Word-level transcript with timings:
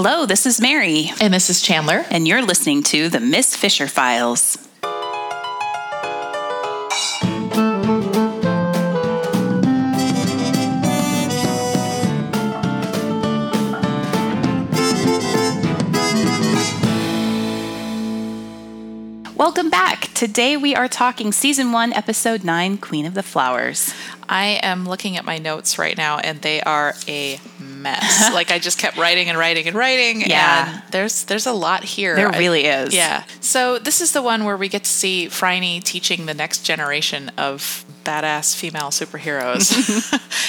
Hello, 0.00 0.26
this 0.26 0.46
is 0.46 0.60
Mary, 0.60 1.10
And 1.20 1.34
this 1.34 1.50
is 1.50 1.60
Chandler. 1.60 2.04
and 2.08 2.28
you're 2.28 2.40
listening 2.40 2.84
to 2.84 3.08
the 3.08 3.18
Miss 3.18 3.56
Fisher 3.56 3.88
Files. 3.88 4.56
Welcome 19.34 19.68
back. 19.68 20.14
Today 20.14 20.56
we 20.56 20.76
are 20.76 20.86
talking 20.86 21.32
season 21.32 21.72
one, 21.72 21.92
episode 21.92 22.44
nine, 22.44 22.78
Queen 22.78 23.04
of 23.04 23.14
the 23.14 23.24
Flowers. 23.24 23.92
I 24.28 24.60
am 24.62 24.86
looking 24.86 25.16
at 25.16 25.24
my 25.24 25.38
notes 25.38 25.76
right 25.76 25.96
now 25.96 26.18
and 26.18 26.40
they 26.42 26.60
are 26.60 26.94
a 27.08 27.40
mess. 27.78 28.30
like 28.34 28.50
I 28.50 28.58
just 28.58 28.78
kept 28.78 28.96
writing 28.96 29.28
and 29.28 29.38
writing 29.38 29.66
and 29.66 29.76
writing. 29.76 30.22
Yeah. 30.22 30.74
And 30.82 30.92
there's 30.92 31.24
there's 31.24 31.46
a 31.46 31.52
lot 31.52 31.84
here. 31.84 32.16
There 32.16 32.28
I- 32.28 32.38
really 32.38 32.64
is. 32.66 32.94
Yeah. 32.94 33.24
So 33.40 33.78
this 33.78 34.00
is 34.00 34.12
the 34.12 34.22
one 34.22 34.44
where 34.44 34.56
we 34.56 34.68
get 34.68 34.84
to 34.84 34.90
see 34.90 35.28
Phryne 35.28 35.82
teaching 35.82 36.26
the 36.26 36.34
next 36.34 36.62
generation 36.62 37.30
of 37.38 37.84
badass 38.04 38.54
female 38.54 38.90
superheroes. 38.90 39.72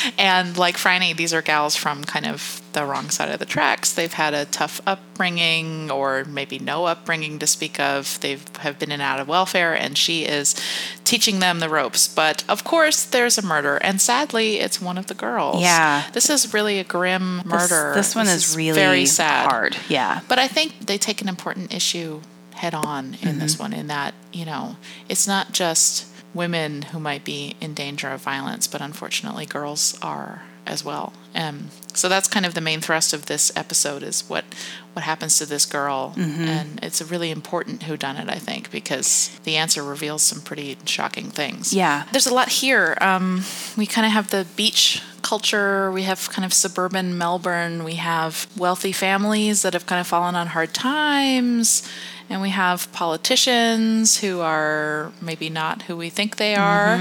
and 0.18 0.58
like 0.58 0.78
Phryne, 0.78 1.16
these 1.16 1.34
are 1.34 1.42
gals 1.42 1.76
from 1.76 2.04
kind 2.04 2.26
of 2.26 2.62
the 2.74 2.86
wrong 2.86 3.10
side 3.10 3.30
of 3.30 3.40
the 3.40 3.46
tracks. 3.46 3.94
They've 3.94 4.14
had 4.14 4.34
a 4.34 4.46
tough 4.46 4.80
upbringing 4.86 5.90
or 5.90 6.24
maybe 6.26 6.60
no 6.60 6.86
upbringing 6.86 7.40
to 7.40 7.48
speak 7.48 7.80
of. 7.80 8.20
They 8.22 8.38
have 8.60 8.78
been 8.78 8.90
in 8.90 8.94
and 8.94 9.02
out 9.02 9.20
of 9.20 9.28
welfare 9.28 9.74
and 9.74 9.98
she 9.98 10.26
is 10.26 10.56
teaching 11.04 11.40
them 11.40 11.60
the 11.60 11.70
ropes. 11.70 12.08
But 12.08 12.44
of 12.48 12.64
course 12.64 13.04
there's 13.04 13.38
a 13.38 13.42
murder 13.42 13.78
and 13.78 14.00
sadly 14.00 14.60
it's 14.60 14.82
one 14.82 14.98
of 14.98 15.08
the 15.08 15.14
girls. 15.14 15.62
Yeah. 15.62 16.08
This 16.14 16.30
is 16.30 16.54
really 16.54 16.80
a 16.80 16.84
grim 16.84 17.42
murder. 17.46 17.94
This, 17.96 18.16
one 18.16 18.28
is, 18.28 18.56
really 18.56 18.80
very 18.80 19.06
sad. 19.06 19.50
hard. 19.50 19.78
Yeah. 19.88 20.22
But 20.28 20.40
I 20.40 20.48
think 20.48 20.86
they 20.86 20.98
take 20.98 21.22
an 21.22 21.30
important 21.30 21.74
issue 21.74 22.22
head 22.54 22.74
on 22.74 23.18
in 23.22 23.40
this 23.40 23.54
mm-hmm. 23.54 23.64
one, 23.64 23.74
in 23.74 23.88
that, 23.88 24.14
you 24.34 24.46
know, 24.46 24.76
it's 25.08 25.28
not 25.28 25.54
just 25.54 26.06
women 26.34 26.84
who 26.84 27.00
might 27.00 27.24
be 27.24 27.56
in 27.60 27.74
danger 27.74 28.10
of 28.10 28.22
violence, 28.22 28.68
but 28.68 28.82
unfortunately, 28.82 29.46
girls 29.46 29.98
are 30.02 30.44
as 30.66 30.86
well. 30.86 31.14
Um, 31.34 31.70
so 31.94 32.08
that's 32.08 32.28
kind 32.28 32.46
of 32.46 32.54
the 32.54 32.62
main 32.62 32.80
thrust 32.80 33.14
of 33.14 33.26
this 33.26 33.52
episode 33.56 34.04
is 34.04 34.22
what 34.30 34.46
what 34.94 35.04
happens 35.06 35.38
to 35.38 35.46
this 35.46 35.66
girl, 35.66 36.14
and 36.18 36.80
it's 36.84 37.00
a 37.00 37.06
really 37.06 37.32
important 37.32 37.84
who 37.84 37.96
done 37.96 38.18
it, 38.18 38.28
I 38.28 38.36
think, 38.36 38.70
because 38.70 39.30
the 39.44 39.56
answer 39.56 39.84
reveals 39.84 40.24
some 40.24 40.42
pretty 40.42 40.78
shocking 40.86 41.30
things. 41.30 41.74
Yeah. 41.74 42.06
There's 42.12 42.28
a 42.28 42.34
lot 42.34 42.50
here. 42.50 42.98
Um, 43.00 43.44
we 43.78 43.86
kind 43.86 44.06
of 44.06 44.12
have 44.12 44.32
the 44.32 44.46
beach 44.56 45.02
culture. 45.22 45.92
We 45.92 46.04
have 46.04 46.30
kind 46.32 46.44
of 46.44 46.54
suburban 46.54 47.18
Melbourne. 47.18 47.84
We 47.84 47.96
have 47.96 48.48
wealthy 48.58 48.92
families 48.92 49.62
that 49.62 49.74
have 49.74 49.86
kind 49.86 50.02
of 50.02 50.08
fallen 50.08 50.36
on 50.36 50.48
hard 50.48 50.74
times. 50.74 51.88
And 52.32 52.42
we 52.42 52.50
have 52.50 52.92
politicians 52.92 54.20
who 54.20 54.40
are 54.42 55.12
maybe 55.20 55.50
not 55.50 55.82
who 55.84 55.98
we 55.98 56.10
think 56.12 56.36
they 56.38 56.56
are. 56.56 57.00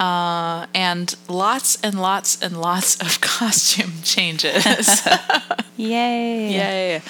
Uh, 0.00 0.66
and 0.74 1.14
lots 1.28 1.80
and 1.82 1.94
lots 2.00 2.42
and 2.42 2.60
lots 2.60 3.00
of 3.00 3.20
costume 3.20 3.92
changes. 4.02 5.06
Yay. 5.76 6.52
Yay. 6.52 7.02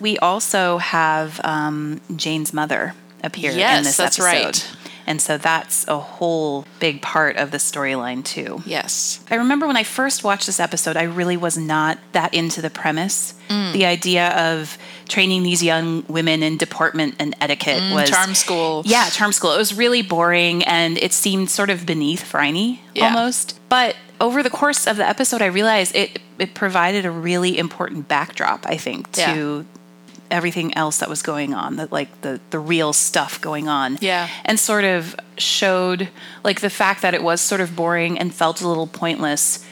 We 0.00 0.18
also 0.18 0.78
have 0.78 1.40
um, 1.44 2.00
Jane's 2.16 2.52
mother 2.52 2.94
appear 3.22 3.52
in 3.52 3.58
Yes, 3.58 3.84
this 3.86 3.96
that's 3.96 4.18
episode. 4.18 4.44
right. 4.44 4.76
And 5.06 5.20
so 5.22 5.38
that's 5.38 5.86
a 5.86 5.98
whole 5.98 6.66
big 6.80 7.00
part 7.00 7.36
of 7.36 7.50
the 7.52 7.58
storyline, 7.58 8.24
too. 8.24 8.62
Yes. 8.66 9.20
I 9.30 9.36
remember 9.36 9.66
when 9.66 9.76
I 9.76 9.84
first 9.84 10.24
watched 10.24 10.46
this 10.46 10.58
episode, 10.58 10.96
I 10.96 11.04
really 11.04 11.36
was 11.36 11.56
not 11.56 11.98
that 12.12 12.34
into 12.34 12.60
the 12.60 12.70
premise. 12.70 13.34
Mm. 13.48 13.72
The 13.72 13.86
idea 13.86 14.30
of 14.30 14.76
training 15.08 15.44
these 15.44 15.62
young 15.62 16.04
women 16.08 16.42
in 16.42 16.56
deportment 16.56 17.14
and 17.20 17.36
etiquette 17.40 17.80
was. 17.94 18.10
Mm, 18.10 18.14
Charm 18.14 18.34
school. 18.34 18.82
Yeah, 18.84 19.08
charm 19.10 19.32
school. 19.32 19.52
It 19.52 19.58
was 19.58 19.72
really 19.74 20.02
boring 20.02 20.64
and 20.64 20.98
it 20.98 21.12
seemed 21.12 21.50
sort 21.50 21.70
of 21.70 21.86
beneath 21.86 22.24
Phryne 22.24 22.80
Yeah. 22.94 23.06
almost. 23.06 23.60
But 23.68 23.94
over 24.20 24.42
the 24.42 24.50
course 24.50 24.86
of 24.88 24.96
the 24.96 25.06
episode, 25.08 25.42
I 25.42 25.46
realized 25.46 25.94
it, 25.94 26.18
it 26.38 26.54
provided 26.54 27.04
a 27.04 27.10
really 27.10 27.56
important 27.58 28.08
backdrop, 28.08 28.66
I 28.66 28.76
think, 28.76 29.12
to 29.12 29.64
everything 30.30 30.76
else 30.76 30.98
that 30.98 31.08
was 31.08 31.22
going 31.22 31.54
on, 31.54 31.76
that 31.76 31.92
like 31.92 32.20
the 32.22 32.40
the 32.50 32.58
real 32.58 32.92
stuff 32.92 33.40
going 33.40 33.68
on. 33.68 33.98
Yeah. 34.00 34.28
And 34.44 34.58
sort 34.58 34.84
of 34.84 35.14
showed 35.38 36.08
like 36.44 36.60
the 36.60 36.70
fact 36.70 37.02
that 37.02 37.14
it 37.14 37.22
was 37.22 37.40
sort 37.40 37.60
of 37.60 37.76
boring 37.76 38.18
and 38.18 38.34
felt 38.34 38.60
a 38.62 38.68
little 38.68 38.86
pointless 38.86 39.64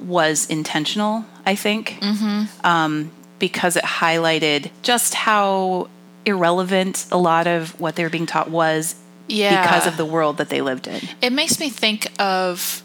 was 0.00 0.46
intentional, 0.48 1.24
I 1.44 1.54
think. 1.54 1.98
Mm-hmm. 2.00 2.66
Um, 2.66 3.10
because 3.38 3.76
it 3.76 3.84
highlighted 3.84 4.70
just 4.82 5.14
how 5.14 5.88
irrelevant 6.24 7.06
a 7.12 7.18
lot 7.18 7.46
of 7.46 7.78
what 7.80 7.96
they 7.96 8.02
were 8.02 8.10
being 8.10 8.26
taught 8.26 8.50
was 8.50 8.94
Yeah. 9.28 9.62
because 9.62 9.86
of 9.86 9.96
the 9.96 10.04
world 10.04 10.38
that 10.38 10.48
they 10.48 10.60
lived 10.60 10.86
in. 10.86 11.00
It 11.22 11.32
makes 11.32 11.60
me 11.60 11.68
think 11.70 12.08
of. 12.20 12.82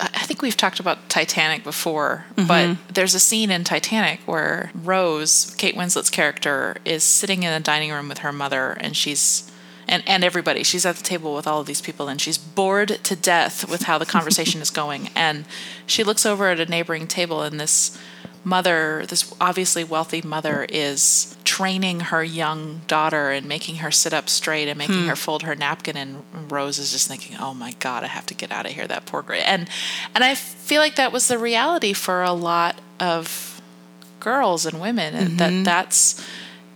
I 0.00 0.24
think 0.24 0.40
we've 0.40 0.56
talked 0.56 0.80
about 0.80 1.10
Titanic 1.10 1.62
before, 1.62 2.24
mm-hmm. 2.34 2.48
but 2.48 2.94
there's 2.94 3.14
a 3.14 3.20
scene 3.20 3.50
in 3.50 3.64
Titanic 3.64 4.20
where 4.20 4.70
Rose, 4.74 5.54
Kate 5.58 5.76
Winslet's 5.76 6.08
character, 6.08 6.78
is 6.86 7.04
sitting 7.04 7.42
in 7.42 7.52
the 7.52 7.60
dining 7.60 7.90
room 7.90 8.08
with 8.08 8.18
her 8.18 8.32
mother, 8.32 8.72
and 8.80 8.96
she's 8.96 9.50
and 9.86 10.02
and 10.06 10.24
everybody. 10.24 10.62
She's 10.62 10.86
at 10.86 10.96
the 10.96 11.02
table 11.02 11.34
with 11.34 11.46
all 11.46 11.60
of 11.60 11.66
these 11.66 11.82
people, 11.82 12.08
and 12.08 12.20
she's 12.20 12.38
bored 12.38 12.88
to 13.04 13.14
death 13.14 13.68
with 13.68 13.82
how 13.82 13.98
the 13.98 14.06
conversation 14.06 14.62
is 14.62 14.70
going. 14.70 15.10
And 15.20 15.44
she 15.86 16.02
looks 16.02 16.24
over 16.24 16.48
at 16.48 16.60
a 16.60 16.66
neighboring 16.66 17.06
table, 17.06 17.42
and 17.42 17.60
this 17.60 17.98
mother, 18.44 19.04
this 19.08 19.32
obviously 19.40 19.84
wealthy 19.84 20.22
mother, 20.22 20.66
is 20.68 21.36
training 21.44 22.00
her 22.00 22.24
young 22.24 22.80
daughter 22.86 23.30
and 23.30 23.46
making 23.46 23.76
her 23.76 23.90
sit 23.90 24.12
up 24.12 24.28
straight 24.28 24.68
and 24.68 24.78
making 24.78 25.04
her 25.04 25.10
hmm. 25.10 25.14
fold 25.14 25.42
her 25.42 25.54
napkin. 25.54 25.96
And 25.96 26.22
Rose 26.50 26.78
is 26.78 26.92
just 26.92 27.08
thinking, 27.08 27.36
"Oh 27.38 27.54
my 27.54 27.72
God, 27.80 28.04
I 28.04 28.08
have 28.08 28.26
to 28.26 28.34
get 28.34 28.50
out 28.50 28.66
of 28.66 28.72
here." 28.72 28.86
That 28.86 29.06
poor 29.06 29.22
girl. 29.22 29.40
And 29.44 29.68
and 30.14 30.24
I 30.24 30.34
feel 30.34 30.80
like 30.80 30.96
that 30.96 31.12
was 31.12 31.28
the 31.28 31.38
reality 31.38 31.92
for 31.92 32.22
a 32.22 32.32
lot 32.32 32.80
of 32.98 33.60
girls 34.20 34.66
and 34.66 34.80
women, 34.80 35.14
and 35.14 35.38
that 35.38 35.50
mm-hmm. 35.50 35.62
that's 35.64 36.24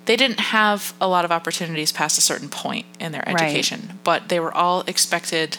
they 0.07 0.17
didn't 0.17 0.41
have 0.41 0.93
a 1.01 1.09
lot 1.09 1.25
of 1.25 1.33
opportunities 1.33 1.93
past 1.93 2.19
a 2.19 2.21
certain 2.21 2.49
point 2.49 2.87
in 3.01 3.13
their 3.13 3.23
Right. 3.27 3.41
education, 3.41 4.01
but 4.05 4.29
they 4.29 4.39
were 4.39 4.53
all 4.53 4.83
expected 4.87 5.59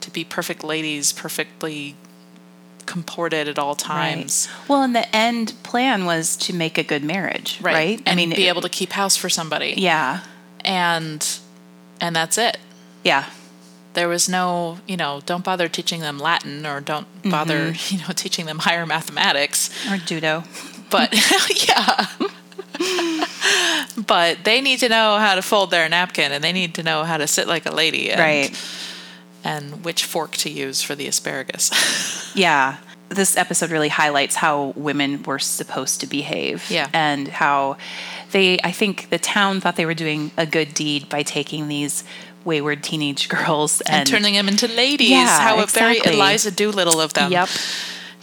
to 0.00 0.10
be 0.10 0.24
perfect 0.24 0.62
ladies, 0.62 1.12
perfectly 1.12 1.96
comported 2.86 3.48
at 3.48 3.58
all 3.58 3.74
times. 3.74 4.48
Right. 4.48 4.68
Well, 4.68 4.82
and 4.82 4.94
the 4.94 5.14
end 5.14 5.54
plan 5.62 6.06
was 6.06 6.36
to 6.38 6.54
make 6.54 6.78
a 6.78 6.82
good 6.82 7.04
marriage, 7.04 7.60
right? 7.60 8.00
I 8.06 8.14
mean, 8.14 8.30
be 8.30 8.48
able 8.48 8.62
to 8.62 8.68
keep 8.68 8.92
house 8.92 9.16
for 9.16 9.28
somebody. 9.28 9.74
Yeah. 9.76 10.20
And 10.64 11.26
and 12.00 12.14
that's 12.14 12.38
it. 12.38 12.58
Yeah. 13.04 13.26
There 13.94 14.08
was 14.08 14.28
no, 14.28 14.78
you 14.86 14.96
know, 14.96 15.22
don't 15.24 15.44
bother 15.44 15.68
teaching 15.68 16.00
them 16.00 16.18
Latin 16.18 16.66
or 16.66 16.80
don't 16.80 17.06
bother, 17.22 17.72
mm-hmm. 17.72 17.94
you 17.96 18.02
know, 18.02 18.12
teaching 18.14 18.44
them 18.44 18.58
higher 18.58 18.84
mathematics. 18.84 19.70
Or 19.90 19.96
judo. 19.96 20.44
But 20.90 21.14
yeah. 21.68 22.06
but 24.06 24.44
they 24.44 24.60
need 24.60 24.80
to 24.80 24.88
know 24.88 25.16
how 25.18 25.34
to 25.34 25.42
fold 25.42 25.70
their 25.70 25.88
napkin 25.88 26.32
and 26.32 26.44
they 26.44 26.52
need 26.52 26.74
to 26.74 26.82
know 26.82 27.04
how 27.04 27.16
to 27.16 27.26
sit 27.26 27.48
like 27.48 27.64
a 27.64 27.70
lady 27.70 28.10
and, 28.10 28.20
Right. 28.20 28.50
And 29.46 29.84
which 29.84 30.04
fork 30.04 30.32
to 30.44 30.50
use 30.50 30.82
for 30.82 30.94
the 30.94 31.06
asparagus. 31.06 31.70
Yeah. 32.36 32.76
This 33.08 33.36
episode 33.36 33.70
really 33.70 33.88
highlights 33.88 34.36
how 34.36 34.74
women 34.76 35.22
were 35.22 35.38
supposed 35.38 36.00
to 36.00 36.06
behave. 36.06 36.70
Yeah. 36.70 36.88
And 36.92 37.28
how 37.28 37.78
they, 38.32 38.58
I 38.62 38.72
think 38.72 39.08
the 39.08 39.18
town 39.18 39.60
thought 39.60 39.76
they 39.76 39.86
were 39.86 39.94
doing 39.94 40.32
a 40.36 40.44
good 40.44 40.74
deed 40.74 41.08
by 41.08 41.22
taking 41.22 41.68
these 41.68 42.04
wayward 42.44 42.82
teenage 42.82 43.28
girls 43.36 43.80
and, 43.82 44.00
and 44.00 44.06
turning 44.06 44.34
them 44.34 44.48
into 44.48 44.68
ladies. 44.68 45.10
Yeah, 45.10 45.40
how 45.40 45.60
exactly. 45.62 46.00
very 46.02 46.14
Eliza 46.14 46.50
Doolittle 46.50 47.00
of 47.00 47.14
them. 47.14 47.32
Yep. 47.32 47.48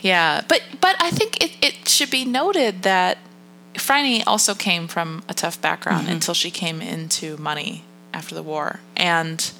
Yeah, 0.01 0.41
but 0.47 0.61
but 0.81 0.95
I 0.99 1.09
think 1.09 1.41
it, 1.43 1.51
it 1.61 1.87
should 1.89 2.11
be 2.11 2.23
noted 2.25 2.83
that 2.83 3.17
Franny 3.75 4.21
also 4.27 4.53
came 4.53 4.87
from 4.87 5.23
a 5.27 5.33
tough 5.33 5.59
background 5.61 6.03
Mm-hmm. 6.03 6.11
until 6.17 6.33
she 6.35 6.51
came 6.51 6.81
into 6.81 7.37
money 7.37 7.83
after 8.13 8.35
the 8.35 8.43
war, 8.43 8.79
and 8.95 9.51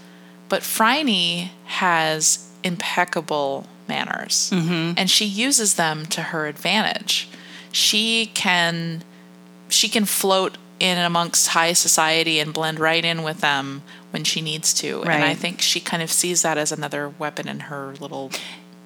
but 0.50 0.62
Phryne 0.64 1.50
has 1.66 2.50
impeccable 2.64 3.66
manners, 3.88 4.50
Mm-hmm. 4.54 4.94
and 4.98 5.10
she 5.10 5.26
uses 5.26 5.76
them 5.76 6.06
to 6.08 6.22
her 6.22 6.48
advantage. 6.48 7.28
She 7.72 8.28
can 8.34 9.04
she 9.70 9.90
can 9.90 10.06
float 10.06 10.58
in 10.80 10.98
amongst 10.98 11.50
high 11.50 11.74
society 11.74 12.40
and 12.40 12.54
blend 12.54 12.80
right 12.80 13.04
in 13.04 13.24
with 13.24 13.42
them 13.42 13.82
when 14.12 14.24
she 14.24 14.42
needs 14.42 14.74
to, 14.76 15.02
and 15.04 15.24
I 15.24 15.34
think 15.34 15.62
she 15.62 15.80
kind 15.80 16.04
of 16.04 16.12
sees 16.12 16.44
that 16.44 16.58
as 16.58 16.72
another 16.72 17.10
weapon 17.10 17.48
in 17.48 17.62
her 17.62 17.94
little 18.00 18.32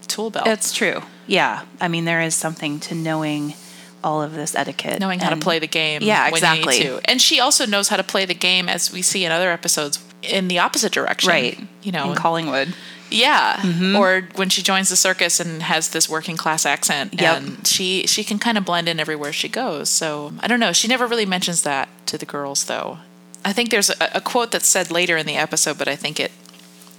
tool 0.07 0.29
belt. 0.29 0.45
That's 0.45 0.71
true. 0.71 1.01
Yeah. 1.25 1.63
I 1.81 1.89
mean, 1.89 2.05
there 2.05 2.21
is 2.21 2.33
something 2.35 2.79
to 2.81 2.95
knowing 2.95 3.55
all 4.03 4.21
of 4.21 4.33
this 4.35 4.55
etiquette. 4.55 5.01
knowing 5.01 5.19
how 5.19 5.31
to 5.31 5.35
play 5.37 5.59
the 5.59 5.67
game 5.67 6.01
Yeah, 6.01 6.25
when 6.25 6.35
exactly. 6.35 6.77
you 6.77 6.83
need 6.83 6.89
to. 7.01 7.09
And 7.11 7.21
she 7.21 7.41
also 7.41 7.65
knows 7.65 7.89
how 7.89 7.97
to 7.97 8.03
play 8.03 8.23
the 8.23 8.33
game 8.35 8.69
as 8.69 8.89
we 8.93 9.01
see 9.01 9.25
in 9.25 9.31
other 9.33 9.51
episodes 9.51 9.97
in 10.21 10.47
the 10.47 10.59
opposite 10.59 10.91
direction. 10.91 11.29
Right. 11.29 11.59
You 11.83 11.91
know. 11.91 12.11
in 12.11 12.15
Collingwood. 12.17 12.73
Yeah, 13.09 13.55
mm-hmm. 13.61 13.95
or 13.95 14.27
when 14.35 14.49
she 14.49 14.61
joins 14.61 14.89
the 14.89 14.97
circus 14.97 15.39
and 15.39 15.63
has 15.63 15.89
this 15.91 16.09
working 16.09 16.35
class 16.35 16.65
accent, 16.65 17.13
Yep. 17.21 17.37
and 17.37 17.65
she 17.65 18.05
she 18.05 18.21
can 18.23 18.37
kind 18.37 18.57
of 18.57 18.65
blend 18.65 18.89
in 18.89 18.99
everywhere 18.99 19.31
she 19.31 19.47
goes. 19.47 19.89
So 19.89 20.33
I 20.41 20.47
don't 20.47 20.59
know. 20.59 20.73
She 20.73 20.89
never 20.89 21.07
really 21.07 21.25
mentions 21.25 21.61
that 21.61 21.87
to 22.07 22.17
the 22.17 22.25
girls, 22.25 22.65
though. 22.65 22.97
I 23.45 23.53
think 23.53 23.69
there's 23.69 23.89
a, 23.89 23.95
a 24.15 24.19
quote 24.19 24.51
that's 24.51 24.67
said 24.67 24.91
later 24.91 25.15
in 25.15 25.25
the 25.25 25.37
episode, 25.37 25.77
but 25.77 25.87
I 25.87 25.95
think 25.95 26.19
it 26.19 26.33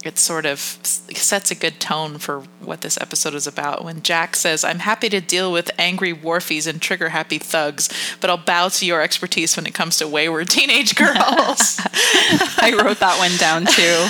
it 0.03 0.17
sort 0.17 0.45
of 0.45 0.59
sets 0.59 1.51
a 1.51 1.55
good 1.55 1.79
tone 1.79 2.17
for 2.19 2.41
what 2.61 2.81
this 2.81 2.97
episode 3.01 3.33
is 3.33 3.45
about. 3.45 3.83
When 3.83 4.01
Jack 4.01 4.35
says, 4.35 4.63
"I'm 4.63 4.79
happy 4.79 5.09
to 5.09 5.19
deal 5.19 5.51
with 5.51 5.71
angry 5.77 6.13
wharfies 6.13 6.67
and 6.67 6.81
trigger 6.81 7.09
happy 7.09 7.37
thugs, 7.37 7.89
but 8.21 8.29
I'll 8.29 8.37
bow 8.37 8.69
to 8.69 8.85
your 8.85 9.01
expertise 9.01 9.57
when 9.57 9.65
it 9.65 9.73
comes 9.73 9.97
to 9.97 10.07
wayward 10.07 10.49
teenage 10.57 10.95
girls." 10.95 11.79
I 12.61 12.79
wrote 12.81 12.99
that 12.99 13.17
one 13.19 13.35
down 13.37 13.65
too. 13.65 14.07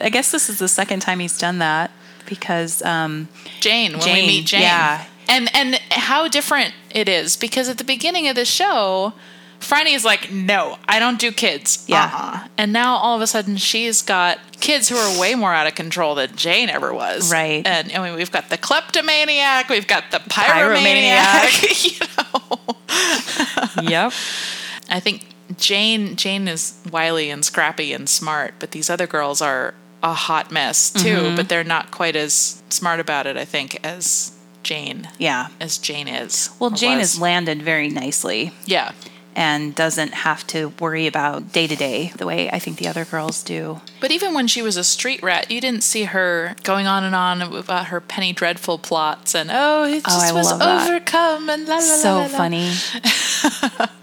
I 0.00 0.10
guess 0.10 0.30
this 0.30 0.48
is 0.48 0.58
the 0.58 0.68
second 0.68 1.00
time 1.00 1.18
he's 1.18 1.38
done 1.38 1.58
that 1.58 1.90
because 2.26 2.80
um, 2.82 3.28
Jane, 3.60 3.98
when 3.98 4.14
we 4.14 4.26
meet 4.26 4.46
Jane. 4.46 4.62
yeah. 4.62 5.06
And 5.28 5.48
and 5.54 5.74
how 5.90 6.28
different 6.28 6.74
it 6.90 7.08
is 7.08 7.36
because 7.36 7.68
at 7.68 7.78
the 7.78 7.84
beginning 7.84 8.26
of 8.28 8.34
the 8.34 8.44
show, 8.44 9.12
Franny 9.60 9.94
is 9.94 10.04
like, 10.04 10.30
"No, 10.32 10.78
I 10.88 10.98
don't 10.98 11.18
do 11.18 11.30
kids." 11.32 11.84
Yeah. 11.86 12.10
Uh-uh. 12.12 12.48
And 12.58 12.72
now 12.72 12.96
all 12.96 13.14
of 13.14 13.22
a 13.22 13.26
sudden 13.26 13.56
she's 13.56 14.02
got 14.02 14.38
kids 14.60 14.88
who 14.88 14.96
are 14.96 15.20
way 15.20 15.34
more 15.34 15.52
out 15.54 15.66
of 15.66 15.74
control 15.74 16.14
than 16.14 16.34
Jane 16.36 16.68
ever 16.68 16.92
was. 16.92 17.30
Right. 17.30 17.66
And 17.66 17.92
I 17.92 18.02
mean, 18.02 18.14
we've 18.16 18.32
got 18.32 18.48
the 18.50 18.56
kleptomaniac, 18.58 19.68
we've 19.68 19.86
got 19.86 20.10
the 20.10 20.18
pyromaniac. 20.18 21.84
you 23.78 23.82
know. 23.86 23.88
yep. 23.90 24.12
I 24.88 24.98
think 25.00 25.26
Jane 25.56 26.16
Jane 26.16 26.48
is 26.48 26.74
wily 26.90 27.30
and 27.30 27.44
scrappy 27.44 27.92
and 27.92 28.08
smart, 28.08 28.54
but 28.58 28.72
these 28.72 28.90
other 28.90 29.06
girls 29.06 29.40
are 29.40 29.74
a 30.02 30.14
hot 30.14 30.50
mess 30.50 30.90
too, 30.90 30.98
Mm-hmm. 31.16 31.36
but 31.36 31.48
they're 31.48 31.64
not 31.64 31.90
quite 31.90 32.16
as 32.16 32.62
smart 32.70 33.00
about 33.00 33.26
it, 33.26 33.36
I 33.36 33.44
think, 33.44 33.78
as 33.84 34.32
Jane. 34.62 35.08
Yeah. 35.18 35.48
As 35.60 35.76
Jane 35.78 36.08
is. 36.08 36.50
Well, 36.58 36.70
Jane 36.70 36.98
was. 36.98 37.14
is 37.14 37.20
landed 37.20 37.62
very 37.62 37.88
nicely 37.88 38.52
Yeah. 38.66 38.92
And 39.40 39.74
doesn't 39.74 40.12
have 40.12 40.46
to 40.48 40.68
worry 40.78 41.06
about 41.06 41.50
day 41.52 41.66
to 41.66 41.74
day 41.74 42.12
the 42.16 42.26
way 42.26 42.50
I 42.50 42.58
think 42.58 42.76
the 42.78 42.86
other 42.88 43.06
girls 43.06 43.42
do. 43.42 43.80
But 44.00 44.10
even 44.10 44.34
when 44.34 44.46
she 44.46 44.60
was 44.60 44.76
a 44.76 44.84
street 44.84 45.22
rat, 45.22 45.50
you 45.50 45.60
didn't 45.62 45.82
see 45.82 46.04
her 46.04 46.54
going 46.62 46.86
on 46.86 47.04
and 47.04 47.14
on 47.14 47.40
about 47.40 47.86
her 47.86 48.00
Penny 48.02 48.32
Dreadful 48.34 48.78
plots 48.78 49.34
and 49.34 49.50
oh, 49.50 49.84
it 49.84 50.02
Oh, 50.06 50.10
just 50.10 50.26
I 50.26 50.32
was 50.32 50.46
love 50.50 50.58
that. 50.58 50.88
overcome 50.90 51.48
and 51.48 51.66
la 51.66 51.76
la 51.76 51.80
la. 51.80 51.86
so 51.86 52.14
la, 52.18 52.28
funny. 52.28 52.70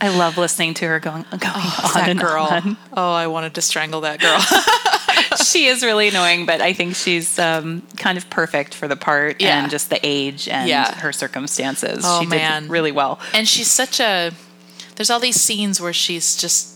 I 0.01 0.09
love 0.17 0.37
listening 0.37 0.73
to 0.75 0.87
her 0.87 0.99
going, 0.99 1.23
going 1.29 1.43
on 1.43 1.93
That 1.93 2.09
and 2.09 2.19
girl. 2.19 2.43
on. 2.45 2.77
Oh, 2.93 3.13
I 3.13 3.27
wanted 3.27 3.53
to 3.55 3.61
strangle 3.61 4.01
that 4.01 4.19
girl. 4.19 4.39
She 5.43 5.65
is 5.65 5.83
really 5.83 6.07
annoying, 6.07 6.45
but 6.45 6.61
I 6.61 6.73
think 6.73 6.95
she's 6.95 7.37
um, 7.39 7.81
kind 7.97 8.17
of 8.17 8.29
perfect 8.29 8.73
for 8.73 8.87
the 8.87 8.95
part 8.95 9.39
Yeah. 9.41 9.61
and 9.61 9.69
just 9.71 9.89
the 9.89 9.99
age 10.03 10.47
and 10.47 10.67
Yeah. 10.67 10.93
her 10.99 11.11
circumstances. 11.11 12.03
Oh, 12.05 12.21
she 12.21 12.27
man. 12.27 12.63
did 12.63 12.71
really 12.71 12.91
well. 12.91 13.19
and 13.33 13.47
she's 13.47 13.69
such 13.69 13.99
a 13.99 14.31
there's 14.97 15.09
all 15.09 15.19
these 15.21 15.39
scenes 15.39 15.79
where 15.79 15.93
she's 15.93 16.35
just 16.35 16.73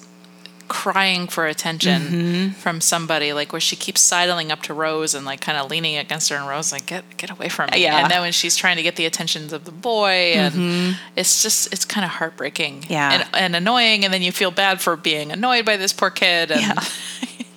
crying 0.70 1.28
for 1.28 1.48
attention 1.48 2.02
Mm-hmm. 2.02 2.50
from 2.52 2.80
somebody 2.80 3.34
like 3.34 3.52
where 3.52 3.60
she 3.60 3.76
keeps 3.76 4.00
sidling 4.00 4.54
up 4.54 4.62
to 4.64 4.74
Rose 4.74 5.14
and 5.14 5.26
like 5.26 5.42
kind 5.42 5.58
of 5.58 5.70
leaning 5.70 5.98
against 5.98 6.30
her 6.30 6.38
and 6.38 6.48
Rose 6.48 6.72
like 6.72 6.86
get 6.86 7.04
get 7.18 7.30
away 7.30 7.50
from 7.50 7.70
me 7.74 7.84
Yeah. 7.84 7.98
and 8.04 8.10
then 8.10 8.22
when 8.22 8.32
she's 8.32 8.56
trying 8.56 8.78
to 8.78 8.82
get 8.84 8.96
the 8.96 9.06
attentions 9.06 9.52
of 9.52 9.66
the 9.66 9.72
boy 9.74 10.32
and 10.38 10.96
it's 11.18 11.44
just 11.44 11.74
it's 11.74 11.84
kind 11.84 12.06
of 12.06 12.12
heartbreaking 12.12 12.82
Mm-hmm. 12.84 12.94
Yeah. 12.94 13.12
and, 13.14 13.28
and 13.36 13.56
annoying 13.58 14.06
and 14.06 14.14
then 14.14 14.22
you 14.22 14.32
feel 14.32 14.50
bad 14.52 14.80
for 14.80 14.96
being 14.96 15.30
annoyed 15.34 15.66
by 15.66 15.76
this 15.76 15.92
poor 15.92 16.10
kid 16.10 16.52
and 16.54 16.62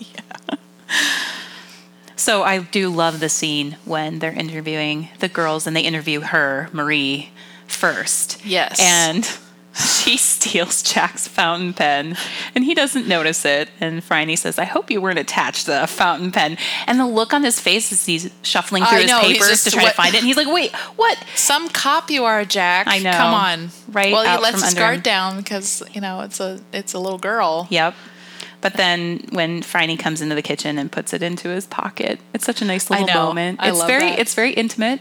Yeah. 0.00 0.56
So 2.16 2.43
I 2.43 2.58
do 2.61 2.88
love 2.90 3.20
the 3.20 3.28
scene 3.28 3.76
when 3.84 4.19
they're 4.20 4.32
interviewing 4.32 5.08
the 5.19 5.28
girls 5.28 5.66
and 5.66 5.76
they 5.76 5.82
interview 5.82 6.20
her, 6.20 6.69
Marie, 6.72 7.31
first. 7.66 8.44
Yes. 8.46 8.81
And 8.81 9.28
she 9.76 10.17
steals 10.17 10.82
Jack's 10.82 11.26
fountain 11.26 11.73
pen 11.73 12.17
and 12.55 12.65
he 12.65 12.75
doesn't 12.75 13.09
notice 13.09 13.44
it. 13.44 13.69
And 13.81 14.03
Franny 14.03 14.38
says, 14.38 14.59
I 14.59 14.65
hope 14.65 14.91
you 14.91 15.00
weren't 15.00 15.19
attached 15.19 15.67
to 15.67 15.82
a 15.82 15.87
fountain 15.87 16.31
pen. 16.31 16.56
And 16.87 17.00
the 17.00 17.06
look 17.06 17.35
on 17.35 17.43
his 17.43 17.59
face 17.61 17.91
as 17.91 18.06
he's 18.06 18.31
shuffling 18.43 18.85
through 18.85 18.99
I 18.99 19.03
his 19.03 19.11
know, 19.11 19.21
papers 19.21 19.49
just- 19.49 19.65
to 19.65 19.71
try 19.73 19.82
what- 19.85 19.91
to 19.91 19.94
find 19.97 20.15
it. 20.15 20.19
And 20.19 20.26
he's 20.26 20.37
like, 20.37 20.47
wait, 20.53 20.73
what? 20.97 21.19
some 21.35 21.69
cop 21.69 22.11
you 22.11 22.25
are 22.25 22.44
Jack 22.44 22.87
I 22.87 22.99
know. 22.99 23.12
come 23.12 23.35
on 23.35 23.71
Right 23.88 24.12
well 24.12 24.37
he 24.37 24.43
lets 24.43 24.62
his 24.62 24.75
guard 24.75 24.97
him. 24.97 25.03
down 25.03 25.37
because 25.38 25.82
you 25.93 26.00
know 26.00 26.21
it's 26.21 26.38
a 26.41 26.61
it's 26.73 26.93
a 26.94 26.99
little 26.99 27.19
girl 27.19 27.67
Yep. 27.71 27.94
But 28.61 28.75
then 28.79 29.21
when 29.31 29.61
Franny 29.62 29.99
comes 29.99 30.23
into 30.23 30.35
the 30.35 30.41
kitchen 30.41 30.79
and 30.79 30.91
puts 30.91 31.12
it 31.12 31.23
into 31.23 31.50
his 31.50 31.67
pocket, 31.67 32.19
it's 32.32 32.47
such 32.47 32.62
a 32.62 32.65
nice 32.65 32.88
little 32.88 33.06
moment. 33.09 33.61
I 33.61 33.69
it's 33.69 33.79
love 33.79 33.88
very 33.88 34.09
that. 34.11 34.19
it's 34.19 34.35
very 34.35 34.53
intimate. 34.55 35.00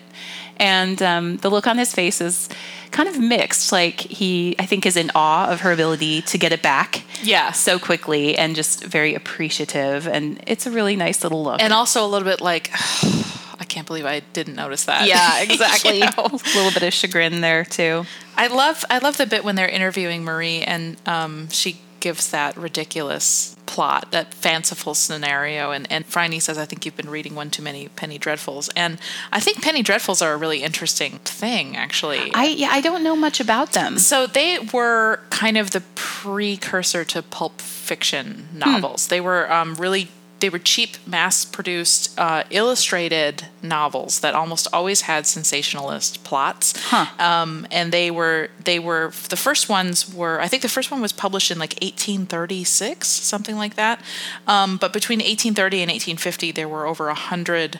And 0.58 1.02
um, 1.02 1.38
the 1.38 1.50
look 1.50 1.68
on 1.68 1.78
his 1.78 1.94
face 1.94 2.22
is 2.22 2.50
kind 2.92 3.10
of 3.10 3.20
mixed. 3.20 3.72
Like 3.72 4.00
he, 4.00 4.56
I 4.60 4.66
think, 4.66 4.86
is 4.86 4.96
in 4.96 5.12
awe 5.16 5.50
of 5.50 5.62
her 5.62 5.72
ability 5.72 6.22
to 6.24 6.38
get 6.38 6.52
it 6.52 6.62
back 6.62 7.04
yeah 7.24 7.52
so 7.52 7.80
quickly 7.80 8.38
and 8.38 8.56
just 8.56 8.84
very 8.84 9.16
appreciative. 9.16 10.08
And 10.08 10.44
it's 10.48 10.66
a 10.66 10.72
really 10.72 10.96
nice 10.96 11.24
little 11.24 11.44
look. 11.44 11.62
and 11.62 11.74
also 11.74 12.06
a 12.06 12.08
little 12.08 12.28
bit 12.28 12.42
like 12.42 12.70
I 13.60 13.66
can't 13.66 13.88
believe 13.88 14.06
I 14.06 14.22
didn't 14.34 14.56
notice 14.56 14.86
that. 14.86 15.08
yeah, 15.08 15.42
exactly. 15.48 16.00
You 16.00 16.06
know? 16.06 16.26
A 16.26 16.58
little 16.58 16.72
bit 16.72 16.84
of 16.84 16.94
chagrin 16.94 17.42
there 17.42 17.64
too. 17.66 18.06
I 18.36 18.48
love 18.48 18.84
I 18.90 18.98
love 19.00 19.18
the 19.18 19.26
bit 19.26 19.44
when 19.44 19.56
they're 19.56 19.68
interviewing 19.70 20.24
Marie 20.24 20.62
and 20.62 20.98
um, 21.08 21.50
she 21.50 21.78
gives 22.04 22.32
that 22.32 22.58
ridiculous 22.58 23.56
plot, 23.66 24.12
that 24.12 24.34
fanciful 24.34 24.94
scenario, 24.94 25.72
and 25.72 25.90
and 25.90 26.06
Franny 26.06 26.42
says, 26.42 26.58
"I 26.58 26.66
think 26.66 26.86
you've 26.86 26.98
been 26.98 27.10
reading 27.10 27.34
one 27.34 27.50
too 27.50 27.64
many 27.64 27.88
Penny 27.88 28.20
Dreadfuls," 28.20 28.70
and 28.76 29.00
I 29.32 29.40
think 29.40 29.62
Penny 29.62 29.82
Dreadfuls 29.82 30.22
are 30.22 30.34
a 30.34 30.38
really 30.38 30.64
interesting 30.64 31.20
thing, 31.20 31.78
actually. 31.78 32.30
I 32.34 32.44
yeah, 32.48 32.72
I 32.72 32.82
don't 32.82 33.04
know 33.04 33.16
much 33.16 33.40
about 33.40 33.72
them. 33.72 33.98
So 34.00 34.28
they 34.28 34.60
were 34.74 35.22
kind 35.30 35.58
of 35.58 35.72
the 35.72 35.82
precursor 35.96 37.06
to 37.06 37.22
pulp 37.22 37.62
fiction 37.62 38.50
novels. 38.54 39.08
They 39.08 39.22
were 39.22 39.50
um, 39.50 39.76
really 39.76 40.10
they 40.44 40.50
were 40.50 40.60
cheap, 40.60 40.98
mass-produced, 41.08 42.20
uh, 42.20 42.44
illustrated 42.50 43.46
novels 43.62 44.20
that 44.20 44.34
almost 44.36 44.68
always 44.74 45.00
had 45.04 45.26
sensationalist 45.26 46.26
plots. 46.26 46.74
Huh. 46.88 47.06
Um, 47.18 47.66
and 47.72 47.94
they 47.94 48.12
were 48.12 48.50
they 48.62 48.78
were 48.78 49.14
the 49.30 49.38
first 49.38 49.70
ones 49.70 50.14
were 50.14 50.42
I 50.42 50.50
think 50.50 50.62
the 50.62 50.68
first 50.68 50.92
one 50.92 51.00
was 51.00 51.14
published 51.14 51.50
in 51.50 51.60
like 51.60 51.76
1836, 51.82 53.08
something 53.08 53.56
like 53.56 53.76
that. 53.76 54.02
Um, 54.46 54.76
but 54.76 54.92
between 54.92 55.20
1830 55.20 55.78
and 55.78 55.90
1850, 55.90 56.52
there 56.52 56.68
were 56.68 56.86
over 56.86 57.08
a 57.08 57.14
hundred 57.16 57.80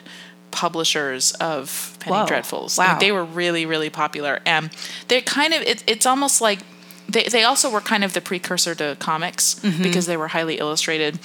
publishers 0.50 1.32
of 1.32 1.98
Penny 2.00 2.16
Whoa. 2.16 2.24
Dreadfuls. 2.26 2.78
Wow. 2.78 2.98
They 2.98 3.12
were 3.12 3.24
really 3.26 3.66
really 3.66 3.90
popular 3.90 4.40
and 4.46 4.70
they're 5.08 5.20
kind 5.20 5.52
of 5.52 5.60
it, 5.60 5.84
it's 5.86 6.06
almost 6.06 6.40
like 6.40 6.60
they, 7.10 7.24
they 7.24 7.44
also 7.44 7.68
were 7.70 7.82
kind 7.82 8.02
of 8.04 8.14
the 8.14 8.22
precursor 8.22 8.74
to 8.76 8.96
comics 8.98 9.56
Mm-hmm. 9.56 9.82
because 9.82 10.06
they 10.06 10.16
were 10.16 10.28
highly 10.28 10.56
illustrated 10.58 11.18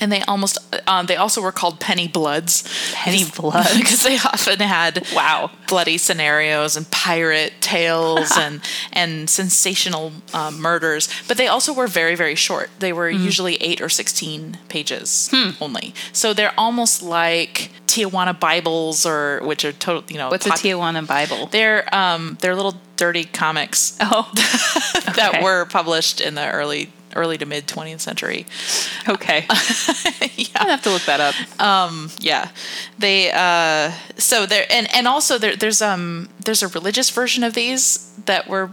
and 0.00 0.10
they 0.10 0.22
almost 0.22 0.58
um, 0.88 1.06
they 1.06 1.16
also 1.16 1.40
were 1.42 1.52
called 1.52 1.78
penny 1.80 2.08
bloods 2.08 2.64
Penny 2.94 3.24
Bloods? 3.36 3.76
because 3.78 4.02
they 4.02 4.16
often 4.16 4.58
had 4.60 5.06
Wow. 5.14 5.50
bloody 5.68 5.98
scenarios 5.98 6.76
and 6.76 6.90
pirate 6.90 7.52
tales 7.60 8.30
and 8.38 8.60
and 8.92 9.28
sensational 9.28 10.12
um, 10.34 10.60
murders 10.60 11.08
but 11.28 11.36
they 11.36 11.46
also 11.48 11.72
were 11.72 11.86
very 11.86 12.14
very 12.14 12.34
short 12.34 12.70
they 12.78 12.92
were 12.92 13.10
Mm-hmm. 13.10 13.24
usually 13.24 13.56
8 13.56 13.80
or 13.80 13.88
16 13.88 14.58
pages 14.68 15.30
only 15.60 15.94
so 16.12 16.32
they're 16.32 16.54
almost 16.58 17.02
like 17.02 17.70
Tijuana 17.86 18.38
Bibles 18.38 19.04
or 19.04 19.40
which 19.42 19.64
are 19.64 19.72
total 19.72 20.04
you 20.08 20.16
know 20.18 20.28
What's 20.30 20.46
pop- 20.46 20.58
a 20.58 20.62
Tijuana 20.62 21.06
Bible? 21.06 21.46
they're 21.46 21.92
um 21.94 22.38
they're 22.40 22.54
little 22.54 22.76
dirty 22.96 23.24
comics 23.24 23.96
Oh, 24.00 24.30
that 25.16 25.30
Okay. 25.34 25.42
were 25.42 25.64
published 25.66 26.20
in 26.20 26.34
the 26.34 26.48
early 26.50 26.90
early 27.16 27.38
to 27.38 27.46
mid 27.46 27.66
20th 27.66 28.00
century. 28.00 28.46
okay. 29.08 29.46
yeah. 30.36 30.46
I 30.56 30.68
have 30.70 30.82
to 30.82 30.90
look 30.90 31.02
that 31.02 31.20
up. 31.20 31.34
Yeah. 32.20 32.48
They 32.98 33.30
uh 33.32 33.92
so 34.16 34.46
there 34.46 34.66
and 34.70 34.92
and 34.94 35.06
also 35.08 35.38
there 35.38 35.56
there's 35.56 35.82
um 35.82 36.28
there's 36.44 36.62
a 36.62 36.68
religious 36.68 37.10
version 37.10 37.44
of 37.44 37.54
these 37.54 38.12
that 38.26 38.48
were 38.48 38.70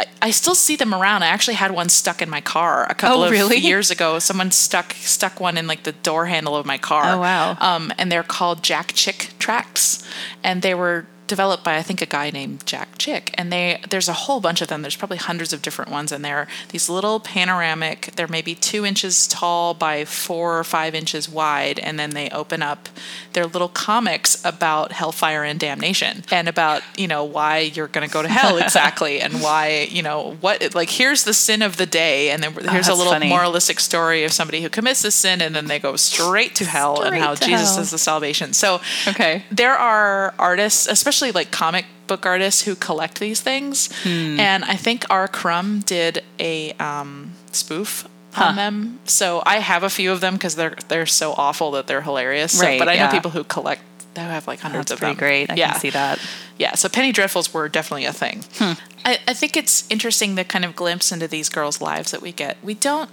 I, 0.00 0.04
I 0.22 0.30
still 0.30 0.54
see 0.54 0.76
them 0.76 0.94
around. 0.94 1.22
I 1.24 1.26
actually 1.26 1.54
had 1.54 1.72
one 1.72 1.88
stuck 1.88 2.22
in 2.22 2.30
my 2.30 2.40
car 2.40 2.86
a 2.88 2.94
couple 2.94 3.22
Oh, 3.22 3.24
of 3.24 3.30
really? 3.30 3.56
years 3.72 3.90
ago. 3.90 4.18
Someone 4.20 4.50
stuck 4.50 4.92
stuck 4.92 5.40
one 5.40 5.58
in 5.58 5.66
like 5.66 5.82
the 5.82 5.92
door 5.92 6.26
handle 6.26 6.56
of 6.56 6.64
my 6.64 6.78
car. 6.78 7.14
Oh, 7.16 7.18
wow. 7.20 7.56
Um, 7.60 7.92
and 7.98 8.10
they're 8.10 8.22
called 8.22 8.62
Jack 8.62 8.92
Chick 8.94 9.30
tracts, 9.38 10.06
and 10.42 10.62
they 10.62 10.74
were 10.74 11.06
developed 11.26 11.64
by 11.64 11.76
I 11.76 11.82
think 11.82 12.00
a 12.02 12.06
guy 12.06 12.30
named 12.30 12.66
Jack 12.66 12.98
Chick, 12.98 13.32
and 13.34 13.52
they 13.52 13.80
there's 13.90 14.08
a 14.08 14.12
whole 14.12 14.40
bunch 14.40 14.60
of 14.60 14.68
them. 14.68 14.82
There's 14.82 14.96
probably 14.96 15.16
hundreds 15.18 15.52
of 15.52 15.62
different 15.62 15.90
ones, 15.90 16.12
and 16.12 16.24
they're 16.24 16.46
these 16.70 16.88
little 16.88 17.20
panoramic. 17.20 18.10
They're 18.16 18.28
maybe 18.28 18.54
two 18.54 18.84
inches 18.84 19.26
tall 19.26 19.74
by 19.74 20.04
four 20.04 20.58
or 20.58 20.64
five 20.64 20.94
inches 20.94 21.28
wide, 21.28 21.78
and 21.78 21.98
then 21.98 22.10
they 22.10 22.30
open 22.30 22.62
up. 22.62 22.88
They're 23.32 23.46
little 23.46 23.68
comics 23.68 24.42
about 24.44 24.92
hellfire 24.92 25.42
and 25.44 25.58
damnation, 25.58 26.24
and 26.30 26.48
about 26.48 26.82
you 26.96 27.08
know 27.08 27.24
why 27.24 27.58
you're 27.58 27.88
going 27.88 28.06
to 28.06 28.12
go 28.12 28.22
to 28.22 28.28
hell 28.28 28.56
exactly, 28.66 29.20
and 29.20 29.42
why 29.42 29.88
you 29.90 30.02
know 30.02 30.36
what 30.40 30.74
like 30.74 30.90
here's 30.90 31.24
the 31.24 31.34
sin 31.34 31.62
of 31.62 31.76
the 31.76 31.86
day, 31.86 32.30
and 32.30 32.42
then 32.42 32.54
oh, 32.58 32.70
here's 32.70 32.88
a 32.88 32.94
little 32.94 33.12
funny. 33.12 33.28
moralistic 33.28 33.80
story 33.80 34.24
of 34.24 34.32
somebody 34.32 34.62
who 34.62 34.68
commits 34.68 35.02
this 35.02 35.14
sin, 35.14 35.40
and 35.42 35.54
then 35.54 35.66
they 35.66 35.78
go 35.78 35.96
straight 35.96 36.54
to 36.56 36.64
hell, 36.64 37.02
and 37.02 37.16
how 37.16 37.34
Jesus 37.34 37.72
hell. 37.74 37.82
is 37.82 37.90
the 37.90 37.98
salvation. 37.98 38.52
So 38.52 38.80
Okay. 39.08 39.42
there 39.50 39.74
are 39.74 40.34
artists, 40.38 40.86
especially 40.86 41.15
like 41.32 41.50
comic 41.50 41.86
book 42.06 42.24
artists, 42.26 42.62
who 42.62 42.74
collect 42.74 43.18
these 43.20 43.40
things. 43.40 43.90
Hmm. 44.02 44.38
And 44.38 44.64
I 44.64 44.76
think 44.76 45.04
R. 45.10 45.26
Crumb 45.28 45.80
did 45.80 46.22
a 46.38 46.72
um, 46.74 47.32
spoof 47.52 48.06
Huh. 48.32 48.44
on 48.44 48.56
them. 48.56 48.98
So 49.06 49.42
I 49.46 49.60
have 49.60 49.82
a 49.82 49.88
few 49.88 50.12
of 50.12 50.20
them 50.20 50.34
because 50.34 50.56
they're 50.56 50.76
they're 50.88 51.06
so 51.06 51.32
awful 51.32 51.70
that 51.70 51.86
they're 51.86 52.02
hilarious. 52.02 52.58
So- 52.58 52.66
Right, 52.66 52.78
but 52.78 52.86
I 52.86 52.96
know 52.96 53.08
people 53.10 53.30
who 53.30 53.44
collect 53.44 53.80
who 54.14 54.20
have 54.22 54.46
like 54.46 54.60
hundreds 54.60 54.88
That's 54.90 54.92
of 54.92 54.98
pretty 54.98 55.14
them. 55.14 55.18
great. 55.18 55.50
I 55.50 55.54
yeah. 55.54 55.70
can 55.72 55.80
see 55.80 55.90
that. 55.90 56.18
Yeah, 56.58 56.74
so 56.74 56.88
penny 56.90 57.12
dreadfuls 57.14 57.52
were 57.54 57.68
definitely 57.68 58.04
a 58.04 58.12
thing. 58.12 58.44
I, 59.04 59.18
I 59.28 59.32
think 59.34 59.56
it's 59.56 59.84
interesting 59.90 60.34
the 60.36 60.44
kind 60.44 60.64
of 60.66 60.74
glimpse 60.76 61.12
into 61.12 61.26
these 61.28 61.48
girls' 61.48 61.80
lives 61.80 62.10
that 62.12 62.20
we 62.22 62.30
get. 62.32 62.56
We 62.62 62.74
don't 62.74 63.08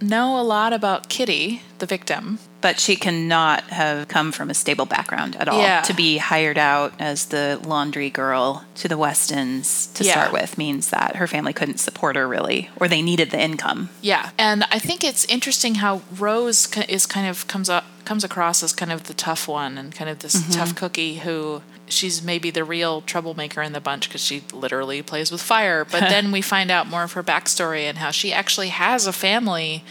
know 0.00 0.40
a 0.40 0.42
lot 0.42 0.72
about 0.72 1.08
Kitty, 1.08 1.62
the 1.80 1.86
victim. 1.86 2.38
But 2.60 2.80
she 2.80 2.96
cannot 2.96 3.62
have 3.70 4.08
come 4.08 4.32
from 4.32 4.50
a 4.50 4.54
stable 4.54 4.84
background 4.84 5.36
at 5.36 5.48
all. 5.48 5.60
Yeah. 5.60 5.80
To 5.82 5.94
be 5.94 6.18
hired 6.18 6.58
out 6.58 6.92
as 6.98 7.26
the 7.26 7.60
laundry 7.64 8.10
girl 8.10 8.64
to 8.76 8.88
the 8.88 8.98
Westons 8.98 9.86
to 9.94 10.02
Yeah. 10.04 10.12
start 10.12 10.32
with 10.32 10.58
means 10.58 10.90
that 10.90 11.16
her 11.16 11.26
family 11.28 11.52
couldn't 11.52 11.78
support 11.78 12.16
her 12.16 12.26
really, 12.26 12.68
or 12.76 12.88
they 12.88 13.00
needed 13.02 13.30
the 13.30 13.40
income. 13.40 13.90
Yeah, 14.02 14.30
and 14.38 14.64
I 14.72 14.78
think 14.80 15.04
it's 15.04 15.24
interesting 15.26 15.76
how 15.76 16.02
Rose 16.18 16.68
is 16.88 17.06
kind 17.06 17.28
of 17.28 17.46
comes 17.46 17.68
up 17.68 17.84
comes 18.04 18.24
across 18.24 18.62
as 18.62 18.72
kind 18.72 18.90
of 18.90 19.04
the 19.04 19.12
tough 19.14 19.46
one 19.46 19.76
and 19.78 19.94
kind 19.94 20.08
of 20.10 20.20
this 20.20 20.34
Mm-hmm. 20.36 20.52
tough 20.52 20.74
cookie 20.74 21.16
who 21.18 21.60
she's 21.88 22.22
maybe 22.22 22.50
the 22.50 22.64
real 22.64 23.02
troublemaker 23.02 23.60
in 23.62 23.72
the 23.72 23.80
bunch 23.80 24.08
because 24.08 24.22
she 24.24 24.42
literally 24.52 25.02
plays 25.02 25.30
with 25.30 25.42
fire. 25.42 25.84
But 25.84 26.00
then 26.08 26.32
we 26.32 26.40
find 26.42 26.70
out 26.70 26.86
more 26.88 27.02
of 27.04 27.12
her 27.12 27.22
backstory 27.22 27.82
and 27.82 27.98
how 27.98 28.10
she 28.10 28.32
actually 28.32 28.68
has 28.68 29.06
a 29.06 29.12
family, 29.12 29.84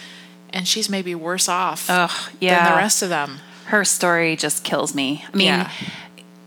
and 0.54 0.68
she's 0.68 0.90
maybe 0.90 1.14
worse 1.16 1.48
off 1.50 1.88
yeah. 2.40 2.64
than 2.64 2.72
the 2.74 2.78
rest 2.78 3.02
of 3.02 3.10
them. 3.10 3.40
Her 3.66 3.84
story 3.84 4.36
just 4.36 4.64
kills 4.64 4.96
me. 4.96 5.24
I 5.34 5.38
mean, 5.38 5.48
Yeah. 5.48 5.70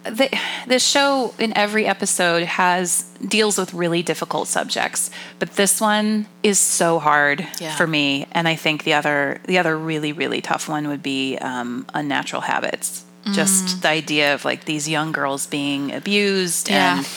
the, 0.05 0.31
this 0.67 0.83
show 0.87 1.35
in 1.39 1.55
every 1.57 1.87
episode 1.87 2.45
has 2.45 3.05
deals 3.27 3.59
with 3.59 3.75
really 3.75 4.03
difficult 4.03 4.49
subjects, 4.49 5.11
but 5.39 5.57
this 5.57 5.81
one 5.81 6.27
is 6.43 6.59
so 6.59 6.99
hard 6.99 7.47
Yeah. 7.61 7.77
for 7.77 7.87
me. 7.87 8.27
And 8.33 8.49
I 8.49 8.57
think 8.57 8.85
the 8.85 8.95
other 8.95 9.41
the 9.45 9.59
other 9.59 9.77
really 9.77 10.13
really 10.13 10.41
tough 10.41 10.69
one 10.69 10.89
would 10.89 11.03
be 11.03 11.37
um, 11.39 11.87
unnatural 11.93 12.43
habits. 12.43 13.05
Mm. 13.27 13.35
Just 13.35 13.83
the 13.83 13.89
idea 13.91 14.33
of 14.35 14.47
like 14.47 14.65
these 14.65 14.89
young 14.89 15.13
girls 15.13 15.47
being 15.47 15.93
abused 15.93 16.71
Yeah. 16.71 16.97
and 16.99 17.09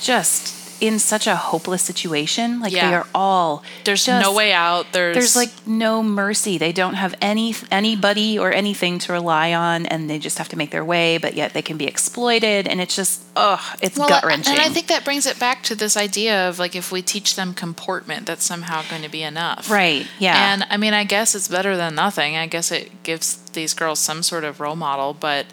just 0.00 0.52
in 0.82 0.98
such 0.98 1.28
a 1.28 1.36
hopeless 1.36 1.80
situation. 1.80 2.58
Like 2.60 2.72
they 2.72 2.80
are 2.92 3.06
all 3.14 3.62
There's 3.84 4.04
just- 4.04 4.20
no 4.20 4.32
way 4.34 4.52
out. 4.52 4.92
There's 4.92 5.14
there's 5.14 5.36
like 5.36 5.50
no 5.64 6.02
mercy. 6.02 6.58
They 6.58 6.72
don't 6.72 6.94
have 6.94 7.14
any 7.22 7.54
anybody 7.70 8.36
or 8.36 8.52
anything 8.52 8.98
to 8.98 9.12
rely 9.12 9.54
on, 9.54 9.86
and 9.86 10.10
they 10.10 10.18
just 10.18 10.38
have 10.38 10.48
to 10.48 10.56
make 10.56 10.70
their 10.70 10.84
way. 10.84 11.18
But 11.18 11.34
yet 11.34 11.52
they 11.54 11.62
can 11.62 11.76
be 11.76 11.86
exploited, 11.86 12.66
and 12.66 12.80
it's 12.80 12.96
just 12.96 13.22
ugh, 13.36 13.60
it's 13.80 13.96
Well, 13.96 14.08
gut 14.08 14.24
wrenching. 14.24 14.54
And 14.54 14.60
I 14.60 14.68
think 14.70 14.88
that 14.88 15.04
brings 15.04 15.24
it 15.24 15.38
back 15.38 15.62
to 15.64 15.76
this 15.76 15.96
idea 15.96 16.48
of 16.48 16.58
like 16.58 16.74
if 16.74 16.90
we 16.90 17.00
teach 17.00 17.36
them 17.36 17.54
comportment, 17.54 18.26
that's 18.26 18.44
somehow 18.44 18.82
going 18.90 19.02
to 19.02 19.08
be 19.08 19.22
enough. 19.22 19.70
right, 19.70 20.04
yeah, 20.18 20.52
And 20.52 20.66
I 20.68 20.76
mean, 20.76 20.94
I 20.94 21.04
guess 21.04 21.36
it's 21.36 21.46
better 21.46 21.76
than 21.76 21.94
nothing. 21.94 22.36
I 22.36 22.46
guess 22.48 22.72
it 22.72 23.04
gives 23.04 23.36
these 23.50 23.72
girls 23.72 24.00
some 24.00 24.24
sort 24.24 24.42
of 24.42 24.58
role 24.58 24.74
model, 24.76 25.14
but 25.14 25.46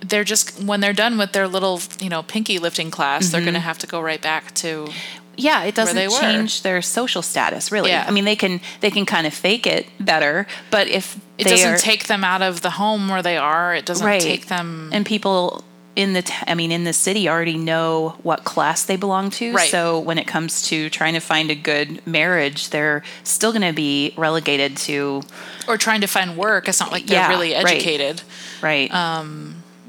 they're 0.00 0.24
just 0.24 0.62
when 0.62 0.80
they're 0.80 0.92
done 0.92 1.18
with 1.18 1.32
their 1.32 1.46
little, 1.48 1.80
you 2.00 2.08
know, 2.08 2.22
pinky 2.22 2.58
lifting 2.58 2.90
class, 2.90 3.28
they're 3.30 3.40
going 3.40 3.48
Mm-hmm. 3.48 3.54
to 3.54 3.60
have 3.60 3.78
to 3.78 3.86
go 3.86 4.00
right 4.00 4.20
back 4.20 4.54
to 4.56 4.88
yeah. 5.36 5.62
It 5.62 5.74
doesn't 5.76 6.10
change 6.20 6.62
their 6.62 6.82
social 6.82 7.22
status 7.22 7.70
really. 7.70 7.90
Yeah. 7.90 8.04
I 8.06 8.10
mean, 8.10 8.24
they 8.24 8.34
can 8.36 8.60
they 8.80 8.90
can 8.90 9.06
kind 9.06 9.26
of 9.26 9.32
fake 9.34 9.66
it 9.66 9.86
better, 10.00 10.46
but 10.70 10.88
if 10.88 11.16
it 11.38 11.44
they 11.44 11.50
doesn't 11.50 11.74
are, 11.74 11.78
take 11.78 12.06
them 12.08 12.24
out 12.24 12.42
of 12.42 12.60
the 12.62 12.70
home 12.70 13.08
where 13.08 13.22
they 13.22 13.36
are. 13.36 13.74
It 13.74 13.86
doesn't 13.86 14.04
right, 14.06 14.20
take 14.20 14.46
them 14.48 14.90
and 14.92 15.06
people. 15.06 15.64
In 15.96 16.12
the, 16.12 16.22
t- 16.22 16.32
I 16.46 16.54
mean, 16.54 16.70
in 16.70 16.84
the 16.84 16.92
city, 16.92 17.28
already 17.28 17.56
know 17.56 18.10
what 18.22 18.44
class 18.44 18.84
they 18.84 18.94
belong 18.94 19.30
to. 19.30 19.52
Right. 19.52 19.68
So 19.68 19.98
when 19.98 20.16
it 20.16 20.28
comes 20.28 20.62
to 20.68 20.88
trying 20.90 21.14
to 21.14 21.20
find 21.20 21.50
a 21.50 21.56
good 21.56 22.06
marriage, 22.06 22.70
they're 22.70 23.02
still 23.24 23.50
going 23.50 23.62
to 23.66 23.72
be 23.72 24.14
relegated 24.16 24.76
to 24.86 25.22
or 25.66 25.76
trying 25.76 26.00
to 26.02 26.06
find 26.06 26.36
work. 26.36 26.68
It's 26.68 26.78
not 26.78 26.92
like 26.92 27.06
they're 27.06 27.18
Yeah, 27.18 27.28
really 27.28 27.52
right. 27.52 27.66
educated. 27.66 28.22
right. 28.62 28.88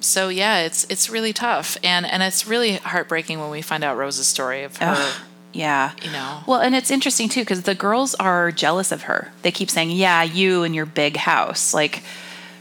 So 0.01 0.29
yeah, 0.29 0.59
it's 0.59 0.85
it's 0.85 1.09
really 1.09 1.33
tough, 1.33 1.77
and 1.83 2.05
and 2.05 2.23
it's 2.23 2.47
really 2.47 2.73
heartbreaking 2.77 3.39
when 3.39 3.49
we 3.49 3.61
find 3.61 3.83
out 3.83 3.97
Rose's 3.97 4.27
story 4.27 4.63
of 4.63 4.77
her. 4.77 4.93
Ugh, 4.97 5.13
yeah. 5.53 5.91
you 6.03 6.11
know. 6.11 6.41
Well, 6.47 6.61
and 6.61 6.75
it's 6.75 6.91
interesting 6.91 7.29
too 7.29 7.41
because 7.41 7.63
the 7.63 7.75
girls 7.75 8.15
are 8.15 8.51
jealous 8.51 8.91
of 8.91 9.03
her. 9.03 9.31
They 9.41 9.51
keep 9.51 9.69
saying, 9.69 9.91
"Yeah, 9.91 10.23
you 10.23 10.63
and 10.63 10.73
your 10.75 10.85
big 10.85 11.17
house." 11.17 11.73
Like 11.73 12.03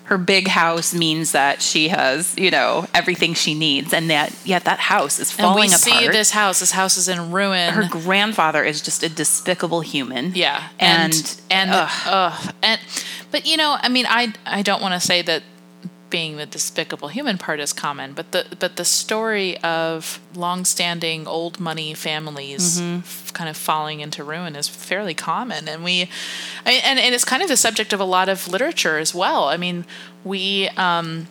her 0.04 0.16
big 0.16 0.48
house 0.48 0.94
means 0.94 1.32
that 1.32 1.60
she 1.60 1.88
has, 1.88 2.34
you 2.38 2.50
know, 2.50 2.86
everything 2.94 3.34
she 3.34 3.52
needs, 3.52 3.92
and 3.92 4.08
that 4.08 4.32
yet 4.44 4.64
that 4.64 4.78
house 4.78 5.18
is 5.18 5.30
And 5.32 5.40
falling 5.40 5.68
we 5.68 5.74
apart. 5.74 5.80
see 5.80 6.08
this 6.08 6.30
house. 6.30 6.60
This 6.60 6.72
house 6.72 6.96
is 6.96 7.08
in 7.08 7.30
ruin. 7.30 7.74
her 7.74 7.86
grandfather 7.90 8.64
is 8.64 8.80
just 8.80 9.02
a 9.02 9.08
despicable 9.10 9.82
human. 9.82 10.32
Yeah, 10.34 10.68
and 10.78 11.12
and 11.12 11.40
and 11.50 11.70
ugh. 11.72 11.90
ugh. 12.06 12.54
and 12.62 12.80
but 13.30 13.46
you 13.46 13.58
know, 13.58 13.76
I 13.80 13.88
mean, 13.90 14.06
I 14.08 14.32
I 14.46 14.62
don't 14.62 14.80
want 14.80 14.94
to 14.94 15.06
say 15.06 15.20
that 15.22 15.42
being 16.10 16.36
the 16.36 16.46
despicable 16.46 17.08
human 17.08 17.38
part 17.38 17.60
is 17.60 17.72
common, 17.72 18.12
but 18.14 18.32
the 18.32 18.46
but 18.58 18.76
the 18.76 18.84
story 18.84 19.58
of 19.62 20.20
long-standing 20.34 21.26
old 21.26 21.60
money 21.60 21.94
families 21.94 22.80
Mm-hmm. 22.80 22.98
f- 22.98 23.32
kind 23.34 23.50
of 23.50 23.56
falling 23.56 24.00
into 24.00 24.24
ruin 24.24 24.56
is 24.56 24.68
fairly 24.68 25.14
common, 25.14 25.68
and 25.68 25.84
we, 25.84 26.02
I, 26.64 26.72
and 26.84 26.98
and 26.98 27.14
it's 27.14 27.24
kind 27.24 27.42
of 27.42 27.48
the 27.48 27.56
subject 27.56 27.92
of 27.92 28.00
a 28.00 28.04
lot 28.04 28.28
of 28.28 28.48
literature 28.48 28.98
as 28.98 29.14
well. 29.14 29.44
I 29.44 29.56
mean, 29.56 29.84
we. 30.24 30.68
um 30.76 31.26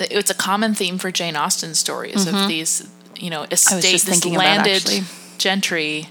it's 0.00 0.28
a 0.30 0.34
common 0.34 0.74
theme 0.74 0.98
for 0.98 1.12
Jane 1.12 1.36
Austen 1.36 1.72
stories 1.74 2.26
of 2.26 2.48
these, 2.48 2.88
you 3.16 3.30
know, 3.30 3.44
estate, 3.50 3.84
Mm-hmm. 3.84 4.10
this 4.10 4.24
landed 4.26 5.04
gentry 5.38 6.08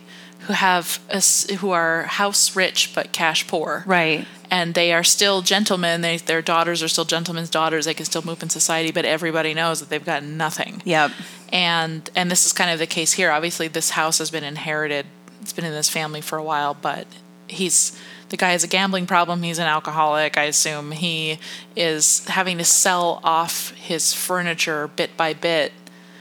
who 0.48 0.54
have 0.54 1.00
a 1.10 1.22
who 1.56 1.72
are 1.72 2.04
house 2.04 2.56
rich 2.56 2.92
but 2.96 3.12
cash 3.12 3.46
poor, 3.46 3.84
right. 3.86 4.26
And 4.54 4.76
they 4.76 4.94
are 4.94 5.04
still 5.04 5.42
gentlemen. 5.42 6.02
They, 6.02 6.18
their 6.18 6.44
daughters 6.44 6.84
are 6.84 6.88
still 6.88 7.06
gentlemen's 7.06 7.50
daughters. 7.50 7.86
They 7.86 7.96
can 7.96 8.06
still 8.06 8.22
move 8.22 8.44
in 8.44 8.52
society, 8.52 8.92
but 8.92 9.04
everybody 9.04 9.56
knows 9.56 9.80
that 9.80 9.90
they've 9.90 10.06
got 10.06 10.24
nothing. 10.24 10.84
Yep. 10.86 11.10
And 11.52 12.08
and 12.16 12.30
this 12.30 12.46
is 12.46 12.54
kind 12.54 12.70
of 12.70 12.78
the 12.78 12.86
case 12.86 13.14
here. 13.14 13.32
Obviously, 13.32 13.68
this 13.68 13.90
house 13.90 14.20
has 14.20 14.30
been 14.30 14.44
inherited. 14.44 15.08
It's 15.42 15.54
been 15.54 15.66
in 15.66 15.72
this 15.72 15.90
family 15.90 16.22
for 16.22 16.38
a 16.38 16.44
while, 16.44 16.76
but 16.76 17.08
he's 17.48 18.00
the 18.30 18.38
guy 18.38 18.52
has 18.52 18.64
a 18.64 18.68
gambling 18.68 19.08
problem. 19.08 19.42
He's 19.42 19.58
an 19.58 19.66
alcoholic. 19.66 20.38
I 20.38 20.44
assume 20.44 20.92
he 20.92 21.40
is 21.76 22.24
having 22.28 22.60
to 22.60 22.64
sell 22.64 23.22
off 23.24 23.72
his 23.72 24.14
furniture 24.14 24.88
bit 24.88 25.18
by 25.18 25.34
bit. 25.34 25.72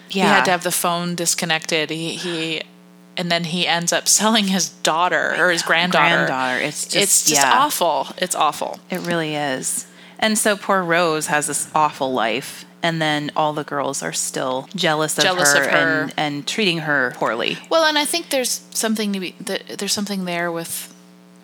Yeah. 0.08 0.24
He 0.24 0.28
had 0.30 0.44
to 0.46 0.50
have 0.52 0.62
the 0.62 0.72
phone 0.72 1.14
disconnected. 1.14 1.90
He 1.90 2.14
he. 2.14 2.62
And 3.16 3.30
then 3.30 3.44
he 3.44 3.66
ends 3.66 3.92
up 3.92 4.08
selling 4.20 4.46
his 4.48 4.68
daughter 4.68 5.34
or 5.38 5.50
his 5.50 5.62
granddaughter. 5.62 6.26
Granddaughter. 6.26 6.60
It's 6.64 6.84
just 6.84 6.96
it's 6.96 7.24
just 7.30 7.42
yeah. 7.42 7.52
awful. 7.58 8.08
It's 8.18 8.34
awful. 8.34 8.80
It 8.90 9.00
really 9.00 9.34
is. 9.34 9.86
And 10.18 10.38
so 10.38 10.56
poor 10.56 10.82
Rose 10.82 11.26
has 11.26 11.48
this 11.48 11.68
awful 11.74 12.12
life, 12.12 12.64
and 12.80 13.02
then 13.02 13.32
all 13.34 13.52
the 13.52 13.64
girls 13.64 14.04
are 14.04 14.12
still 14.12 14.68
jealous 14.76 15.18
of, 15.18 15.24
Jealous 15.24 15.52
her, 15.52 15.64
of 15.64 15.70
her. 15.70 16.02
And, 16.02 16.14
and 16.16 16.46
treating 16.46 16.78
her 16.78 17.12
poorly. 17.16 17.58
Well, 17.68 17.84
and 17.84 17.98
I 17.98 18.04
think 18.04 18.30
there's 18.30 18.60
something 18.70 19.12
to 19.14 19.20
be 19.20 19.34
there's 19.40 19.92
something 19.92 20.24
there 20.24 20.50
with 20.52 20.88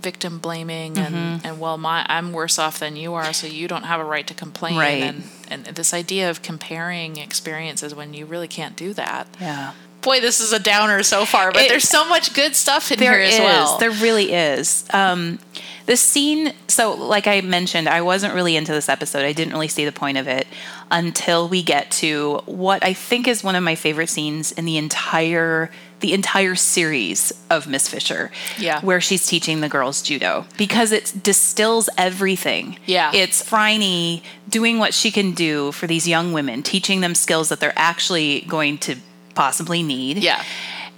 victim 0.01 0.39
blaming 0.39 0.95
Mm-hmm. 0.95 1.15
and, 1.15 1.45
and 1.45 1.61
well 1.61 1.77
my 1.77 2.07
I'm 2.09 2.33
worse 2.33 2.57
off 2.57 2.79
than 2.79 2.95
you 2.95 3.15
are 3.15 3.33
so 3.33 3.49
you 3.49 3.67
don't 3.67 3.83
have 3.83 3.99
a 3.99 4.05
right 4.05 4.25
to 4.29 4.35
complain 4.35 4.79
Right. 4.79 5.03
and 5.03 5.25
and 5.51 5.65
this 5.65 5.93
idea 5.93 6.31
of 6.31 6.41
comparing 6.41 7.17
experiences 7.17 7.97
when 7.97 8.15
you 8.15 8.25
really 8.25 8.47
can't 8.47 8.77
do 8.77 8.93
that. 8.95 9.27
Yeah. 9.41 9.73
Boy, 10.09 10.21
this 10.21 10.41
is 10.41 10.53
a 10.53 10.59
downer 10.59 11.03
so 11.03 11.25
far, 11.25 11.53
but 11.53 11.63
It- 11.63 11.69
there's 11.69 11.89
so 11.89 12.09
much 12.09 12.33
good 12.33 12.57
stuff 12.57 12.91
in 12.91 12.99
here 12.99 13.13
as 13.13 13.35
is. 13.35 13.41
well. 13.41 13.79
There 13.79 13.91
really 13.91 14.33
is. 14.33 14.85
Um, 14.91 15.39
the 15.87 15.97
scene. 15.97 16.53
So, 16.67 16.93
like 16.93 17.27
I 17.27 17.41
mentioned, 17.41 17.89
I 17.89 18.01
wasn't 18.03 18.35
really 18.35 18.57
into 18.57 18.73
this 18.73 18.89
episode. 18.89 19.25
I 19.25 19.33
didn't 19.33 19.53
really 19.55 19.69
see 19.69 19.85
the 19.85 19.93
point 19.93 20.19
of 20.19 20.27
it 20.29 20.47
until 20.91 21.49
we 21.49 21.63
get 21.63 21.91
to 21.91 22.41
what 22.47 22.83
I 22.85 22.93
think 22.95 23.29
is 23.29 23.43
one 23.45 23.55
of 23.57 23.63
my 23.63 23.75
favorite 23.75 24.09
scenes 24.11 24.53
in 24.53 24.65
the 24.65 24.77
entire 24.79 25.71
the 26.01 26.13
entire 26.13 26.55
series 26.55 27.33
of 27.51 27.67
Miss 27.67 27.89
Fisher. 27.89 28.31
Yeah. 28.57 28.81
Where 28.83 29.01
she's 29.01 29.27
teaching 29.27 29.61
the 29.63 29.69
girls 29.69 30.01
judo 30.01 30.47
because 30.57 30.93
it 30.93 31.13
distills 31.25 31.89
everything. 31.99 32.79
Yeah. 32.87 33.11
It's 33.13 33.43
Phryne 33.43 34.23
doing 34.49 34.79
what 34.79 34.95
she 34.95 35.11
can 35.11 35.33
do 35.33 35.73
for 35.73 35.89
these 35.89 36.07
young 36.07 36.33
women, 36.33 36.63
teaching 36.63 37.01
them 37.01 37.17
skills 37.17 37.49
that 37.49 37.59
they're 37.59 37.73
actually 37.77 38.43
going 38.47 38.79
to 38.79 38.95
possibly 39.39 39.85
need. 39.85 40.19
Yeah. 40.19 40.43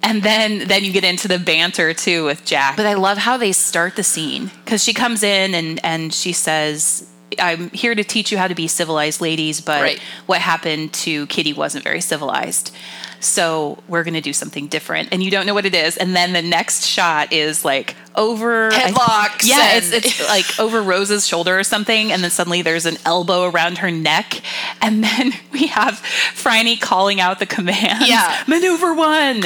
And 0.02 0.22
then 0.22 0.66
then 0.66 0.82
you 0.82 0.92
get 0.92 1.04
into 1.04 1.28
the 1.28 1.38
banter 1.38 1.92
too 1.92 2.24
with 2.24 2.46
Jack. 2.46 2.74
But 2.74 2.86
I 2.86 2.94
love 2.94 3.18
how 3.18 3.36
they 3.36 3.52
start 3.52 3.96
the 3.96 4.02
scene 4.02 4.50
cuz 4.64 4.82
she 4.82 4.94
comes 4.94 5.22
in 5.22 5.54
and 5.54 5.78
and 5.84 6.14
she 6.14 6.32
says 6.32 7.04
I'm 7.38 7.70
here 7.70 7.94
to 7.94 8.02
teach 8.04 8.32
you 8.32 8.38
how 8.38 8.48
to 8.48 8.54
be 8.54 8.66
civilized 8.66 9.20
ladies, 9.20 9.60
but 9.60 9.80
Right. 9.82 10.00
what 10.26 10.40
happened 10.40 10.92
to 10.94 11.26
Kitty 11.26 11.52
wasn't 11.52 11.84
very 11.84 12.00
civilized. 12.00 12.72
So 13.20 13.82
we're 13.86 14.02
going 14.02 14.14
to 14.14 14.22
do 14.22 14.32
something 14.32 14.66
different. 14.66 15.10
And 15.12 15.22
you 15.22 15.30
don't 15.30 15.44
know 15.46 15.52
what 15.52 15.66
it 15.66 15.74
is. 15.74 15.96
And 15.98 16.16
then 16.16 16.32
the 16.32 16.40
next 16.42 16.86
shot 16.86 17.32
is 17.32 17.64
like 17.66 17.94
over 18.16 18.70
Headlocks 18.70 19.46
yeah, 19.46 19.76
it's, 19.76 19.92
it's 19.92 20.26
like 20.28 20.58
over 20.58 20.82
Rose's 20.82 21.26
shoulder 21.26 21.58
or 21.58 21.62
something. 21.62 22.12
And 22.12 22.22
then 22.22 22.30
suddenly 22.30 22.62
there's 22.62 22.86
an 22.86 22.96
elbow 23.04 23.44
around 23.50 23.78
her 23.78 23.90
neck. 23.90 24.40
And 24.80 25.04
then 25.04 25.32
we 25.52 25.66
have 25.66 25.98
Phryne 25.98 26.78
calling 26.78 27.20
out 27.20 27.38
the 27.38 27.46
commands. 27.46 28.08
Yeah. 28.08 28.42
Maneuver 28.48 28.94
one. 28.94 29.44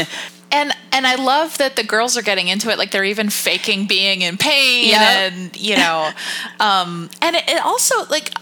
And 0.55 0.73
and 0.93 1.07
I 1.07 1.17
love 1.17 1.59
that 1.59 1.77
the 1.77 1.83
girls 1.83 2.17
are 2.17 2.23
getting 2.23 2.49
into 2.49 2.71
it. 2.71 2.79
Like 2.79 2.91
they're 2.93 3.05
even 3.05 3.29
faking 3.31 3.87
being 3.87 4.23
in 4.23 4.37
pain, 4.39 4.91
Yep. 4.91 5.01
and 5.01 5.57
you 5.57 5.77
know, 5.77 6.11
um, 6.61 7.11
and 7.21 7.37
it, 7.37 7.45
it 7.49 7.65
also 7.65 8.05
like 8.07 8.33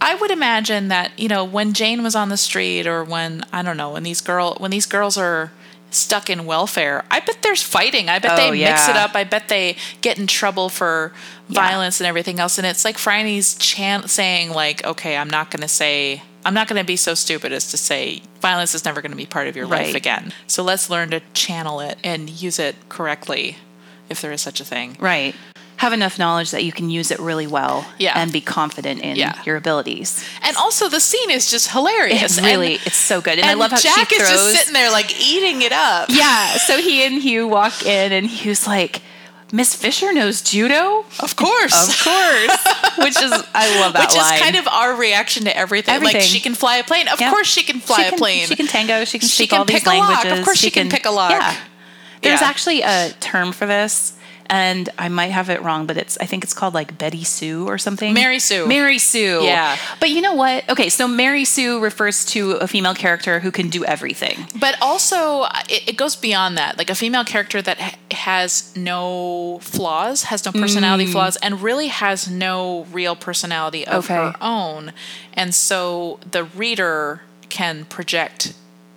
I 0.00 0.14
would 0.14 0.30
imagine 0.30 0.88
that 0.88 1.12
you 1.18 1.28
know 1.28 1.44
when 1.44 1.72
Jane 1.74 2.02
was 2.02 2.16
on 2.16 2.30
the 2.30 2.36
street, 2.36 2.86
or 2.86 3.04
when 3.04 3.44
I 3.52 3.62
don't 3.62 3.76
know 3.76 3.90
when 3.92 4.02
these 4.02 4.20
girl 4.20 4.56
when 4.58 4.70
these 4.70 4.86
girls 4.86 5.16
are 5.18 5.52
stuck 5.90 6.30
in 6.30 6.46
welfare, 6.46 7.04
I 7.10 7.20
bet 7.20 7.42
there's 7.42 7.62
fighting. 7.62 8.08
I 8.08 8.18
bet 8.18 8.32
Oh, 8.32 8.36
they 8.36 8.50
mix 8.58 8.88
it 8.88 8.96
up. 8.96 9.14
I 9.14 9.24
bet 9.24 9.48
they 9.48 9.76
get 10.00 10.18
in 10.18 10.26
trouble 10.26 10.68
for 10.68 11.12
violence 11.48 12.00
and 12.00 12.06
everything 12.06 12.38
else. 12.38 12.58
And 12.58 12.66
it's 12.66 12.84
like 12.84 12.96
Phryne's 12.98 13.54
chan- 13.56 14.08
saying 14.08 14.50
like, 14.50 14.84
okay, 14.84 15.16
I'm 15.16 15.30
not 15.30 15.50
going 15.50 15.62
to 15.62 15.68
say. 15.68 16.22
I'm 16.42 16.54
not 16.54 16.68
going 16.68 16.80
to 16.80 16.86
be 16.86 16.96
so 16.96 17.12
stupid 17.12 17.52
as 17.52 17.70
to 17.70 17.76
say 17.76 18.22
violence 18.40 18.74
is 18.74 18.86
never 18.86 19.02
going 19.02 19.10
to 19.10 19.16
be 19.16 19.26
part 19.26 19.46
of 19.46 19.56
your 19.56 19.66
life 19.66 19.94
again. 19.94 20.32
So 20.46 20.62
let's 20.62 20.88
learn 20.88 21.10
to 21.10 21.20
channel 21.34 21.80
it 21.80 21.98
and 22.02 22.30
use 22.30 22.58
it 22.58 22.76
correctly, 22.88 23.58
if 24.08 24.22
there 24.22 24.32
is 24.32 24.40
such 24.40 24.58
a 24.58 24.64
thing. 24.64 24.96
Right. 24.98 25.34
Have 25.80 25.94
enough 25.94 26.18
knowledge 26.18 26.50
that 26.50 26.62
you 26.62 26.72
can 26.72 26.90
use 26.90 27.10
it 27.10 27.18
really 27.20 27.46
well 27.46 27.86
Yeah. 27.96 28.12
and 28.14 28.30
be 28.30 28.42
confident 28.42 29.00
in 29.00 29.16
Yeah. 29.16 29.32
your 29.46 29.56
abilities. 29.56 30.22
And 30.42 30.54
also, 30.58 30.88
the 30.90 31.00
scene 31.00 31.30
is 31.30 31.50
just 31.50 31.70
hilarious. 31.70 32.22
It's 32.22 32.36
And- 32.36 32.46
really, 32.46 32.78
it's 32.84 32.98
so 32.98 33.22
good. 33.22 33.38
And, 33.38 33.48
I 33.48 33.54
love 33.54 33.70
how 33.70 33.78
Jack 33.78 34.10
she 34.10 34.16
is 34.16 34.28
throws. 34.28 34.52
just 34.52 34.58
sitting 34.58 34.74
there 34.74 34.90
like 34.90 35.10
eating 35.18 35.62
it 35.62 35.72
up. 35.72 36.10
Yeah. 36.22 36.58
So 36.58 36.82
he 36.82 37.02
and 37.06 37.22
Hugh 37.22 37.48
walk 37.48 37.86
in, 37.86 38.12
and 38.12 38.26
Hugh's 38.26 38.66
like, 38.66 39.00
"Miss 39.52 39.74
Fisher 39.74 40.12
knows 40.12 40.42
judo." 40.42 41.06
Of 41.18 41.36
course. 41.36 41.72
Of 41.72 42.04
course. 42.04 42.58
Which 42.98 43.16
is, 43.16 43.32
I 43.54 43.80
love 43.80 43.94
that 43.94 44.10
Which 44.10 44.16
line. 44.20 44.34
is 44.34 44.40
kind 44.42 44.56
of 44.56 44.68
our 44.68 44.94
reaction 44.94 45.44
to 45.46 45.56
everything. 45.56 45.94
Like 46.04 46.14
Everything. 46.14 46.28
she 46.30 46.40
can 46.40 46.54
fly 46.54 46.76
a 46.76 46.84
plane. 46.84 47.08
Of 47.08 47.18
Yep. 47.22 47.30
course 47.32 47.46
she 47.48 47.62
can 47.62 47.80
fly 47.80 48.02
She 48.10 48.14
a 48.14 48.18
plane. 48.18 48.46
She 48.48 48.54
can 48.56 48.66
tango. 48.66 49.06
She 49.06 49.18
can 49.18 49.28
She 49.30 49.34
speak 49.34 49.50
can 49.50 49.60
all 49.60 49.64
these 49.64 49.78
pick 49.82 49.86
a 49.86 49.96
lock. 49.96 50.24
Of 50.26 50.44
course 50.44 50.58
she 50.58 50.70
can 50.70 50.90
pick 50.90 51.06
a 51.06 51.10
lock. 51.10 51.30
Yeah. 51.30 51.54
There's 52.20 52.42
Yeah. 52.42 52.46
actually 52.48 52.82
a 52.82 53.14
term 53.20 53.52
for 53.52 53.64
this. 53.66 54.12
And 54.52 54.88
I 54.98 55.08
might 55.08 55.30
have 55.30 55.48
it 55.48 55.62
wrong, 55.62 55.86
but 55.86 55.96
it's 55.96 56.18
I 56.20 56.26
think 56.26 56.42
it's 56.42 56.52
called 56.52 56.74
like 56.74 56.98
Betty 56.98 57.22
Sue 57.22 57.68
or 57.68 57.78
something. 57.78 58.12
Mary 58.12 58.40
Sue. 58.40 58.66
Mary 58.66 58.98
Sue. 58.98 59.42
Yeah. 59.44 59.76
But 60.00 60.10
you 60.10 60.20
know 60.20 60.34
what? 60.34 60.68
Okay, 60.68 60.88
so 60.88 61.06
Mary 61.06 61.44
Sue 61.44 61.78
refers 61.80 62.24
to 62.26 62.52
a 62.52 62.66
female 62.66 62.94
character 62.94 63.38
who 63.38 63.52
can 63.52 63.68
do 63.68 63.84
everything. 63.84 64.48
But 64.58 64.74
also, 64.82 65.44
it, 65.68 65.90
it 65.90 65.96
goes 65.96 66.16
beyond 66.16 66.58
that. 66.58 66.76
Like 66.78 66.90
a 66.90 66.96
female 66.96 67.22
character 67.24 67.62
that 67.62 67.78
ha- 67.78 67.94
has 68.10 68.74
no 68.76 69.60
flaws, 69.62 70.24
has 70.24 70.44
no 70.44 70.50
personality 70.50 71.06
Mm. 71.06 71.12
flaws, 71.12 71.36
and 71.36 71.62
really 71.62 71.86
has 71.88 72.28
no 72.28 72.86
real 72.92 73.14
personality 73.14 73.86
of 73.86 74.04
Okay. 74.06 74.14
her 74.14 74.34
own. 74.40 74.92
And 75.34 75.54
so 75.54 76.18
the 76.28 76.42
reader 76.42 77.22
can 77.50 77.84
project 77.84 78.52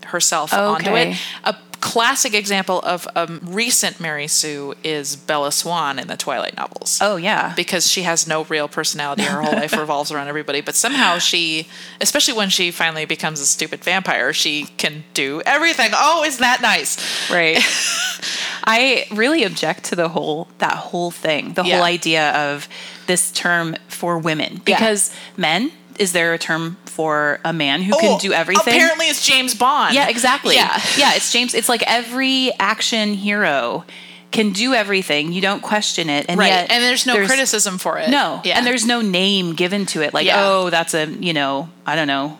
herself 0.05 0.51
onto 0.51 0.95
it. 0.95 1.15
A 1.43 1.55
classic 1.83 2.33
example 2.33 2.79
of 2.79 3.05
a 3.13 3.27
recent 3.43 3.99
Mary 3.99 4.25
Sue 4.27 4.73
is 4.85 5.17
Bella 5.17 5.51
Swan 5.51 5.99
in 5.99 6.07
the 6.07 6.15
Twilight 6.15 6.55
novels 6.55 6.97
Oh 7.01 7.17
yeah. 7.17 7.51
because 7.57 7.91
she 7.91 8.03
has 8.03 8.25
no 8.25 8.45
real 8.45 8.69
personality. 8.69 9.23
Her 9.23 9.41
whole 9.41 9.51
life 9.53 9.75
revolves 9.77 10.09
around 10.09 10.29
everybody. 10.29 10.61
But 10.61 10.75
somehow 10.75 11.17
she, 11.17 11.67
especially 11.99 12.35
when 12.35 12.49
she 12.49 12.71
finally 12.71 13.03
becomes 13.05 13.41
a 13.41 13.45
stupid 13.45 13.83
vampire, 13.83 14.31
she 14.31 14.65
can 14.77 15.03
do 15.13 15.41
everything. 15.45 15.91
Oh, 15.93 16.23
isn't 16.23 16.39
that 16.41 16.61
nice? 16.61 16.97
Right. 17.29 17.57
I 18.63 19.05
really 19.11 19.43
object 19.43 19.83
to 19.85 19.95
the 19.95 20.07
whole 20.07 20.47
that 20.59 20.75
whole 20.77 21.11
thing, 21.11 21.53
the 21.53 21.63
Yeah. 21.63 21.75
whole 21.75 21.83
idea 21.85 22.31
of 22.31 22.69
this 23.07 23.29
term 23.31 23.75
for 23.89 24.17
women 24.17 24.61
because 24.63 25.11
men 25.35 25.69
is 25.99 26.13
there 26.13 26.33
a 26.33 26.37
term 26.37 26.77
for 26.93 27.39
a 27.43 27.51
man 27.53 27.81
who 27.81 27.93
can 27.99 28.13
Oh, 28.15 28.19
do 28.19 28.31
everything? 28.33 28.73
Apparently, 28.73 29.07
it's 29.07 29.25
James 29.25 29.53
Bond. 29.55 29.93
Yeah, 29.95 30.07
exactly. 30.09 30.55
Yeah. 30.55 30.73
yeah, 30.97 31.15
it's 31.15 31.31
James. 31.31 31.53
It's 31.53 31.67
like 31.69 31.83
every 31.87 32.51
action 32.59 33.13
hero 33.13 33.83
can 34.31 34.51
do 34.51 34.73
everything. 34.73 35.31
You 35.33 35.41
don't 35.41 35.61
question 35.61 36.09
it, 36.09 36.25
and 36.29 36.39
Right. 36.39 36.47
yet 36.47 36.71
and 36.71 36.83
there's 36.83 37.05
no 37.05 37.15
criticism 37.25 37.77
for 37.77 37.99
it. 37.99 38.09
No, 38.09 38.41
Yeah. 38.43 38.57
and 38.57 38.65
there's 38.65 38.85
no 38.85 39.01
name 39.01 39.53
given 39.53 39.85
to 39.87 40.01
it. 40.01 40.13
Like, 40.13 40.25
Yeah. 40.25 40.41
oh, 40.43 40.69
that's 40.69 40.93
a 40.93 41.05
you 41.07 41.33
know, 41.33 41.69
I 41.85 41.95
don't 41.95 42.07
know, 42.07 42.37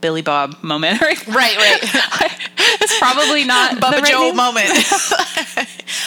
Billy 0.00 0.22
Bob 0.22 0.62
moment. 0.62 1.00
Right, 1.02 1.26
Right, 1.26 1.56
right. 1.56 2.30
it's 2.80 2.98
probably 2.98 3.44
not 3.44 3.76
Bubba 3.76 4.00
right 4.00 4.10
Joe 4.10 4.20
name. 4.20 4.36
moment. 4.36 4.70
but 5.54 5.66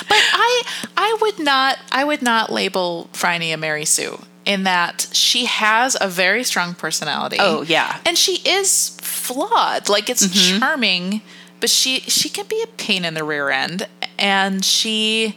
I 0.09 0.61
I 0.97 1.17
would 1.21 1.39
not 1.39 1.77
I 1.91 2.03
would 2.03 2.21
not 2.21 2.51
label 2.51 3.09
Phryne 3.13 3.41
a 3.53 3.57
Mary 3.57 3.85
Sue 3.85 4.19
in 4.47 4.63
that 4.63 5.07
she 5.11 5.45
has 5.45 5.95
a 5.99 6.07
very 6.07 6.43
strong 6.43 6.73
personality. 6.73 7.37
Oh, 7.39 7.61
yeah. 7.63 7.99
And 8.05 8.17
she 8.17 8.37
is 8.47 8.97
flawed. 9.01 9.89
Like 9.89 10.09
it's 10.09 10.25
Mm-hmm. 10.25 10.59
charming, 10.59 11.21
but 11.59 11.69
she 11.69 11.99
she 12.01 12.29
can 12.29 12.45
be 12.47 12.61
a 12.63 12.67
pain 12.67 13.03
in 13.05 13.13
the 13.13 13.23
rear 13.23 13.49
end 13.49 13.87
and 14.17 14.63
she 14.65 15.35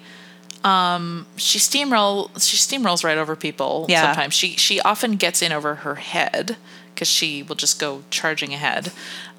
um 0.64 1.26
she 1.36 1.58
steamroll 1.58 2.28
she 2.38 2.56
steamrolls 2.56 3.02
right 3.02 3.18
over 3.18 3.34
people 3.36 3.86
Yeah. 3.88 4.02
sometimes. 4.02 4.34
She 4.34 4.56
she 4.56 4.80
often 4.80 5.16
gets 5.16 5.42
in 5.42 5.52
over 5.52 5.76
her 5.76 5.96
head 5.96 6.56
because 6.94 7.08
she 7.08 7.42
will 7.42 7.56
just 7.56 7.80
go 7.80 8.02
charging 8.10 8.52
ahead. 8.52 8.92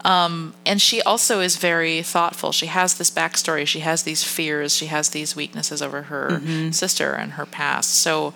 Um, 0.04 0.56
and 0.66 0.82
she 0.82 1.00
also 1.04 1.42
is 1.42 1.58
very 1.58 2.02
thoughtful. 2.02 2.52
She 2.52 2.66
has 2.66 2.96
this 2.98 3.12
backstory. 3.12 3.68
She 3.68 3.82
has 3.82 4.02
these 4.02 4.24
fears. 4.24 4.76
She 4.76 4.88
has 4.88 5.10
these 5.10 5.36
weaknesses 5.36 5.80
over 5.82 6.04
her 6.04 6.28
Mm-hmm. 6.42 6.72
sister 6.72 7.14
and 7.14 7.34
her 7.34 7.46
past. 7.46 7.94
So 7.94 8.34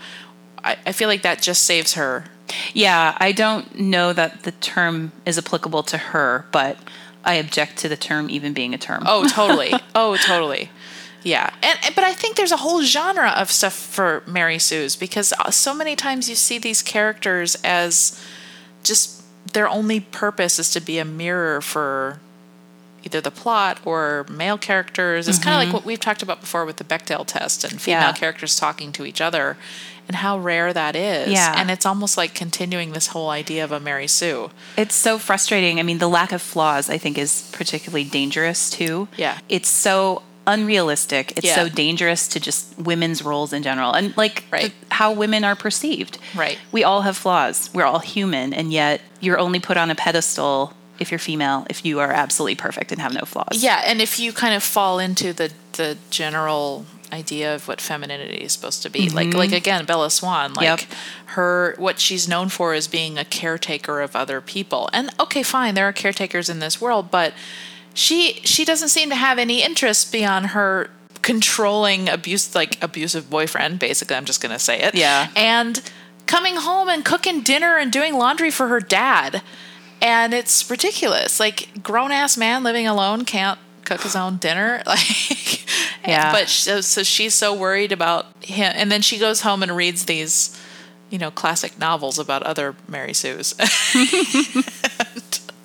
I, 0.65 0.77
I 0.87 0.91
feel 0.91 1.07
like 1.07 1.21
that 1.21 1.41
just 1.41 1.63
saves 1.63 1.93
her. 1.93 2.25
Yeah, 2.73 3.15
I 3.19 3.31
don't 3.31 3.79
know 3.79 4.11
that 4.13 4.43
the 4.43 4.51
term 4.51 5.11
is 5.25 5.37
applicable 5.37 5.83
to 5.83 5.97
her, 5.97 6.45
but 6.51 6.77
I 7.23 7.35
object 7.35 7.77
to 7.77 7.89
the 7.89 7.95
term 7.97 8.29
even 8.29 8.53
being 8.53 8.73
a 8.73 8.77
term. 8.77 9.03
Oh, 9.05 9.27
totally. 9.27 9.73
oh, 9.95 10.17
totally. 10.17 10.69
Yeah, 11.23 11.49
and, 11.63 11.79
and- 11.83 11.95
but 11.95 12.03
I 12.03 12.13
think 12.13 12.35
there's 12.35 12.51
a 12.51 12.57
whole 12.57 12.83
genre 12.83 13.29
of 13.29 13.49
stuff 13.49 13.73
for 13.73 14.21
Mary 14.27 14.59
Sue's 14.59 14.95
because 14.95 15.33
uh, 15.39 15.49
so 15.49 15.73
many 15.73 15.95
times 15.95 16.29
you 16.29 16.35
see 16.35 16.59
these 16.59 16.81
characters 16.83 17.55
as 17.63 18.21
just 18.83 19.23
their 19.53 19.67
only 19.67 19.99
purpose 19.99 20.59
is 20.59 20.69
to 20.71 20.79
be 20.81 20.99
a 20.99 21.05
mirror 21.05 21.61
for 21.61 22.19
either 23.05 23.21
the 23.21 23.31
plot 23.31 23.79
or 23.85 24.25
male 24.29 24.57
characters. 24.57 25.27
It's 25.27 25.39
kind 25.39 25.53
of 25.55 25.59
like 25.59 25.67
mm-hmm. 25.67 25.75
what 25.75 25.85
we've 25.85 25.99
talked 25.99 26.23
about 26.23 26.41
before 26.41 26.65
with 26.65 26.77
the 26.77 26.83
Bechdel 26.83 27.25
test 27.25 27.63
and 27.63 27.79
female 27.79 28.01
Yeah. 28.01 28.13
characters 28.13 28.57
talking 28.57 28.91
to 28.93 29.05
each 29.05 29.21
other 29.21 29.57
and 30.07 30.17
how 30.17 30.37
rare 30.37 30.73
that 30.73 30.95
is. 30.95 31.31
Yeah. 31.31 31.53
And 31.55 31.71
it's 31.71 31.85
almost 31.85 32.17
like 32.17 32.33
continuing 32.33 32.91
this 32.91 33.07
whole 33.07 33.29
idea 33.29 33.63
of 33.63 33.71
a 33.71 33.79
Mary 33.79 34.07
Sue. 34.07 34.49
It's 34.77 34.95
so 34.95 35.17
frustrating. 35.17 35.79
I 35.79 35.83
mean, 35.83 35.99
the 35.99 36.09
lack 36.09 36.31
of 36.31 36.41
flaws, 36.41 36.89
I 36.89 36.97
think, 36.97 37.17
is 37.17 37.49
particularly 37.53 38.03
dangerous 38.03 38.69
too. 38.69 39.07
Yeah. 39.17 39.39
It's 39.49 39.69
so 39.69 40.23
unrealistic. 40.47 41.33
It's 41.37 41.47
Yeah. 41.47 41.55
so 41.55 41.69
dangerous 41.69 42.27
to 42.29 42.39
just 42.39 42.77
women's 42.77 43.23
roles 43.23 43.51
in 43.51 43.63
general 43.63 43.93
and 43.93 44.15
like 44.15 44.43
Right. 44.51 44.73
the- 44.89 44.95
how 44.95 45.11
women 45.11 45.43
are 45.43 45.55
perceived. 45.55 46.19
Right. 46.35 46.59
We 46.71 46.83
all 46.83 47.01
have 47.01 47.17
flaws. 47.17 47.69
We're 47.73 47.85
all 47.85 47.99
human. 47.99 48.53
And 48.53 48.71
yet 48.71 49.01
you're 49.19 49.39
only 49.39 49.59
put 49.59 49.75
on 49.77 49.89
a 49.89 49.95
pedestal 49.95 50.73
if 50.99 51.11
you're 51.11 51.19
female, 51.19 51.65
if 51.69 51.85
you 51.85 51.99
are 51.99 52.11
absolutely 52.11 52.55
perfect 52.55 52.91
and 52.91 53.01
have 53.01 53.13
no 53.13 53.21
flaws. 53.21 53.63
Yeah, 53.63 53.81
and 53.85 54.01
if 54.01 54.19
you 54.19 54.33
kind 54.33 54.55
of 54.55 54.63
fall 54.63 54.99
into 54.99 55.33
the 55.33 55.51
the 55.73 55.97
general 56.09 56.85
idea 57.11 57.53
of 57.53 57.67
what 57.67 57.79
femininity 57.79 58.37
is 58.37 58.51
supposed 58.53 58.81
to 58.83 58.89
be, 58.89 59.09
like 59.09 59.27
mm-hmm. 59.29 59.37
like 59.37 59.51
again, 59.51 59.85
Bella 59.85 60.09
Swan, 60.09 60.53
like 60.53 60.65
Yep. 60.65 60.79
her 61.27 61.75
what 61.77 61.99
she's 61.99 62.27
known 62.27 62.49
for 62.49 62.73
is 62.73 62.87
being 62.87 63.17
a 63.17 63.25
caretaker 63.25 64.01
of 64.01 64.15
other 64.15 64.41
people. 64.41 64.89
And 64.93 65.09
okay, 65.19 65.43
fine, 65.43 65.75
there 65.75 65.87
are 65.87 65.93
caretakers 65.93 66.49
in 66.49 66.59
this 66.59 66.81
world, 66.81 67.11
but 67.11 67.33
she 67.93 68.41
she 68.43 68.65
doesn't 68.65 68.89
seem 68.89 69.09
to 69.09 69.15
have 69.15 69.39
any 69.39 69.63
interest 69.63 70.11
beyond 70.11 70.47
her 70.47 70.89
controlling 71.21 72.07
abuse 72.07 72.53
like 72.53 72.77
abusive 72.83 73.31
boyfriend 73.31 73.79
basically 73.79 74.15
i'm 74.15 74.25
just 74.25 74.41
going 74.41 74.51
to 74.51 74.59
say 74.59 74.79
it 74.79 74.93
Yeah. 74.93 75.29
and 75.35 75.81
coming 76.27 76.55
home 76.55 76.87
and 76.87 77.03
cooking 77.03 77.41
dinner 77.41 77.77
and 77.77 77.91
doing 77.91 78.13
laundry 78.15 78.51
for 78.51 78.67
her 78.67 78.79
dad 78.79 79.41
and 80.05 80.33
it's 80.33 80.69
ridiculous 80.69 81.39
like 81.39 81.81
grown 81.81 82.11
ass 82.11 82.37
man 82.37 82.63
living 82.63 82.85
alone 82.87 83.25
can't 83.25 83.57
cook 83.83 84.01
his 84.01 84.15
own 84.15 84.37
dinner. 84.37 84.81
Like, 84.87 85.65
Yeah. 86.07 86.31
But 86.31 86.49
so, 86.49 86.81
so 86.81 87.01
she's 87.01 87.33
so 87.33 87.51
worried 87.55 87.91
about 87.91 88.27
him, 88.43 88.71
and 88.75 88.91
then 88.91 89.01
she 89.01 89.17
goes 89.17 89.41
home 89.41 89.63
and 89.63 89.75
reads 89.75 90.05
these, 90.05 90.55
you 91.09 91.17
know, 91.17 91.31
classic 91.31 91.79
novels 91.79 92.19
about 92.19 92.43
other 92.43 92.75
Mary 92.87 93.13
Sues. 93.13 93.55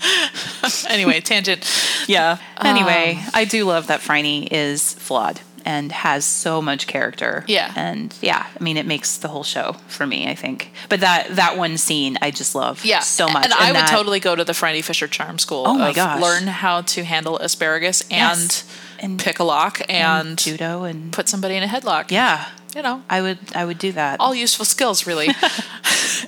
anyway, 0.88 1.20
tangent. 1.20 1.68
Yeah. 2.08 2.38
Anyway, 2.58 3.18
Um, 3.22 3.30
I 3.34 3.44
do 3.44 3.66
love 3.66 3.88
that 3.88 4.00
Phryne 4.00 4.48
is 4.50 4.94
flawed 4.94 5.40
and 5.64 5.92
has 5.92 6.24
so 6.24 6.60
much 6.62 6.86
character. 6.86 7.44
Yeah. 7.46 7.72
And 7.76 8.14
yeah, 8.20 8.46
I 8.58 8.62
mean, 8.62 8.76
it 8.76 8.86
makes 8.86 9.16
the 9.18 9.28
whole 9.28 9.44
show 9.44 9.76
for 9.88 10.06
me, 10.06 10.28
I 10.28 10.34
think. 10.34 10.72
But 10.88 11.00
that 11.00 11.28
that 11.36 11.56
one 11.56 11.78
scene, 11.78 12.16
I 12.22 12.30
just 12.30 12.54
love 12.54 12.84
Yeah, 12.84 13.00
so 13.00 13.28
much. 13.28 13.44
And, 13.44 13.54
I 13.54 13.72
would 13.72 13.86
totally 13.88 14.20
go 14.20 14.36
to 14.36 14.44
the 14.44 14.52
Franny 14.52 14.84
Fisher 14.84 15.08
Charm 15.08 15.38
School. 15.38 15.64
Oh 15.66 15.74
my 15.78 15.90
of 15.90 15.96
gosh. 15.96 16.20
Learn 16.22 16.46
how 16.46 16.82
to 16.82 17.04
handle 17.04 17.38
asparagus 17.38 18.02
and, 18.10 18.40
Yes. 18.42 18.64
And- 19.00 19.18
pick 19.18 19.38
a 19.38 19.44
lock 19.44 19.80
and, 19.88 20.36
judo 20.36 20.84
and 20.84 21.10
put 21.12 21.28
somebody 21.28 21.56
in 21.56 21.62
a 21.62 21.66
headlock. 21.66 22.10
yeah, 22.10 22.48
You 22.74 22.82
know, 22.82 23.02
I 23.08 23.22
would 23.22 23.38
I 23.54 23.64
would 23.64 23.78
do 23.78 23.92
that. 23.92 24.20
all 24.20 24.34
useful 24.34 24.66
skills, 24.66 25.06
really. 25.06 25.28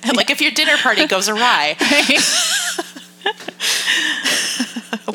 And 0.02 0.16
like 0.20 0.30
if 0.30 0.40
your 0.40 0.52
dinner 0.52 0.76
party 0.78 1.06
goes 1.06 1.28
awry, 1.28 1.76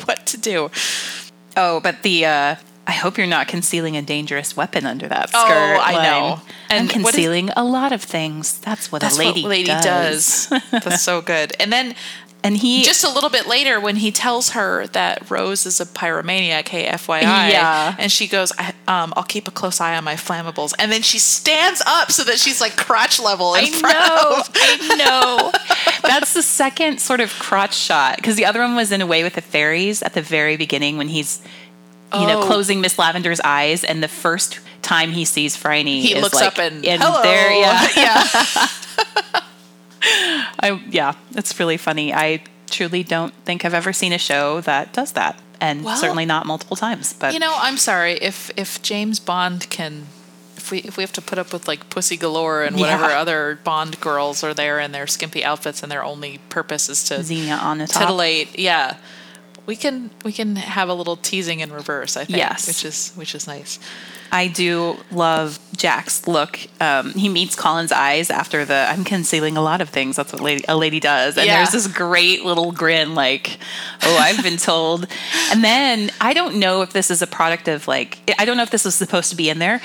what 0.04 0.26
to 0.26 0.36
do? 0.38 0.70
Oh, 1.56 1.80
but 1.80 2.02
the 2.02 2.26
uh 2.26 2.56
I 2.88 2.92
hope 2.92 3.18
you're 3.18 3.26
not 3.26 3.46
concealing 3.48 3.96
a 3.96 4.02
dangerous 4.02 4.56
weapon 4.56 4.86
under 4.86 5.06
that 5.08 5.28
skirt. 5.28 5.38
Oh. 5.40 5.80
I 5.80 5.92
line. 5.92 6.02
know. 6.02 6.40
And 6.70 6.90
And 6.90 7.04
what 7.04 7.14
is- 7.14 7.16
concealing 7.16 7.50
a 7.54 7.62
lot 7.62 7.92
of 7.92 8.02
things. 8.02 8.58
That's 8.60 8.90
what 8.90 9.02
That's 9.02 9.16
a 9.16 9.18
lady, 9.18 9.42
what 9.42 9.50
lady 9.50 9.66
does. 9.66 10.46
does. 10.48 10.62
That's 10.72 11.02
so 11.02 11.20
good. 11.20 11.54
And 11.60 11.70
then 11.72 11.94
And 12.44 12.56
he 12.56 12.84
just 12.84 13.02
a 13.04 13.10
little 13.10 13.30
bit 13.30 13.46
later, 13.48 13.80
when 13.80 13.96
he 13.96 14.12
tells 14.12 14.50
her 14.50 14.86
that 14.88 15.28
Rose 15.28 15.66
is 15.66 15.80
a 15.80 15.84
pyromaniac, 15.84 16.68
hey, 16.68 16.86
FYI, 16.86 17.50
Yeah. 17.50 17.96
and 17.98 18.12
she 18.12 18.28
goes, 18.28 18.52
I, 18.56 18.72
um, 18.86 19.12
"I'll 19.16 19.24
keep 19.24 19.48
a 19.48 19.50
close 19.50 19.80
eye 19.80 19.96
on 19.96 20.04
my 20.04 20.14
flammables," 20.14 20.72
and 20.78 20.92
then 20.92 21.02
she 21.02 21.18
stands 21.18 21.82
up 21.84 22.12
so 22.12 22.22
that 22.22 22.38
she's 22.38 22.60
like 22.60 22.76
crotch 22.76 23.18
level 23.18 23.54
in 23.56 23.64
I 23.64 23.70
front 23.80 23.98
know. 23.98 24.36
of. 24.38 24.50
I 24.54 24.94
know. 24.96 25.52
That's 26.08 26.32
the 26.32 26.42
second 26.42 27.00
sort 27.00 27.20
of 27.20 27.36
crotch 27.40 27.74
shot 27.74 28.16
because 28.16 28.36
the 28.36 28.44
other 28.46 28.60
one 28.60 28.76
was 28.76 28.92
in 28.92 29.00
a 29.00 29.06
way 29.06 29.24
with 29.24 29.34
the 29.34 29.42
fairies 29.42 30.00
at 30.04 30.14
the 30.14 30.22
very 30.22 30.56
beginning 30.56 30.96
when 30.96 31.08
he's, 31.08 31.40
you 32.14 32.26
know, 32.26 32.40
Oh. 32.42 32.46
closing 32.46 32.80
Miss 32.80 32.96
Lavender's 32.96 33.40
eyes, 33.44 33.84
and 33.84 34.02
the 34.02 34.08
first 34.08 34.60
time 34.82 35.12
he 35.12 35.24
sees 35.24 35.56
Franny, 35.56 36.00
He 36.02 36.14
looks 36.20 36.34
like, 36.34 36.46
up 36.46 36.58
and 36.58 36.84
in 36.84 37.00
hello, 37.00 37.22
there. 37.22 37.52
Yeah, 37.52 37.88
yeah. 37.96 38.68
I, 40.60 40.80
yeah, 40.90 41.14
it's 41.34 41.58
really 41.58 41.76
funny. 41.76 42.14
I 42.14 42.42
truly 42.70 43.02
don't 43.02 43.34
think 43.44 43.64
I've 43.64 43.74
ever 43.74 43.92
seen 43.92 44.12
a 44.12 44.18
show 44.18 44.60
that 44.62 44.92
does 44.92 45.12
that, 45.12 45.40
and 45.60 45.84
Well, 45.84 45.96
certainly 45.96 46.24
not 46.24 46.46
multiple 46.46 46.76
times. 46.76 47.12
But 47.12 47.32
You 47.34 47.40
know, 47.40 47.54
I'm 47.60 47.76
sorry 47.76 48.12
if 48.14 48.50
if 48.56 48.80
James 48.82 49.18
Bond 49.20 49.68
can. 49.70 50.06
If 50.56 50.72
we, 50.72 50.78
if 50.80 50.96
we 50.96 51.02
have 51.04 51.12
to 51.12 51.22
put 51.22 51.38
up 51.38 51.52
with 51.52 51.66
like 51.68 51.88
Pussy 51.88 52.16
Galore 52.16 52.64
and 52.64 52.76
whatever 52.78 53.08
Yeah. 53.08 53.20
other 53.20 53.58
Bond 53.64 54.00
girls 54.00 54.42
are 54.44 54.52
there 54.52 54.80
in 54.80 54.90
their 54.92 55.06
skimpy 55.06 55.42
outfits 55.44 55.82
and 55.84 55.90
their 55.90 56.02
only 56.04 56.38
purpose 56.50 56.88
is 56.88 57.04
to 57.04 57.22
Xenia 57.22 57.56
Onatopp. 57.56 57.92
titillate, 58.00 58.58
yeah, 58.58 58.96
we 59.68 59.76
can 59.76 60.10
we 60.24 60.32
can 60.32 60.56
have 60.56 60.88
a 60.88 60.94
little 60.94 61.16
teasing 61.16 61.60
in 61.60 61.70
reverse. 61.70 62.16
I 62.16 62.24
think, 62.24 62.38
Yes. 62.38 62.66
which 62.66 62.84
is 62.86 63.12
which 63.14 63.34
is 63.34 63.46
nice. 63.46 63.78
I 64.32 64.48
do 64.48 64.96
love 65.10 65.58
Jack's 65.76 66.26
look. 66.26 66.58
Um, 66.80 67.12
he 67.12 67.28
meets 67.28 67.54
Collins' 67.54 67.92
eyes 67.92 68.30
after 68.30 68.64
the 68.64 68.86
I'm 68.88 69.04
concealing 69.04 69.56
a 69.58 69.62
lot 69.62 69.80
of 69.82 69.90
things. 69.90 70.16
That's 70.16 70.32
what 70.32 70.40
lady, 70.42 70.64
a 70.68 70.76
lady 70.76 71.00
does. 71.00 71.36
And 71.36 71.46
Yeah. 71.46 71.56
there's 71.58 71.72
this 71.72 71.86
great 71.86 72.44
little 72.44 72.72
grin, 72.72 73.14
like, 73.14 73.58
oh, 74.02 74.16
I've 74.18 74.42
been 74.42 74.56
told. 74.56 75.06
And 75.52 75.62
then 75.62 76.10
I 76.20 76.32
don't 76.32 76.56
know 76.56 76.80
if 76.82 76.92
this 76.94 77.10
is 77.10 77.20
a 77.22 77.26
product 77.26 77.68
of 77.68 77.86
like, 77.86 78.18
I 78.38 78.44
don't 78.46 78.56
know 78.56 78.62
if 78.64 78.70
this 78.70 78.84
was 78.86 78.94
supposed 78.94 79.30
to 79.30 79.36
be 79.36 79.48
in 79.50 79.58
there, 79.58 79.80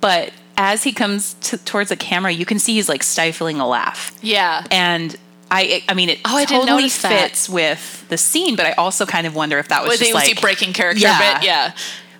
but 0.00 0.32
as 0.56 0.82
he 0.84 0.92
comes 0.92 1.34
to, 1.42 1.56
towards 1.58 1.90
the 1.90 1.96
camera, 1.96 2.32
you 2.32 2.44
can 2.46 2.58
see 2.58 2.74
he's 2.74 2.88
like 2.88 3.02
stifling 3.02 3.60
a 3.60 3.66
laugh. 3.68 4.12
Yeah, 4.22 4.64
And 4.70 5.16
I, 5.50 5.82
I 5.88 5.94
mean, 5.94 6.10
it 6.10 6.20
Oh, 6.24 6.36
I 6.36 6.44
didn't 6.44 6.62
totally 6.62 6.82
notice 6.82 7.02
that. 7.02 7.30
fits 7.30 7.48
with 7.48 8.06
the 8.08 8.18
scene, 8.18 8.56
but 8.56 8.66
I 8.66 8.72
also 8.72 9.06
kind 9.06 9.26
of 9.26 9.34
wonder 9.34 9.58
if 9.58 9.68
that 9.68 9.82
was 9.82 9.92
was, 9.92 10.00
just 10.00 10.14
like 10.14 10.40
breaking 10.40 10.72
character 10.72 11.00
Yeah. 11.02 11.16
a 11.16 11.34
bit? 11.38 11.46
Yeah, 11.46 11.72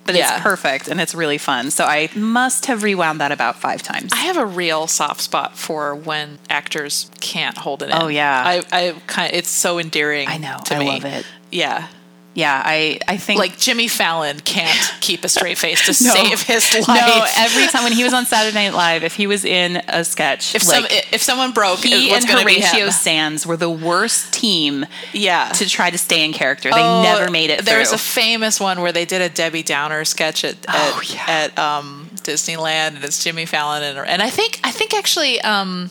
but 0.05 0.15
yeah. 0.15 0.33
it's 0.35 0.43
perfect 0.43 0.87
and 0.87 0.99
it's 0.99 1.13
really 1.13 1.37
fun. 1.37 1.69
So 1.69 1.85
I 1.85 2.09
must 2.15 2.65
have 2.65 2.81
rewound 2.83 3.21
that 3.21 3.31
about 3.31 3.55
five 3.57 3.83
times. 3.83 4.11
I 4.13 4.17
have 4.17 4.37
a 4.37 4.45
real 4.45 4.87
soft 4.87 5.21
spot 5.21 5.57
for 5.57 5.93
when 5.95 6.39
actors 6.49 7.11
can't 7.21 7.57
hold 7.57 7.83
it 7.83 7.89
in. 7.89 7.95
Oh, 7.95 8.07
yeah. 8.07 8.41
I, 8.43 8.63
I 8.71 8.95
kind 9.07 9.31
it's 9.33 9.49
so 9.49 9.77
endearing. 9.79 10.27
I 10.27 10.37
know. 10.37 10.57
To 10.65 10.75
I 10.75 10.79
me. 10.79 10.87
love 10.87 11.05
it. 11.05 11.25
Yeah, 11.51 11.87
Yeah, 12.39 12.61
I, 12.65 12.99
I 13.07 13.17
think 13.17 13.39
like 13.39 13.57
Jimmy 13.57 13.87
Fallon 13.87 14.39
can't 14.39 14.93
keep 15.01 15.23
a 15.23 15.29
straight 15.29 15.57
face 15.57 15.81
to 15.85 16.03
No. 16.07 16.13
save 16.13 16.41
his 16.43 16.87
life. 16.87 17.05
No, 17.05 17.25
every 17.37 17.67
time 17.67 17.83
when 17.83 17.91
he 17.93 18.03
was 18.03 18.13
on 18.13 18.25
Saturday 18.25 18.55
Night 18.55 18.73
Live, 18.73 19.03
if 19.03 19.15
he 19.15 19.27
was 19.27 19.43
in 19.45 19.77
a 19.87 20.03
sketch, 20.03 20.55
if 20.55 20.67
like, 20.67 20.89
some 20.91 20.99
if 21.11 21.21
someone 21.21 21.51
broke, 21.51 21.79
he 21.79 22.11
and 22.13 22.23
Horatio. 22.25 22.89
Sanz 22.89 23.45
were 23.45 23.57
the 23.57 23.69
worst 23.69 24.33
team 24.33 24.85
Yeah. 25.13 25.49
to 25.49 25.67
try 25.67 25.89
to 25.89 25.97
stay 25.97 26.23
in 26.23 26.33
character. 26.33 26.69
They 26.71 26.81
Oh, 26.81 27.03
never 27.03 27.29
made 27.29 27.49
it 27.49 27.65
There 27.65 27.79
was 27.79 27.89
through. 27.89 27.95
a 27.95 27.99
famous 27.99 28.59
one 28.59 28.81
where 28.81 28.91
they 28.91 29.05
did 29.05 29.21
a 29.21 29.29
Debbie 29.29 29.63
Downer 29.63 30.05
sketch 30.05 30.43
at 30.45 30.55
Oh, 30.67 30.99
at, 31.03 31.13
yeah. 31.13 31.25
at 31.27 31.59
um, 31.59 32.09
Disneyland, 32.23 32.95
and 32.95 33.03
it's 33.03 33.23
Jimmy 33.23 33.45
Fallon 33.45 33.83
and 33.83 33.97
and 34.07 34.21
I 34.21 34.29
think 34.29 34.59
I 34.63 34.71
think 34.71 34.93
actually. 34.93 35.41
Um, 35.41 35.89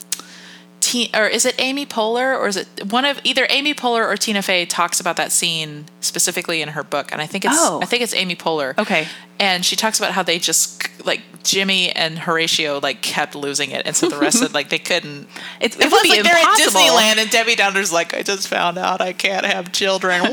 T- 0.91 1.11
or 1.15 1.27
is 1.27 1.45
it 1.45 1.55
Amy 1.59 1.85
Poehler 1.87 2.39
or 2.39 2.47
is 2.49 2.57
it 2.57 2.69
one 2.91 3.05
of 3.05 3.21
either 3.25 3.47
Amy 3.51 3.75
Poehler 3.75 4.07
or 4.07 4.17
Tina 4.17 4.41
Fey 4.43 4.65
talks 4.65 5.01
about 5.01 5.17
that 5.17 5.33
scene 5.33 5.85
specifically 6.01 6.63
in 6.63 6.71
her 6.71 6.83
book 6.83 7.11
and 7.13 7.21
I 7.21 7.27
think 7.27 7.45
it's 7.45 7.55
Oh. 7.57 7.81
I 7.83 7.87
think 7.87 8.03
it's 8.03 8.15
Amy 8.15 8.35
Poehler. 8.37 8.77
Okay. 8.79 9.07
And 9.41 9.65
she 9.65 9.77
talks 9.77 9.99
about 9.99 10.13
how 10.13 10.23
they 10.23 10.39
just 10.39 10.83
like 11.05 11.21
Jimmy 11.45 11.91
and 11.93 12.19
Horatio 12.19 12.81
like 12.81 13.03
kept 13.03 13.35
losing 13.35 13.71
it 13.71 13.83
and 13.87 13.95
so 13.95 14.09
the 14.09 14.17
rest 14.19 14.43
of 14.43 14.55
like 14.55 14.69
they 14.71 14.79
couldn't 14.79 15.29
it 15.61 15.75
it 15.75 15.79
would 15.79 15.93
was 15.93 16.03
be 16.03 16.09
like 16.11 16.23
they're 16.23 16.33
at 16.35 16.41
impossible. 16.43 16.81
Disneyland 16.81 17.17
and 17.19 17.31
Debbie 17.31 17.55
Downer's 17.57 17.93
like 17.93 18.15
I 18.15 18.23
just 18.23 18.49
found 18.49 18.79
out 18.79 19.01
I 19.01 19.13
can't 19.13 19.45
have 19.47 19.71
children. 19.73 20.23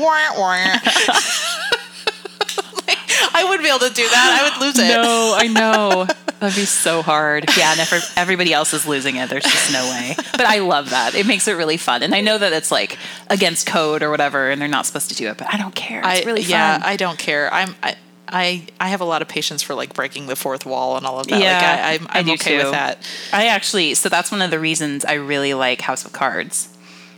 I 3.38 3.44
wouldn't 3.44 3.62
be 3.62 3.68
able 3.68 3.80
to 3.80 3.92
do 3.92 4.08
that. 4.08 4.40
I 4.40 4.48
would 4.48 4.66
lose 4.66 4.78
it. 4.78 4.88
No, 4.88 5.34
I 5.36 5.46
know. 5.48 6.06
That'd 6.40 6.56
be 6.56 6.66
so 6.66 7.02
hard. 7.02 7.46
Yeah, 7.56 7.72
and 7.72 7.80
if 7.80 8.18
everybody 8.18 8.52
else 8.52 8.74
is 8.74 8.86
losing 8.86 9.16
it, 9.16 9.30
there's 9.30 9.44
just 9.44 9.72
no 9.72 9.82
way. 9.90 10.14
But 10.32 10.42
I 10.42 10.58
love 10.58 10.90
that. 10.90 11.14
It 11.14 11.26
makes 11.26 11.48
it 11.48 11.52
really 11.52 11.78
fun. 11.78 12.02
And 12.02 12.14
I 12.14 12.20
know 12.20 12.36
that 12.36 12.52
it's 12.52 12.70
like 12.70 12.98
against 13.28 13.66
code 13.66 14.02
or 14.02 14.10
whatever, 14.10 14.50
and 14.50 14.60
they're 14.60 14.68
not 14.68 14.84
supposed 14.84 15.08
to 15.08 15.14
do 15.14 15.28
it, 15.28 15.38
but 15.38 15.52
I 15.52 15.56
don't 15.56 15.74
care. 15.74 16.00
It's 16.00 16.22
I, 16.22 16.22
really 16.24 16.42
fun. 16.42 16.50
yeah, 16.50 16.82
I 16.84 16.96
don't 16.96 17.18
care. 17.18 17.52
I'm 17.52 17.74
I, 17.82 17.96
I 18.28 18.66
I 18.78 18.88
have 18.88 19.00
a 19.00 19.04
lot 19.04 19.22
of 19.22 19.28
patience 19.28 19.62
for 19.62 19.74
like 19.74 19.94
breaking 19.94 20.26
the 20.26 20.36
fourth 20.36 20.66
wall 20.66 20.96
and 20.98 21.06
all 21.06 21.18
of 21.18 21.26
that. 21.28 21.40
Yeah, 21.40 21.54
like 21.54 21.64
I, 21.64 21.94
I'm, 21.94 22.06
I 22.10 22.18
I'm 22.18 22.26
do 22.26 22.32
okay 22.34 22.58
too. 22.58 22.64
with 22.64 22.72
that. 22.72 22.98
I 23.32 23.46
actually, 23.46 23.94
so 23.94 24.08
that's 24.08 24.30
one 24.30 24.42
of 24.42 24.50
the 24.50 24.60
reasons 24.60 25.04
I 25.04 25.14
really 25.14 25.54
like 25.54 25.80
House 25.80 26.04
of 26.04 26.12
Cards. 26.12 26.68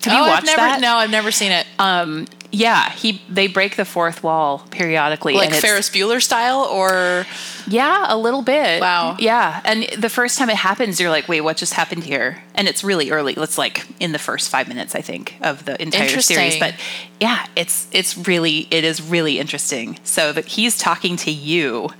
Have 0.04 0.12
oh, 0.12 0.16
you 0.16 0.22
oh, 0.22 0.28
watched 0.28 0.42
I've 0.42 0.56
never 0.56 0.68
that? 0.68 0.80
no, 0.80 0.94
I've 0.94 1.10
never 1.10 1.32
seen 1.32 1.50
it. 1.50 1.66
Um, 1.78 2.26
Yeah, 2.50 2.90
he 2.92 3.20
they 3.28 3.46
break 3.46 3.76
the 3.76 3.84
fourth 3.84 4.22
wall 4.22 4.64
periodically. 4.70 5.34
like 5.34 5.52
Ferris 5.52 5.90
Bueller 5.90 6.22
style 6.22 6.60
or 6.62 7.26
Yeah, 7.66 8.06
a 8.08 8.16
little 8.16 8.40
bit. 8.40 8.80
Wow. 8.80 9.16
Yeah, 9.18 9.60
and 9.66 9.86
the 9.98 10.08
first 10.08 10.38
time 10.38 10.48
it 10.48 10.56
happens, 10.56 10.98
you're 10.98 11.10
like, 11.10 11.28
"Wait, 11.28 11.42
what 11.42 11.58
just 11.58 11.74
happened 11.74 12.04
here?" 12.04 12.42
And 12.54 12.66
it's 12.66 12.82
really 12.82 13.10
early. 13.10 13.34
It's 13.34 13.58
like 13.58 13.86
in 14.00 14.12
the 14.12 14.18
first 14.18 14.48
five 14.48 14.66
minutes, 14.66 14.94
I 14.94 15.02
think, 15.02 15.36
of 15.42 15.66
the 15.66 15.80
entire 15.82 16.20
series. 16.20 16.58
But 16.58 16.74
yeah, 17.20 17.44
it's 17.54 17.86
it's 17.92 18.16
really 18.16 18.66
it 18.70 18.82
is 18.82 19.02
really 19.02 19.38
interesting. 19.38 19.98
So 20.02 20.32
that 20.32 20.46
he's 20.46 20.78
talking 20.78 21.16
to 21.18 21.30
you 21.30 21.90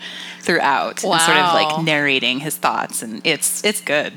throughout 0.41 1.05
and 1.05 1.21
sort 1.21 1.37
of 1.37 1.53
like 1.53 1.85
narrating 1.85 2.41
his 2.41 2.57
thoughts, 2.57 3.03
and 3.03 3.21
it's 3.25 3.63
it's 3.65 3.83
good. 3.83 4.15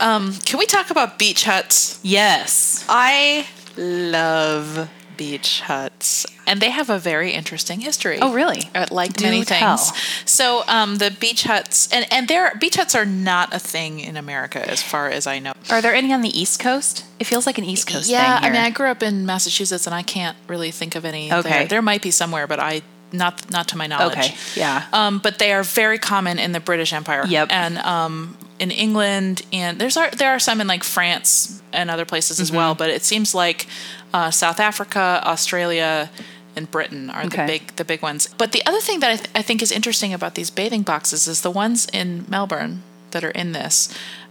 um 0.00 0.34
can 0.44 0.58
we 0.58 0.66
talk 0.66 0.90
about 0.90 1.18
beach 1.18 1.44
huts? 1.44 1.98
Yes. 2.02 2.84
I 2.90 3.46
love 3.78 4.90
beach 5.22 5.60
huts 5.60 6.26
and 6.46 6.60
they 6.60 6.70
have 6.70 6.90
a 6.90 6.98
very 6.98 7.30
interesting 7.32 7.80
history. 7.80 8.18
Oh, 8.20 8.32
really? 8.32 8.68
Uh, 8.74 8.86
like 8.90 9.14
Do 9.14 9.24
many 9.24 9.44
tell. 9.44 9.76
things. 9.76 9.96
So 10.24 10.64
um, 10.66 10.96
the 10.96 11.10
beach 11.10 11.44
huts 11.44 11.90
and 11.92 12.06
and 12.10 12.28
their 12.28 12.54
beach 12.56 12.76
huts 12.76 12.94
are 12.94 13.04
not 13.04 13.54
a 13.54 13.58
thing 13.58 14.00
in 14.00 14.16
America 14.16 14.60
as 14.68 14.82
far 14.82 15.08
as 15.08 15.26
I 15.26 15.38
know. 15.38 15.52
Are 15.70 15.80
there 15.80 15.94
any 15.94 16.12
on 16.12 16.22
the 16.22 16.38
East 16.38 16.58
Coast? 16.60 17.04
It 17.20 17.24
feels 17.24 17.46
like 17.46 17.58
an 17.58 17.64
East 17.64 17.86
Coast 17.86 18.10
yeah, 18.10 18.40
I 18.42 18.50
mean, 18.50 18.60
I 18.60 18.70
grew 18.70 18.88
up 18.88 19.02
in 19.02 19.24
Massachusetts, 19.24 19.86
and 19.86 19.94
I 19.94 20.02
can't 20.02 20.36
really 20.48 20.70
think 20.72 20.96
of 20.96 21.04
any. 21.04 21.32
Okay. 21.32 21.48
there. 21.48 21.66
there 21.68 21.82
might 21.82 22.02
be 22.02 22.10
somewhere, 22.10 22.46
but 22.46 22.58
I 22.58 22.82
not 23.12 23.50
not 23.50 23.68
to 23.68 23.76
my 23.76 23.86
knowledge. 23.86 24.18
Okay, 24.18 24.34
yeah. 24.56 24.86
Um, 24.92 25.20
but 25.20 25.38
they 25.38 25.52
are 25.52 25.62
very 25.62 25.98
common 25.98 26.38
in 26.38 26.52
the 26.52 26.60
British 26.60 26.92
Empire. 26.92 27.24
Yep. 27.26 27.48
And 27.50 27.78
um, 27.78 28.36
in 28.58 28.70
England, 28.70 29.42
and 29.52 29.78
there's 29.78 29.96
are, 29.96 30.10
there 30.10 30.32
are 30.32 30.40
some 30.40 30.60
in 30.60 30.66
like 30.66 30.82
France 30.82 31.61
and 31.72 31.90
other 31.90 32.04
places 32.04 32.40
as 32.40 32.48
Mm-hmm. 32.48 32.56
well. 32.56 32.74
But 32.74 32.90
it 32.90 33.02
seems 33.04 33.34
like 33.34 33.66
uh, 34.14 34.30
South 34.30 34.60
Africa, 34.60 35.20
Australia. 35.24 36.10
And 36.54 36.70
Britain 36.70 37.08
are 37.08 37.24
Okay. 37.24 37.46
the 37.46 37.46
big 37.46 37.76
the 37.76 37.84
big 37.84 38.02
ones. 38.02 38.28
But 38.36 38.52
the 38.52 38.60
other 38.66 38.80
thing 38.80 39.00
that 39.00 39.10
I, 39.10 39.16
th- 39.16 39.30
I 39.34 39.40
think 39.40 39.62
is 39.62 39.72
interesting 39.72 40.12
about 40.12 40.34
these 40.34 40.50
bathing 40.50 40.82
boxes 40.82 41.26
is 41.26 41.40
the 41.40 41.50
ones 41.50 41.86
in 41.94 42.26
Melbourne 42.28 42.82
that 43.12 43.24
are 43.24 43.30
in 43.30 43.52
this. 43.52 43.88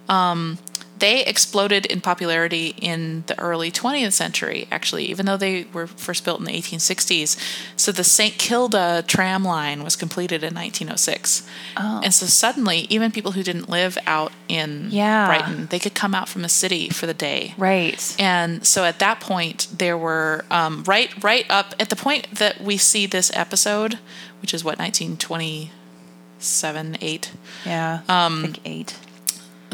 Um, 0.07 0.59
they 1.01 1.25
exploded 1.25 1.85
in 1.87 1.99
popularity 1.99 2.73
in 2.79 3.25
the 3.27 3.37
early 3.39 3.69
20th 3.71 4.13
century, 4.13 4.67
actually, 4.71 5.03
even 5.05 5.25
though 5.25 5.35
they 5.35 5.65
were 5.73 5.87
first 5.87 6.23
built 6.23 6.39
in 6.39 6.45
the 6.45 6.53
1860s. 6.53 7.35
So 7.75 7.91
the 7.91 8.03
St. 8.05 8.37
Kilda 8.37 9.03
tram 9.07 9.43
line 9.43 9.83
was 9.83 9.95
completed 9.97 10.43
in 10.43 10.53
1906. 10.53 11.45
Oh. 11.75 11.99
And 12.03 12.13
so 12.13 12.25
suddenly, 12.27 12.85
even 12.89 13.11
people 13.11 13.31
who 13.33 13.43
didn't 13.43 13.67
live 13.69 13.97
out 14.07 14.31
in 14.47 14.87
Yeah. 14.91 15.25
Brighton, 15.27 15.65
they 15.67 15.79
could 15.79 15.95
come 15.95 16.13
out 16.15 16.29
from 16.29 16.43
the 16.43 16.49
city 16.49 16.87
for 16.89 17.05
the 17.07 17.13
day. 17.13 17.53
Right. 17.57 18.15
And 18.19 18.65
so 18.65 18.85
at 18.85 18.99
that 18.99 19.19
point, 19.19 19.67
there 19.75 19.97
were 19.97 20.45
um, 20.51 20.83
right 20.85 21.11
right 21.23 21.45
up 21.49 21.73
at 21.79 21.89
the 21.89 21.95
point 21.95 22.35
that 22.35 22.61
we 22.61 22.77
see 22.77 23.07
this 23.07 23.31
episode, 23.33 23.97
which 24.41 24.53
is 24.53 24.63
what 24.63 24.77
1927, 24.77 26.97
eight. 27.01 27.31
Yeah. 27.65 28.01
Um, 28.07 28.39
I 28.39 28.41
think 28.43 28.59
eight. 28.65 28.95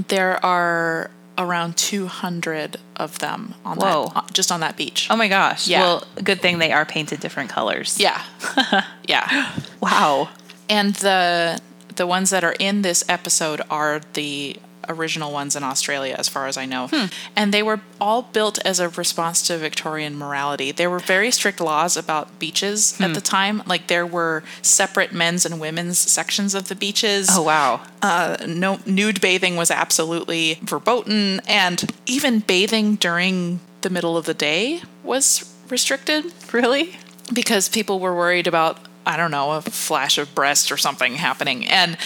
There 0.07 0.39
are 0.45 1.09
around 1.38 1.78
200 1.78 2.78
of 2.95 3.19
them 3.19 3.54
on 3.63 3.78
Whoa. 3.78 4.12
that, 4.13 4.34
just 4.34 4.52
on 4.52 4.60
that 4.62 4.76
beach. 4.76 5.08
Oh 5.10 5.15
my 5.15 5.28
gosh. 5.28 5.67
Yeah. 5.67 5.82
Well, 5.82 6.04
good 6.23 6.41
thing 6.41 6.58
they 6.58 6.71
are 6.71 6.86
painted 6.86 7.19
different 7.19 7.50
colors. 7.50 8.00
Yeah, 8.00 8.21
yeah. 9.08 9.52
Wow. 9.82 10.30
And 10.69 10.95
the 10.95 11.62
the 11.95 12.08
ones 12.08 12.30
that 12.30 12.43
are 12.43 12.56
in 12.60 12.82
this 12.82 13.04
episode 13.10 13.62
are 13.69 14.02
the 14.13 14.58
original 14.89 15.32
ones 15.32 15.56
in 15.56 15.63
Australia, 15.63 16.15
as 16.17 16.28
far 16.28 16.47
as 16.47 16.58
I 16.58 16.65
know. 16.65 16.89
And 17.36 17.54
they 17.54 17.63
were 17.63 17.82
all 18.00 18.21
built 18.21 18.60
as 18.65 18.80
a 18.80 18.89
response 18.89 19.41
to 19.47 19.58
Victorian 19.58 20.17
morality. 20.17 20.71
There 20.71 20.89
were 20.89 21.00
very 21.00 21.32
strict 21.32 21.60
laws 21.60 21.97
about 21.97 22.39
beaches 22.39 23.00
at 23.02 23.13
the 23.13 23.21
time. 23.21 23.63
Like 23.65 23.88
there 23.88 24.06
were 24.06 24.43
separate 24.62 25.12
men's 25.12 25.45
and 25.45 25.60
women's 25.60 25.97
sections 26.00 26.56
of 26.56 26.67
the 26.67 26.76
beaches. 26.76 27.28
Oh 27.32 27.41
wow. 27.43 27.82
Uh, 28.02 28.38
no 28.47 28.80
nude 28.86 29.19
bathing 29.21 29.56
was 29.56 29.71
absolutely 29.71 30.60
verboten, 30.62 31.41
and 31.47 31.91
even 32.06 32.39
bathing 32.39 32.95
during 32.95 33.60
the 33.82 33.89
middle 33.89 34.17
of 34.17 34.26
the 34.26 34.34
day 34.34 34.82
was 35.04 35.54
restricted 35.69 36.34
Really? 36.54 36.95
because 37.34 37.67
people 37.69 38.00
were 38.00 38.15
worried 38.15 38.47
about 38.47 38.80
I 39.06 39.15
don't 39.17 39.32
know 39.32 39.52
a 39.52 39.62
flash 39.62 40.17
of 40.17 40.34
breast 40.36 40.71
or 40.71 40.78
something 40.78 41.15
happening, 41.15 41.65
and 41.67 41.97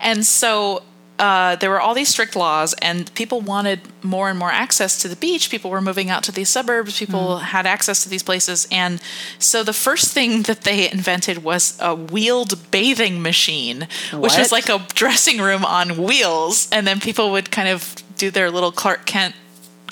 and 0.00 0.24
so 0.24 0.82
uh, 1.18 1.54
there 1.56 1.70
were 1.70 1.80
all 1.80 1.94
these 1.94 2.08
strict 2.08 2.34
laws, 2.34 2.74
and 2.82 3.12
people 3.14 3.40
wanted 3.40 3.80
more 4.02 4.28
and 4.28 4.38
more 4.38 4.50
access 4.50 5.00
to 5.02 5.08
the 5.08 5.14
beach. 5.16 5.48
People 5.48 5.70
were 5.70 5.80
moving 5.80 6.10
out 6.10 6.24
to 6.24 6.32
these 6.32 6.48
suburbs. 6.48 6.98
People 6.98 7.38
had 7.38 7.66
access 7.66 8.02
to 8.02 8.08
these 8.08 8.22
places, 8.22 8.66
and 8.70 9.00
so 9.38 9.62
the 9.62 9.72
first 9.72 10.12
thing 10.12 10.42
that 10.42 10.62
they 10.62 10.90
invented 10.90 11.44
was 11.44 11.78
a 11.80 11.94
wheeled 11.94 12.70
bathing 12.70 13.22
machine, 13.22 13.86
which 14.12 14.36
was 14.36 14.50
like 14.50 14.68
a 14.68 14.84
dressing 14.94 15.40
room 15.40 15.64
on 15.64 16.02
wheels, 16.02 16.68
and 16.72 16.86
then 16.86 16.98
people 17.00 17.30
would 17.30 17.50
kind 17.50 17.68
of 17.68 17.94
do 18.16 18.30
their 18.30 18.50
little 18.50 18.72
Clark 18.72 19.06
Kent 19.06 19.34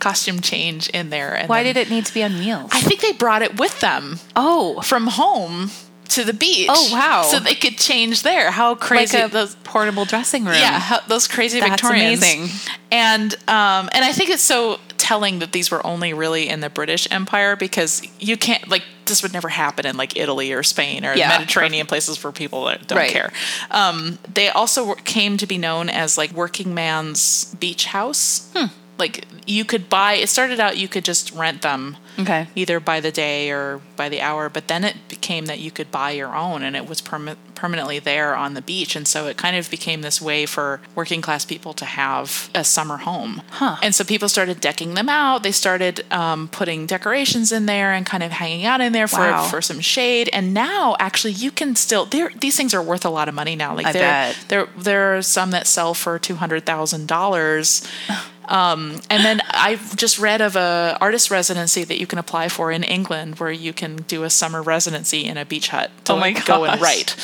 costume 0.00 0.40
change 0.40 0.88
in 0.88 1.10
there. 1.10 1.36
And 1.36 1.48
Why 1.48 1.62
then- 1.62 1.74
did 1.74 1.86
it 1.86 1.90
need 1.90 2.06
to 2.06 2.14
be 2.14 2.24
on 2.24 2.32
wheels? 2.34 2.70
I 2.72 2.80
think 2.80 3.00
they 3.00 3.12
brought 3.12 3.42
it 3.42 3.60
with 3.60 3.78
them 3.80 4.18
oh, 4.34 4.80
from 4.80 5.06
home 5.06 5.70
to 6.14 6.24
the 6.24 6.32
beach. 6.32 6.68
Oh, 6.70 6.88
wow. 6.92 7.22
So 7.22 7.38
they 7.38 7.54
could 7.54 7.78
change 7.78 8.22
there. 8.22 8.50
How 8.50 8.74
crazy 8.74 9.16
like 9.18 9.26
a 9.30 9.32
those 9.32 9.54
portable 9.64 10.04
dressing 10.04 10.44
room. 10.44 10.54
yeah, 10.54 10.78
how, 10.78 11.00
those 11.08 11.26
crazy 11.28 11.60
That's 11.60 11.80
Victorians. 11.80 12.18
amazing. 12.22 12.48
And 12.90 13.34
um, 13.48 13.88
and 13.92 14.04
I 14.04 14.12
think 14.12 14.30
it's 14.30 14.42
so 14.42 14.78
telling 14.98 15.40
that 15.40 15.50
these 15.52 15.70
were 15.70 15.84
only 15.84 16.14
really 16.14 16.48
in 16.48 16.60
the 16.60 16.70
British 16.70 17.08
Empire 17.10 17.56
because 17.56 18.02
you 18.20 18.36
can't 18.36 18.68
like 18.68 18.84
this 19.06 19.22
would 19.22 19.32
never 19.32 19.48
happen 19.48 19.84
in 19.84 19.96
like 19.96 20.16
Italy 20.16 20.52
or 20.52 20.62
Spain 20.62 21.04
or 21.04 21.14
Yeah. 21.14 21.28
Mediterranean 21.28 21.86
places 21.86 22.22
where 22.22 22.32
people 22.32 22.64
don't 22.66 22.92
Right. 22.92 23.10
care. 23.10 23.32
Um, 23.70 24.18
they 24.32 24.48
also 24.48 24.94
came 24.94 25.36
to 25.38 25.46
be 25.46 25.58
known 25.58 25.88
as 25.90 26.16
like 26.16 26.32
working 26.32 26.72
man's 26.74 27.46
beach 27.56 27.86
house. 27.86 28.48
Hmm. 28.54 28.66
Like 28.98 29.24
you 29.46 29.64
could 29.64 29.88
buy. 29.88 30.14
It 30.14 30.28
started 30.28 30.60
out 30.60 30.76
you 30.78 30.88
could 30.88 31.04
just 31.04 31.32
rent 31.32 31.62
them 31.62 31.96
Okay. 32.18 32.46
either 32.54 32.78
by 32.78 33.00
the 33.00 33.10
day 33.10 33.50
or 33.50 33.80
by 33.96 34.08
the 34.08 34.20
hour. 34.20 34.48
But 34.48 34.68
then 34.68 34.84
it 34.84 34.96
became 35.08 35.46
that 35.46 35.58
you 35.60 35.70
could 35.70 35.90
buy 35.90 36.10
your 36.10 36.36
own, 36.36 36.62
and 36.62 36.76
it 36.76 36.86
was 36.88 37.00
perma- 37.00 37.36
permanently 37.54 37.98
there 37.98 38.34
on 38.36 38.54
the 38.54 38.60
beach. 38.62 38.94
And 38.96 39.06
so 39.08 39.26
it 39.28 39.36
kind 39.36 39.56
of 39.56 39.70
became 39.70 40.02
this 40.02 40.20
way 40.20 40.44
for 40.46 40.80
working 40.94 41.22
class 41.22 41.44
people 41.44 41.72
to 41.74 41.84
have 41.84 42.50
a 42.54 42.64
summer 42.64 42.98
home. 42.98 43.40
Huh. 43.50 43.76
And 43.82 43.94
so 43.94 44.04
people 44.04 44.28
started 44.28 44.60
decking 44.60 44.94
them 44.94 45.08
out. 45.08 45.42
They 45.42 45.52
started 45.52 46.04
um, 46.12 46.48
putting 46.48 46.86
decorations 46.86 47.50
in 47.52 47.66
there 47.66 47.92
and 47.92 48.04
kind 48.04 48.22
of 48.22 48.30
hanging 48.32 48.66
out 48.66 48.80
in 48.80 48.92
there 48.92 49.08
for 49.08 49.20
Wow. 49.20 49.44
for 49.46 49.62
some 49.62 49.80
shade. 49.80 50.28
And 50.32 50.52
now, 50.52 50.96
actually, 50.98 51.32
you 51.32 51.50
can 51.50 51.74
still. 51.76 52.04
There, 52.04 52.30
these 52.38 52.56
things 52.56 52.74
are 52.74 52.82
worth 52.82 53.04
a 53.04 53.10
lot 53.10 53.28
of 53.28 53.34
money 53.34 53.56
now. 53.56 53.74
Like 53.74 53.86
I 53.86 53.92
there, 53.92 54.02
bet. 54.02 54.36
there, 54.48 54.68
there 54.76 55.16
are 55.16 55.22
some 55.22 55.50
that 55.52 55.66
sell 55.66 55.94
for 55.94 56.18
two 56.18 56.34
hundred 56.36 56.66
thousand 56.66 57.08
dollars. 57.08 57.82
Um, 58.48 59.00
and 59.08 59.24
then 59.24 59.40
I've 59.50 59.96
just 59.96 60.18
read 60.18 60.40
of 60.40 60.56
a 60.56 60.98
artist 61.00 61.30
residency 61.30 61.84
that 61.84 61.98
you 62.00 62.06
can 62.06 62.18
apply 62.18 62.48
for 62.48 62.70
in 62.72 62.82
England, 62.82 63.38
where 63.38 63.50
you 63.52 63.72
can 63.72 63.96
do 64.08 64.24
a 64.24 64.30
summer 64.30 64.60
residency 64.62 65.24
in 65.24 65.36
a 65.36 65.44
beach 65.44 65.68
hut 65.68 65.90
to 66.04 66.12
Oh 66.12 66.16
my 66.16 66.30
like, 66.32 66.44
go 66.44 66.64
and 66.64 66.80
write. 66.80 67.16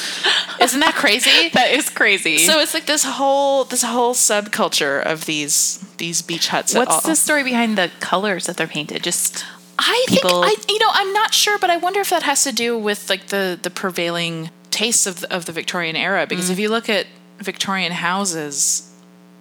Isn't 0.61 0.81
that 0.81 0.95
crazy? 0.95 1.49
That 1.53 1.71
is 1.73 1.91
crazy. 1.91 2.39
so 2.39 2.61
it's 2.61 2.73
like 2.75 2.87
this 2.87 3.05
whole 3.05 3.65
this 3.65 3.83
whole 3.83 4.15
subculture 4.15 5.03
of 5.05 5.27
these 5.27 5.79
these 5.99 6.23
beach 6.23 6.49
huts. 6.49 6.75
what's 6.75 7.03
the 7.03 7.17
story 7.17 7.43
behind 7.43 7.77
the 7.77 7.91
colors 8.01 8.47
that 8.47 8.57
they're 8.57 8.67
painted? 8.69 9.03
Just 9.03 9.45
I 9.79 10.05
people- 10.09 10.43
think 10.45 10.59
I 10.61 10.73
you 10.73 10.79
know 10.79 10.91
I'm 10.93 11.13
not 11.13 11.35
sure, 11.35 11.59
but 11.59 11.71
I 11.71 11.77
wonder 11.77 12.01
if 12.01 12.11
that 12.11 12.23
has 12.23 12.45
to 12.45 12.53
do 12.53 12.79
with 12.79 13.11
like 13.11 13.29
the 13.29 13.59
the 13.61 13.71
prevailing 13.71 14.51
tastes 14.71 15.07
of 15.07 15.21
the, 15.21 15.35
of 15.35 15.47
the 15.47 15.53
Victorian 15.53 15.97
era. 15.97 16.27
Because 16.27 16.49
Mm. 16.49 16.53
if 16.53 16.59
you 16.61 16.69
look 16.69 16.89
at 16.89 17.07
Victorian 17.39 17.93
houses, 17.93 18.88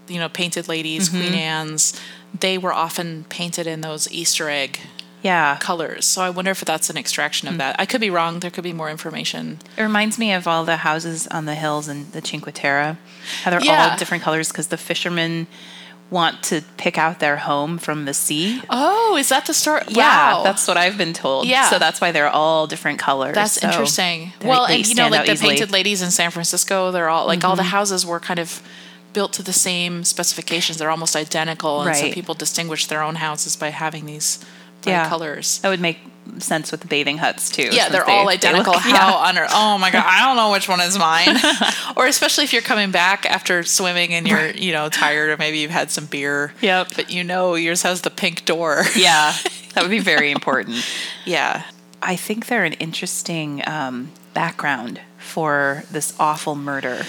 you 0.08 0.20
know, 0.20 0.30
painted 0.30 0.68
ladies, 0.68 1.10
Mm-hmm. 1.10 1.20
Queen 1.20 1.34
Anne's, 1.34 2.00
they 2.40 2.58
were 2.58 2.74
often 2.74 3.26
painted 3.30 3.68
in 3.68 3.82
those 3.82 4.12
Easter 4.12 4.50
egg 4.50 4.80
yeah. 5.24 5.58
colors. 5.60 6.06
So 6.06 6.22
I 6.22 6.30
wonder 6.30 6.52
if 6.52 6.62
that's 6.64 6.90
an 6.90 6.98
extraction 6.98 7.48
of 7.48 7.56
Mm. 7.56 7.58
that. 7.60 7.76
I 7.80 7.86
could 7.86 8.02
be 8.02 8.10
wrong. 8.10 8.40
There 8.40 8.52
could 8.52 8.64
be 8.64 8.74
more 8.74 8.90
information. 8.90 9.60
It 9.78 9.82
reminds 9.84 10.18
me 10.18 10.32
of 10.34 10.48
all 10.48 10.64
the 10.66 10.78
houses 10.78 11.28
on 11.28 11.46
the 11.46 11.56
hills 11.56 11.88
in 11.88 12.12
the 12.12 12.22
Cinque 12.26 12.52
Terre. 12.54 12.98
How 13.44 13.52
they're 13.52 13.62
Yeah. 13.64 13.92
all 13.92 13.98
different 13.98 14.24
colors 14.24 14.50
because 14.50 14.68
the 14.68 14.78
fishermen 14.78 15.48
want 16.10 16.42
to 16.42 16.62
pick 16.78 16.98
out 16.98 17.20
their 17.20 17.36
home 17.38 17.78
from 17.78 18.06
the 18.06 18.14
sea. 18.14 18.62
Oh, 18.70 19.18
is 19.18 19.28
that 19.28 19.46
the 19.46 19.54
story? 19.54 19.82
Yeah, 19.90 20.36
wow. 20.36 20.44
that's 20.44 20.66
what 20.66 20.78
I've 20.78 20.98
been 20.98 21.12
told. 21.12 21.48
Yeah. 21.48 21.70
So 21.70 21.80
that's 21.80 22.00
why 22.00 22.14
they're 22.14 22.30
all 22.30 22.66
different 22.66 22.98
colors. 22.98 23.36
That's 23.36 23.60
So 23.60 23.68
interesting. 23.68 24.32
well, 24.42 24.66
and 24.66 24.88
you 24.88 24.96
know, 24.96 25.10
like 25.10 25.26
the 25.26 25.34
easily. 25.34 25.50
Mm-hmm. 25.56 25.58
painted 25.58 25.72
ladies 25.74 26.02
in 26.02 26.12
San 26.12 26.32
Francisco, 26.32 26.92
they're 26.92 27.10
all 27.10 27.28
like 27.28 27.44
all 27.44 27.58
the 27.58 27.64
houses 27.64 28.06
were 28.06 28.22
kind 28.22 28.40
of 28.40 28.62
built 29.18 29.34
to 29.34 29.42
the 29.52 29.54
same 29.70 30.04
specifications. 30.04 30.78
They're 30.78 30.92
almost 30.98 31.16
identical, 31.16 31.82
and 31.82 31.96
so 31.96 32.04
Right. 32.04 32.14
people 32.14 32.36
distinguish 32.36 32.86
their 32.86 33.02
own 33.02 33.16
houses 33.16 33.56
by 33.56 33.70
having 33.70 34.06
these 34.06 34.38
bright 34.84 34.92
Yeah. 34.94 35.10
colors. 35.10 35.58
That 35.64 35.70
would 35.70 35.80
make 35.90 36.00
sense 36.38 36.72
with 36.72 36.82
the 36.82 36.88
bathing 36.88 37.18
huts 37.18 37.50
too. 37.50 37.64
Yeah, 37.72 37.86
since 37.86 37.94
they're 37.94 38.06
they- 38.06 38.12
all 38.12 38.28
they 38.28 38.34
identical. 38.34 38.74
look- 38.78 38.84
How 38.84 39.10
yeah. 39.10 39.28
on 39.28 39.38
earth? 39.40 39.50
Oh 39.54 39.78
my 39.80 39.90
god, 39.90 40.06
I 40.06 40.20
don't 40.26 40.36
know 40.36 40.52
which 40.52 40.68
one 40.70 40.82
is 40.82 40.96
mine. 41.00 41.36
or 41.96 42.06
especially 42.06 42.44
if 42.44 42.54
you're 42.54 42.62
coming 42.74 42.92
back 42.92 43.26
after 43.26 43.64
swimming 43.64 44.14
and 44.14 44.28
you're, 44.28 44.52
you 44.52 44.72
know, 44.72 44.88
tired 44.90 45.30
or 45.32 45.38
maybe 45.38 45.58
you've 45.58 45.72
had 45.82 45.90
some 45.90 46.06
beer. 46.06 46.54
Yep. 46.62 46.90
But 46.96 47.10
you 47.10 47.24
know 47.24 47.56
yours 47.56 47.82
has 47.82 48.02
the 48.02 48.12
pink 48.12 48.46
door. 48.46 48.86
Yeah, 48.96 49.34
that 49.74 49.82
would 49.82 49.90
be 50.00 50.00
very 50.14 50.30
important. 50.32 50.86
yeah. 51.26 51.64
I 52.14 52.16
think 52.16 52.46
they're 52.46 52.66
an 52.66 52.74
interesting 52.74 53.64
um, 53.66 54.12
background 54.36 55.00
for 55.18 55.84
this 55.90 56.14
awful 56.20 56.54
murder. 56.56 57.06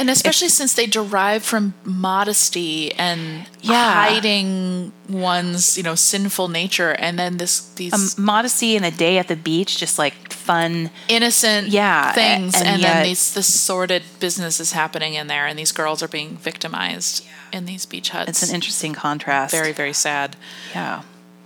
And 0.00 0.08
especially 0.08 0.48
since 0.48 0.72
they 0.74 0.86
derive 0.86 1.42
from 1.44 1.74
modesty 1.84 2.92
and 2.94 3.46
Yeah. 3.60 3.92
hiding 3.92 4.92
one's, 5.08 5.76
you 5.76 5.82
know, 5.82 5.94
sinful 5.94 6.48
nature, 6.48 6.92
and 6.92 7.18
then 7.18 7.36
this 7.36 7.60
these 7.76 7.92
Um, 7.92 8.10
modesty 8.16 8.76
in 8.76 8.82
the 8.82 8.90
day 8.90 9.18
at 9.18 9.28
the 9.28 9.36
beach, 9.36 9.76
just 9.76 9.98
like 9.98 10.14
fun. 10.32 10.90
innocent 11.08 11.68
Yeah, 11.68 12.12
things, 12.12 12.54
and 12.56 12.66
and, 12.66 12.80
yet- 12.82 12.94
then 12.94 13.02
these 13.04 13.34
this 13.34 13.46
sordid 13.68 14.02
business 14.20 14.58
is 14.58 14.72
happening 14.72 15.14
in 15.14 15.26
there, 15.26 15.46
and 15.46 15.58
these 15.58 15.70
girls 15.72 16.02
are 16.02 16.08
being 16.08 16.38
victimized 16.38 17.22
in 17.52 17.66
these 17.66 17.84
beach 17.86 18.08
huts. 18.10 18.28
It's 18.30 18.42
an 18.48 18.54
interesting 18.54 18.94
contrast. 18.94 19.52
very 19.52 19.72
very 19.72 19.92
sad. 19.92 20.36
yeah. 20.74 21.02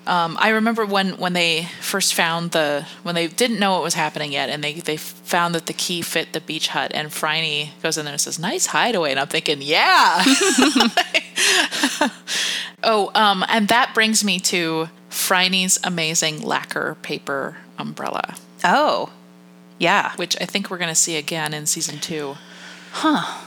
Um, 0.07 0.37
I 0.39 0.51
remember 0.51 0.85
when 0.85 1.13
when 1.17 1.33
they 1.33 1.69
first 1.81 2.13
found 2.15 2.51
the 2.51 2.87
when 3.05 3.15
they 3.15 3.27
didn't 3.27 3.59
know 3.59 3.73
what 3.73 3.83
was 3.83 3.95
happening 3.95 4.33
yet, 4.33 4.51
and 4.51 4.63
they 4.63 4.75
they 4.75 4.97
found 4.99 5.55
that 5.55 5.65
the 5.67 5.73
key 5.73 6.03
fit 6.03 6.33
the 6.35 6.41
beach 6.43 6.69
hut, 6.69 6.91
and 6.95 7.11
Phryne 7.13 7.71
goes 7.83 7.97
in 7.97 8.05
there 8.05 8.13
and 8.13 8.21
says, 8.21 8.39
"Nice 8.39 8.67
hideaway," 8.67 9.13
and 9.13 9.21
I'm 9.21 9.29
thinking, 9.29 9.63
yeah. 9.63 10.23
oh, 12.83 13.11
um, 13.15 13.45
and 13.49 13.69
that 13.69 13.93
brings 13.95 14.23
me 14.25 14.39
to 14.41 14.89
Phryne's 15.09 15.79
amazing 15.85 16.43
lacquer 16.43 16.97
paper 17.03 17.57
umbrella, 17.79 18.35
Oh, 18.63 19.11
yeah. 19.79 20.13
which 20.17 20.37
I 20.41 20.45
think 20.45 20.71
we're 20.71 20.79
going 20.79 20.89
to 20.91 20.95
see 20.95 21.17
again 21.17 21.55
in 21.55 21.67
season 21.67 21.99
two. 21.99 22.37
huh? 22.93 23.41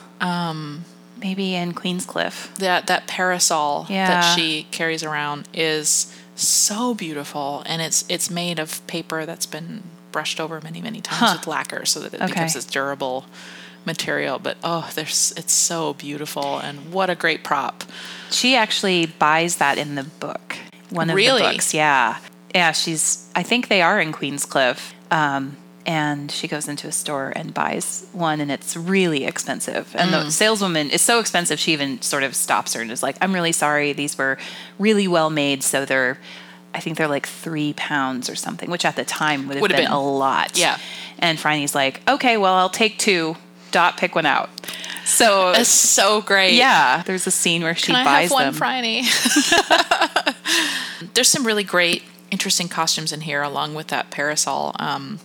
Maybe 1.20 1.56
in 1.56 1.74
Queenscliff. 1.74 2.54
that 2.58 2.86
that 2.88 3.08
parasol 3.08 3.88
Yeah. 3.90 4.08
that 4.08 4.36
she 4.38 4.68
carries 4.72 5.02
around 5.04 5.48
is 5.54 6.14
so 6.44 6.94
beautiful 6.94 7.64
and 7.66 7.82
it's 7.82 8.06
it's 8.10 8.30
made 8.30 8.60
of 8.60 8.86
paper 8.88 9.26
that's 9.26 9.46
been 9.46 9.84
brushed 10.12 10.40
over 10.40 10.62
many 10.62 10.82
many 10.82 11.02
times 11.02 11.20
Huh. 11.20 11.36
with 11.40 11.48
lacquer 11.48 11.86
so 11.86 12.00
that 12.02 12.14
it 12.14 12.22
Okay. 12.22 12.28
becomes 12.28 12.54
this 12.54 12.66
durable 12.66 13.26
material, 13.86 14.38
but 14.40 14.58
oh, 14.64 14.90
there's 14.96 15.34
it's 15.38 15.54
so 15.54 15.94
beautiful 15.94 16.58
and 16.60 16.92
what 16.92 17.10
a 17.10 17.16
great 17.16 17.44
prop. 17.44 17.84
She 18.32 18.56
actually 18.56 19.06
buys 19.06 19.58
that 19.58 19.78
in 19.78 19.96
the 19.96 20.04
book. 20.04 20.58
One 20.90 21.10
of 21.10 21.16
Really? 21.16 21.42
the 21.42 21.50
books, 21.52 21.74
yeah, 21.74 22.18
yeah. 22.54 22.72
She's. 22.72 23.30
I 23.36 23.44
think 23.44 23.68
they 23.68 23.82
are 23.82 24.00
in 24.00 24.12
Queenscliff. 24.14 24.94
Um, 25.12 25.58
and 25.88 26.30
she 26.32 26.48
goes 26.48 26.68
into 26.68 26.88
a 26.88 26.92
store 26.92 27.34
and 27.36 27.54
buys 27.54 28.06
one, 28.12 28.42
and 28.42 28.52
it's 28.52 28.76
really 28.78 29.24
expensive. 29.26 29.96
And 29.96 30.12
Mm. 30.12 30.26
the 30.26 30.32
saleswoman 30.32 30.90
is 30.92 31.02
so 31.02 31.20
expensive, 31.20 31.60
she 31.60 31.72
even 31.74 32.02
sort 32.02 32.22
of 32.24 32.36
stops 32.36 32.74
her 32.74 32.82
and 32.82 32.92
is 32.92 33.02
like, 33.02 33.16
"I'm 33.22 33.34
really 33.34 33.54
sorry. 33.54 33.94
These 33.94 34.18
were 34.18 34.38
really 34.78 35.08
well 35.08 35.30
made, 35.32 35.64
so 35.64 35.86
they're." 35.86 36.20
I 36.76 36.80
think 36.80 36.98
they're 36.98 37.08
like 37.08 37.26
three 37.26 37.74
pounds 37.74 38.30
or 38.30 38.36
something, 38.36 38.70
which 38.70 38.86
at 38.86 38.96
the 38.98 39.06
time 39.06 39.48
would 39.48 39.56
have 39.56 39.62
Would 39.64 39.72
been, 39.72 39.80
have 39.80 39.86
been. 39.90 39.94
a 39.98 40.12
lot. 40.18 40.56
Yeah. 40.58 40.78
And 41.18 41.40
Franny's 41.40 41.74
like, 41.74 42.02
okay, 42.08 42.38
well, 42.38 42.54
I'll 42.54 42.70
take 42.70 43.00
two. 43.00 43.36
Dot, 43.72 43.98
pick 43.98 44.14
one 44.14 44.28
out. 44.28 44.50
So 45.04 45.52
It's 45.52 45.70
so 45.70 46.22
great. 46.22 46.54
yeah, 46.54 47.02
there's 47.04 47.26
a 47.26 47.32
scene 47.32 47.64
where 47.64 47.74
she 47.74 47.88
Can 47.88 47.96
I 47.96 48.04
buys 48.04 48.24
have 48.30 48.32
one, 48.32 48.46
them. 48.46 48.54
Franny? 48.54 49.02
There's 51.14 51.30
some 51.30 51.46
really 51.46 51.64
great, 51.64 52.04
interesting 52.32 52.68
costumes 52.70 53.12
in 53.12 53.22
here, 53.22 53.42
along 53.42 53.74
with 53.76 53.88
that 53.88 54.12
parasol. 54.12 54.76
Um, 54.78 55.20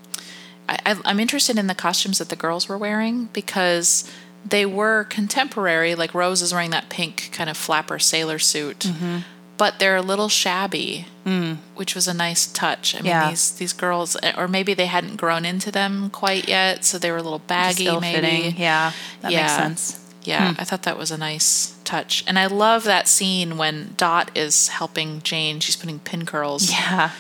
I, 0.68 0.96
I'm 1.04 1.20
interested 1.20 1.58
in 1.58 1.66
the 1.66 1.74
costumes 1.74 2.18
that 2.18 2.28
the 2.28 2.36
girls 2.36 2.68
were 2.68 2.78
wearing 2.78 3.28
because 3.32 4.10
they 4.48 4.64
were 4.66 5.04
contemporary. 5.04 5.94
Like 5.94 6.14
Rose 6.14 6.42
is 6.42 6.52
wearing 6.52 6.70
that 6.70 6.88
pink 6.88 7.30
kind 7.32 7.48
of 7.50 7.56
flapper 7.56 7.98
sailor 7.98 8.38
suit, 8.38 8.80
Mm-hmm. 8.80 9.18
but 9.58 9.78
they're 9.78 9.96
a 9.96 10.02
little 10.02 10.28
shabby, 10.28 11.06
which 11.74 11.94
was 11.94 12.08
a 12.08 12.14
nice 12.14 12.46
touch. 12.46 12.94
I 12.94 12.98
mean, 12.98 13.04
Mm. 13.12 13.14
Yeah. 13.14 13.30
these 13.30 13.50
these 13.52 13.72
girls, 13.72 14.16
or 14.36 14.48
maybe 14.48 14.74
they 14.74 14.86
hadn't 14.86 15.16
grown 15.16 15.44
into 15.44 15.70
them 15.70 16.10
quite 16.10 16.48
yet, 16.48 16.84
so 16.84 16.98
they 16.98 17.10
were 17.10 17.18
a 17.18 17.22
little 17.22 17.38
baggy. 17.40 17.84
Still 17.84 18.00
maybe, 18.00 18.20
fitting. 18.20 18.56
Yeah, 18.56 18.92
that 19.20 19.32
makes 19.32 19.54
sense. 19.54 19.98
yeah, 20.24 20.54
I 20.58 20.64
thought 20.64 20.82
that 20.84 20.96
was 20.98 21.10
a 21.10 21.18
nice 21.18 21.74
touch. 21.84 22.24
And 22.26 22.38
I 22.38 22.46
love 22.46 22.84
that 22.84 23.06
scene 23.08 23.56
when 23.56 23.94
Dot 23.96 24.30
is 24.36 24.68
helping 24.68 25.20
Jane. 25.22 25.60
She's 25.60 25.76
putting 25.76 25.98
pin 25.98 26.24
curls 26.26 26.70
Yeah, 26.70 27.10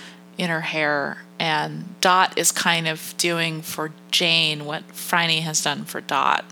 in 0.42 0.50
her 0.50 0.60
hair. 0.60 1.18
And 1.38 1.94
Dot 2.00 2.36
is 2.36 2.50
kind 2.50 2.88
of 2.88 3.14
doing 3.16 3.62
for 3.62 3.92
Jane 4.10 4.64
what 4.64 4.82
Phryne 4.92 5.40
has 5.42 5.62
done 5.62 5.84
for 5.84 6.00
Dot 6.00 6.44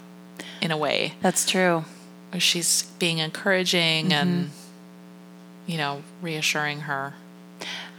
in 0.62 0.70
a 0.70 0.76
way. 0.76 1.14
that's 1.20 1.44
true. 1.44 1.85
Where 2.31 2.40
she's 2.40 2.85
being 3.00 3.18
encouraging 3.18 4.11
mm-hmm. 4.11 4.12
and, 4.12 4.50
you 5.66 5.76
know, 5.76 6.05
reassuring 6.22 6.83
her. 6.83 7.14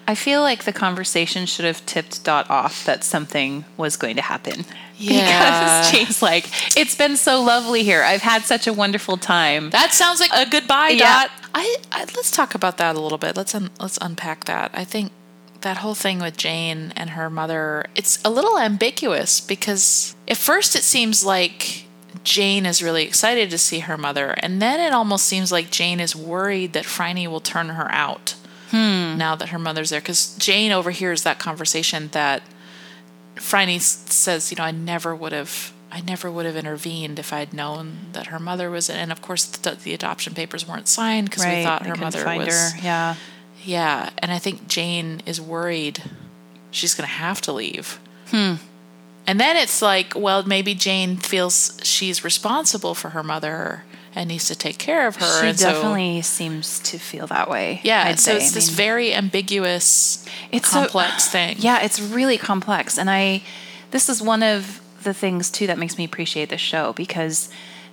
I 0.08 0.16
feel 0.16 0.42
like 0.42 0.64
the 0.64 0.74
conversation 0.74 1.46
should 1.46 1.66
have 1.66 1.86
tipped 1.86 2.24
Dot 2.24 2.50
off 2.50 2.86
that 2.86 3.04
something 3.04 3.66
was 3.76 3.98
going 3.98 4.16
to 4.16 4.22
happen. 4.22 4.64
Yeah. 4.98 5.82
Because 5.82 5.92
Jane's 5.92 6.22
like, 6.22 6.46
it's 6.78 6.96
been 6.96 7.18
so 7.18 7.42
lovely 7.42 7.84
here. 7.84 8.02
I've 8.02 8.22
had 8.22 8.44
such 8.44 8.66
a 8.66 8.72
wonderful 8.72 9.18
time. 9.18 9.72
That 9.72 9.92
sounds 9.92 10.22
like 10.22 10.32
a 10.34 10.50
goodbye, 10.50 10.90
Yeah. 10.90 11.28
Dot. 11.28 11.32
I, 11.54 11.76
I 11.92 12.00
let's 12.16 12.32
talk 12.32 12.56
about 12.56 12.78
that 12.78 12.96
a 12.96 13.00
little 13.02 13.18
bit. 13.18 13.36
Let's 13.36 13.54
un, 13.54 13.72
let's 13.80 14.00
unpack 14.02 14.46
that. 14.46 14.72
I 14.74 14.86
think 14.86 15.12
that 15.62 15.78
whole 15.78 15.96
thing 15.96 16.20
with 16.20 16.38
Jane 16.38 16.94
and 16.96 17.12
her 17.12 17.30
mother, 17.30 17.86
it's 17.96 18.22
a 18.24 18.30
little 18.30 18.58
ambiguous 18.58 19.40
because 19.42 20.16
at 20.28 20.38
first 20.38 20.76
it 20.76 20.84
seems 20.84 21.24
like 21.24 21.86
Jane 22.24 22.66
is 22.66 22.84
really 22.84 23.04
excited 23.04 23.50
to 23.52 23.58
see 23.58 23.80
her 23.80 23.98
mother, 23.98 24.32
and 24.40 24.62
then 24.62 24.80
it 24.80 24.94
almost 24.94 25.26
seems 25.26 25.52
like 25.52 25.72
Jane 25.72 26.00
is 26.00 26.16
worried 26.16 26.74
that 26.74 26.86
Phryne 26.86 27.30
will 27.30 27.40
turn 27.40 27.70
her 27.70 27.92
out 27.92 28.36
hmm. 28.70 29.18
now 29.18 29.36
that 29.36 29.50
her 29.50 29.60
mother's 29.60 29.90
there. 29.90 30.02
Because 30.02 30.36
Jane 30.38 30.72
overhears 30.72 31.24
that 31.24 31.40
conversation 31.40 32.10
that 32.10 32.44
Phryne 33.36 33.80
says, 33.80 34.52
you 34.52 34.58
know, 34.58 34.64
I 34.64 34.72
never 34.72 35.16
would 35.16 35.32
have, 35.32 35.74
I 35.92 36.02
never 36.02 36.30
would 36.30 36.46
have 36.46 36.56
intervened 36.56 37.18
if 37.18 37.34
I'd 37.34 37.54
known 37.54 38.08
that 38.14 38.28
her 38.28 38.40
mother 38.40 38.70
was, 38.70 38.90
in. 38.90 38.98
and 38.98 39.12
of 39.12 39.22
course 39.22 39.46
the, 39.46 39.72
the 39.72 39.94
adoption 39.94 40.34
papers 40.34 40.68
weren't 40.68 40.88
signed 40.88 41.30
because 41.30 41.46
we 41.46 41.64
thought 41.64 41.86
her 41.86 41.96
mother 41.96 42.24
find 42.24 42.46
was, 42.46 42.74
her. 42.74 42.80
Yeah. 42.84 43.16
Yeah. 43.64 44.10
And 44.20 44.32
I 44.32 44.40
think 44.40 44.68
Jane 44.68 45.22
is 45.26 45.40
worried 45.42 46.04
she's 46.72 46.94
going 46.96 47.08
to 47.08 47.14
have 47.14 47.42
to 47.42 47.52
leave. 47.52 48.00
Hmm. 48.28 48.56
And 49.28 49.40
then 49.40 49.56
it's 49.58 49.82
like, 49.82 50.14
well, 50.16 50.44
maybe 50.44 50.74
Jane 50.74 51.18
feels 51.18 51.80
she's 51.84 52.24
responsible 52.24 52.96
for 52.96 53.10
her 53.10 53.24
mother 53.24 53.84
and 54.16 54.28
needs 54.30 54.48
to 54.48 54.56
take 54.56 54.78
care 54.78 55.08
of 55.08 55.18
her. 55.18 55.42
She 55.42 55.48
and 55.48 55.60
so, 55.60 55.72
definitely 55.72 56.22
seems 56.22 56.80
to 56.80 56.98
feel 56.98 57.28
that 57.28 57.50
way. 57.50 57.82
yeah. 57.84 58.04
I'd 58.08 58.20
so 58.20 58.32
say. 58.32 58.38
it's 58.38 58.52
I 58.52 58.56
this 58.56 58.68
mean- 58.70 58.76
very 58.78 59.14
ambiguous, 59.14 60.26
it's 60.52 60.70
so- 60.70 60.80
complex 60.82 61.28
thing. 61.32 61.58
Yeah, 61.60 61.82
it's 61.84 62.00
really 62.00 62.38
complex. 62.38 62.98
And 62.98 63.10
I, 63.10 63.44
this 63.92 64.10
is 64.10 64.22
one 64.22 64.44
of 64.44 64.82
the 65.04 65.14
things 65.14 65.50
too 65.50 65.68
that 65.68 65.78
makes 65.78 65.98
me 65.98 66.04
appreciate 66.06 66.50
the 66.50 66.58
show 66.58 66.94
because 66.94 67.50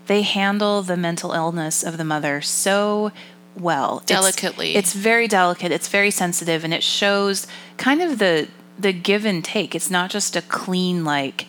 they 0.06 0.22
handle 0.22 0.82
the 0.82 0.96
mental 0.96 1.32
illness 1.32 1.82
of 1.82 1.98
the 1.98 2.04
mother 2.04 2.40
so 2.40 3.12
well. 3.60 4.02
It's- 4.04 4.18
Delicately. 4.18 4.74
It's, 4.76 4.92
very 4.94 5.28
delicate, 5.28 5.72
it's 5.72 5.88
very 5.88 6.10
sensitive, 6.10 6.64
and 6.64 6.72
it 6.74 6.82
shows 6.82 7.46
kind 7.76 8.00
of 8.02 8.18
the 8.18 8.48
the 8.78 8.92
give 8.92 9.24
and 9.24 9.44
take. 9.44 9.74
It's 9.74 9.90
not 9.90 10.08
just 10.08 10.36
a 10.36 10.42
clean 10.42 11.04
like, 11.04 11.46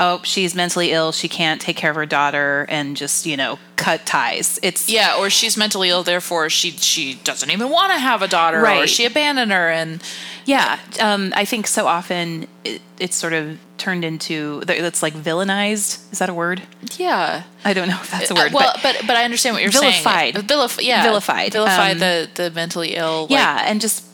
oh, 0.00 0.20
she's 0.24 0.54
mentally 0.54 0.90
ill, 0.92 1.12
she 1.12 1.28
can't 1.28 1.60
take 1.60 1.76
care 1.76 1.90
of 1.90 1.96
her 1.96 2.06
daughter 2.06 2.66
and 2.68 2.96
just, 2.96 3.26
you 3.26 3.36
know, 3.36 3.58
cut 3.76 4.04
ties. 4.06 4.58
It's 4.62 4.88
Yeah, 4.88 5.16
or 5.18 5.30
she's 5.30 5.56
mentally 5.56 5.90
ill, 5.90 6.02
therefore 6.02 6.50
she 6.50 6.70
she 6.72 7.14
doesn't 7.22 7.50
even 7.50 7.68
want 7.70 7.92
to 7.92 7.98
have 7.98 8.22
a 8.22 8.28
daughter, 8.28 8.58
or 8.60 8.62
Right. 8.62 8.88
she 8.88 9.04
abandoned 9.04 9.52
her, 9.52 9.68
and 9.70 10.02
Yeah, 10.46 10.78
um, 11.00 11.32
I 11.36 11.44
think 11.44 11.66
so 11.66 11.86
often 11.86 12.48
it, 12.64 12.80
it's 12.98 13.14
sort 13.16 13.34
of 13.34 13.58
turned 13.78 14.04
into 14.04 14.62
it's 14.68 15.02
like 15.02 15.14
villainized. 15.14 16.12
Is 16.12 16.18
that 16.18 16.28
a 16.28 16.34
word? 16.34 16.62
yeah, 16.98 17.42
I 17.64 17.72
don't 17.72 17.88
know 17.88 17.98
if 18.02 18.10
that's 18.10 18.30
a 18.30 18.34
Uh, 18.34 18.36
word. 18.38 18.52
well, 18.52 18.72
but 18.82 18.82
but, 18.82 19.06
but 19.06 19.16
I 19.16 19.24
understand 19.24 19.54
what 19.54 19.62
you're 19.62 19.70
Vilified. 19.72 20.34
saying. 20.34 20.46
Vilif- 20.46 20.82
yeah, 20.82 21.02
Vilified. 21.02 21.52
vilify 21.52 21.90
Um, 21.92 21.98
the 21.98 22.28
the 22.34 22.50
mentally 22.50 22.96
ill. 22.96 23.22
like- 23.22 23.30
yeah, 23.30 23.64
and 23.66 23.80
just 23.80 24.04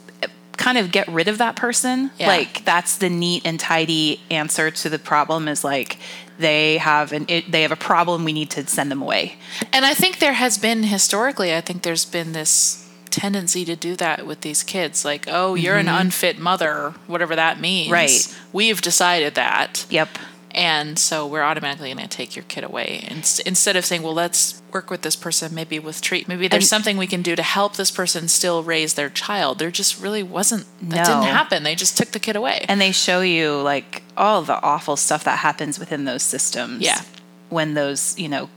kind 0.66 0.78
of 0.78 0.90
get 0.90 1.06
rid 1.06 1.28
of 1.28 1.38
that 1.38 1.54
person. 1.54 2.10
Yeah. 2.18 2.26
Like 2.26 2.64
that's 2.64 2.98
the 2.98 3.08
neat 3.08 3.46
and 3.46 3.60
tidy 3.60 4.20
answer 4.32 4.72
to 4.72 4.88
the 4.88 4.98
problem. 4.98 5.46
Is 5.46 5.62
like 5.62 5.96
they 6.40 6.78
have 6.78 7.12
an 7.12 7.26
it, 7.28 7.52
they 7.52 7.62
have 7.62 7.70
a 7.70 7.76
problem. 7.76 8.24
We 8.24 8.32
need 8.32 8.50
to 8.50 8.66
send 8.66 8.90
them 8.90 9.00
away. 9.00 9.36
And 9.72 9.84
I 9.84 9.94
think 9.94 10.18
there 10.18 10.32
has 10.32 10.58
been 10.58 10.82
historically, 10.82 11.54
I 11.54 11.60
think 11.60 11.82
there's 11.82 12.04
been 12.04 12.32
this 12.32 12.90
tendency 13.10 13.64
to 13.64 13.76
do 13.76 13.94
that 13.94 14.26
with 14.26 14.40
these 14.40 14.64
kids. 14.64 15.04
Like, 15.04 15.26
oh, 15.28 15.54
you're 15.54 15.76
an 15.76 15.86
unfit 15.88 16.36
mother, 16.40 16.94
whatever 17.06 17.36
that 17.36 17.60
means. 17.60 17.86
Mm-hmm. 17.86 17.92
Right. 17.92 18.36
We've 18.52 18.82
decided 18.82 19.36
that. 19.36 19.86
Yep. 19.88 20.18
And 20.56 20.98
so 20.98 21.26
we're 21.26 21.42
automatically 21.42 21.92
going 21.92 22.02
to 22.02 22.08
take 22.08 22.34
your 22.34 22.44
kid 22.48 22.64
away. 22.64 23.04
And 23.08 23.18
instead 23.44 23.76
of 23.76 23.84
saying, 23.84 24.02
well, 24.02 24.14
let's 24.14 24.62
work 24.72 24.88
with 24.90 25.02
this 25.02 25.14
person, 25.14 25.54
maybe 25.54 25.78
with 25.78 26.00
treat, 26.00 26.26
maybe 26.28 26.48
there's 26.48 26.64
And- 26.64 26.68
something 26.68 26.96
we 26.96 27.06
can 27.06 27.20
do 27.20 27.36
to 27.36 27.42
help 27.42 27.76
this 27.76 27.90
person 27.90 28.26
still 28.26 28.62
raise 28.62 28.94
their 28.94 29.10
child. 29.10 29.58
There 29.58 29.70
just 29.70 30.00
really 30.00 30.22
wasn't, 30.22 30.64
that 30.88 31.06
No. 31.06 31.20
didn't 31.20 31.34
happen. 31.34 31.62
They 31.62 31.74
just 31.74 31.98
took 31.98 32.12
the 32.12 32.18
kid 32.18 32.36
away. 32.36 32.64
And 32.70 32.80
they 32.80 32.90
show 32.90 33.20
you 33.20 33.60
like 33.60 34.02
all 34.16 34.40
the 34.40 34.58
awful 34.62 34.96
stuff 34.96 35.24
that 35.24 35.40
happens 35.40 35.78
within 35.78 36.06
those 36.06 36.22
systems. 36.22 36.80
Yeah. 36.80 37.02
When 37.50 37.74
those, 37.74 38.18
you 38.18 38.28
know, 38.30 38.48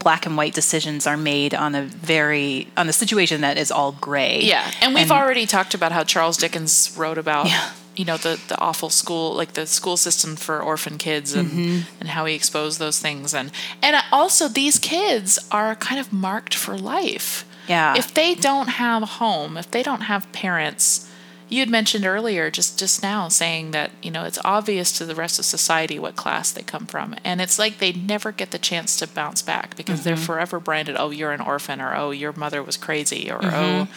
black 0.00 0.26
and 0.26 0.36
white 0.36 0.54
decisions 0.54 1.06
are 1.06 1.16
made 1.16 1.54
on 1.54 1.74
a 1.74 1.82
very 1.82 2.66
on 2.76 2.88
a 2.88 2.92
situation 2.92 3.40
that 3.42 3.56
is 3.58 3.70
all 3.70 3.92
gray. 3.92 4.40
Yeah, 4.42 4.70
and 4.82 4.94
we've 4.94 5.12
already 5.12 5.46
talked 5.46 5.74
about 5.74 5.92
how 5.92 6.04
Charles 6.04 6.36
Dickens 6.36 6.94
wrote 6.96 7.18
about 7.18 7.46
Yeah. 7.46 7.70
you 7.96 8.04
know 8.04 8.16
the 8.16 8.40
the 8.48 8.58
awful 8.58 8.88
school 8.90 9.34
like 9.34 9.52
the 9.52 9.66
school 9.66 9.96
system 9.96 10.36
for 10.36 10.60
orphan 10.62 10.96
kids 10.98 11.34
and 11.34 11.48
Mm-hmm. 11.50 11.80
and 12.00 12.08
how 12.10 12.24
he 12.24 12.34
exposed 12.34 12.78
those 12.78 12.98
things 12.98 13.34
and 13.34 13.50
and 13.82 13.96
also 14.12 14.48
these 14.48 14.78
kids 14.78 15.38
are 15.50 15.74
kind 15.76 16.00
of 16.00 16.12
marked 16.12 16.54
for 16.54 16.76
life. 16.78 17.44
Yeah. 17.68 17.94
If 17.96 18.14
they 18.14 18.34
don't 18.34 18.68
have 18.68 19.02
a 19.02 19.06
home, 19.06 19.56
if 19.56 19.70
they 19.70 19.82
don't 19.82 20.02
have 20.02 20.30
parents, 20.32 21.09
you 21.50 21.60
had 21.60 21.68
mentioned 21.68 22.06
earlier 22.06 22.50
just 22.50 22.78
just 22.78 23.02
now 23.02 23.28
saying 23.28 23.72
that 23.72 23.90
you 24.02 24.10
know 24.10 24.24
it's 24.24 24.38
obvious 24.44 24.96
to 24.96 25.04
the 25.04 25.14
rest 25.14 25.38
of 25.38 25.44
society 25.44 25.98
what 25.98 26.16
class 26.16 26.52
they 26.52 26.62
come 26.62 26.86
from 26.86 27.14
and 27.24 27.40
it's 27.40 27.58
like 27.58 27.78
they 27.78 27.92
never 27.92 28.32
get 28.32 28.50
the 28.52 28.58
chance 28.58 28.96
to 28.96 29.06
bounce 29.06 29.42
back 29.42 29.76
because 29.76 30.04
they're 30.04 30.14
mm-hmm. 30.14 30.24
forever 30.24 30.60
branded 30.60 30.96
oh 30.96 31.10
you're 31.10 31.32
an 31.32 31.40
orphan 31.40 31.80
or 31.80 31.94
oh 31.94 32.10
your 32.10 32.32
mother 32.32 32.62
was 32.62 32.76
crazy 32.76 33.30
or 33.30 33.38
oh 33.42 33.88
mm-hmm. 33.88 33.92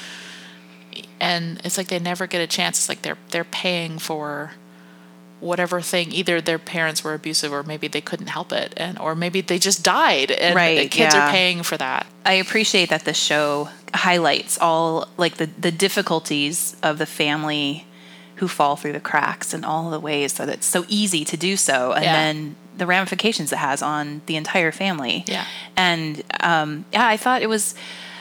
and 1.19 1.61
it's 1.63 1.77
like 1.77 1.87
they 1.87 1.99
never 1.99 2.27
get 2.27 2.41
a 2.41 2.47
chance. 2.47 2.79
It's 2.79 2.89
like 2.89 3.01
they're 3.01 3.17
they're 3.29 3.43
paying 3.43 3.99
for 3.99 4.51
whatever 5.43 5.81
thing 5.81 6.11
either 6.11 6.39
their 6.41 6.57
parents 6.59 7.03
were 7.03 7.13
abusive 7.13 7.51
or 7.51 7.61
maybe 7.63 7.87
they 7.87 8.01
couldn't 8.01 8.27
help 8.27 8.51
it 8.51 8.73
and 8.77 8.97
or 8.99 9.13
maybe 9.15 9.41
they 9.41 9.59
just 9.59 9.83
died 9.83 10.31
and 10.31 10.55
Right, 10.55 10.77
the 10.79 10.87
kids 10.87 11.13
yeah. 11.13 11.27
are 11.27 11.31
paying 11.31 11.63
for 11.63 11.77
that 11.77 12.05
I 12.25 12.33
appreciate 12.33 12.89
that 12.89 13.03
the 13.05 13.13
show 13.13 13.69
highlights 13.93 14.57
all 14.59 15.07
like 15.17 15.35
the, 15.37 15.47
the 15.59 15.71
difficulties 15.71 16.75
of 16.81 16.97
the 16.97 17.05
family 17.05 17.85
who 18.37 18.47
fall 18.47 18.75
through 18.75 18.93
the 18.93 18.99
cracks 18.99 19.53
and 19.53 19.63
all 19.65 19.89
the 19.91 19.99
ways 19.99 20.33
that 20.35 20.49
it's 20.49 20.65
so 20.65 20.85
easy 20.87 21.23
to 21.25 21.37
do 21.37 21.55
so 21.57 21.91
and 21.93 22.03
Yeah. 22.05 22.13
then 22.13 22.55
the 22.75 22.87
ramifications 22.87 23.51
it 23.53 23.57
has 23.59 23.83
on 23.83 24.21
the 24.25 24.35
entire 24.35 24.71
family. 24.71 25.23
Yeah. 25.27 25.45
And 25.77 26.23
um, 26.39 26.85
yeah, 26.91 27.05
I 27.07 27.17
thought 27.17 27.43
it 27.43 27.49
was 27.49 27.75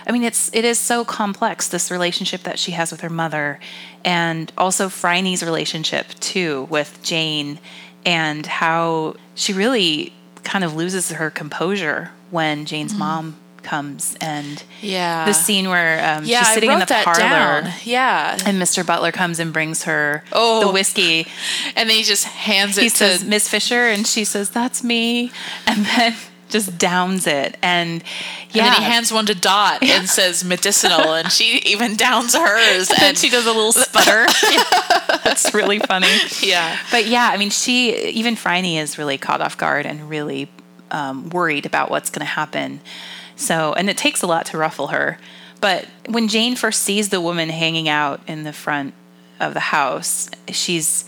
I 0.06 0.12
mean 0.12 0.22
it's 0.24 0.50
it 0.52 0.64
is 0.64 0.78
so 0.78 1.04
complex 1.04 1.68
this 1.68 1.90
relationship 1.90 2.42
that 2.44 2.58
she 2.58 2.72
has 2.72 2.90
with 2.90 3.00
her 3.02 3.10
mother 3.10 3.58
and 4.04 4.52
also 4.58 4.88
Phryne's 4.88 5.42
relationship 5.42 6.08
too 6.20 6.66
with 6.70 6.98
Jane 7.02 7.58
and 8.04 8.46
how 8.46 9.14
she 9.34 9.52
really 9.52 10.12
kind 10.44 10.64
of 10.64 10.74
loses 10.74 11.10
her 11.10 11.30
composure 11.30 12.10
when 12.30 12.64
Jane's 12.66 12.94
mom 12.94 13.36
comes 13.62 14.16
and 14.20 14.60
Yeah. 14.80 15.24
the 15.24 15.32
scene 15.32 15.68
where 15.68 16.04
um, 16.16 16.24
yeah, 16.24 16.42
she's 16.42 16.54
sitting 16.54 16.72
in 16.72 16.80
the 16.80 16.86
parlor 16.86 17.20
down. 17.20 17.72
Yeah. 17.84 18.36
and 18.44 18.60
Mr. 18.60 18.84
Butler 18.84 19.12
comes 19.12 19.38
and 19.38 19.52
brings 19.52 19.84
her 19.84 20.24
Oh. 20.32 20.66
the 20.66 20.72
whiskey. 20.72 21.28
And 21.76 21.88
then 21.88 21.96
he 21.96 22.02
just 22.02 22.24
hands 22.24 22.76
it 22.76 22.82
He 22.82 22.90
to 22.90 22.96
says, 22.96 23.24
Miss 23.24 23.48
Fisher, 23.48 23.86
and 23.86 24.04
she 24.04 24.24
says, 24.24 24.50
That's 24.50 24.82
me. 24.82 25.30
And 25.68 25.86
then 25.86 26.16
just 26.52 26.78
downs 26.78 27.26
it. 27.26 27.56
And 27.62 28.04
yeah. 28.50 28.66
And 28.66 28.74
then 28.74 28.82
he 28.82 28.84
hands 28.84 29.12
one 29.12 29.26
to 29.26 29.34
Dot 29.34 29.82
and 29.82 30.08
says 30.08 30.44
medicinal, 30.44 31.14
and 31.14 31.32
she 31.32 31.58
even 31.66 31.96
downs 31.96 32.34
hers. 32.34 32.90
and 32.90 33.02
And 33.02 33.18
she 33.18 33.28
does 33.28 33.46
a 33.46 33.52
little 33.52 33.72
sputter. 33.72 34.26
That's 35.24 35.52
really 35.52 35.78
funny. 35.80 36.08
yeah, 36.42 36.78
But 36.90 37.06
yeah, 37.06 37.30
I 37.32 37.36
mean, 37.36 37.50
she, 37.50 37.96
even 38.10 38.36
Phryne 38.36 38.64
is 38.64 38.98
really 38.98 39.18
caught 39.18 39.40
off 39.40 39.56
guard 39.56 39.86
and 39.86 40.08
really 40.08 40.48
um, 40.90 41.30
worried 41.30 41.66
about 41.66 41.90
what's 41.90 42.10
going 42.10 42.20
to 42.26 42.32
happen. 42.32 42.80
So, 43.36 43.72
and 43.72 43.90
it 43.90 43.96
takes 43.96 44.22
a 44.22 44.26
lot 44.26 44.46
to 44.46 44.58
ruffle 44.58 44.88
her. 44.88 45.18
But 45.60 45.86
when 46.08 46.28
Jane 46.28 46.56
first 46.56 46.82
sees 46.82 47.08
the 47.08 47.20
woman 47.20 47.48
hanging 47.48 47.88
out 47.88 48.20
in 48.26 48.44
the 48.44 48.52
front 48.52 48.94
of 49.40 49.54
the 49.54 49.60
house, 49.60 50.28
she's 50.48 51.04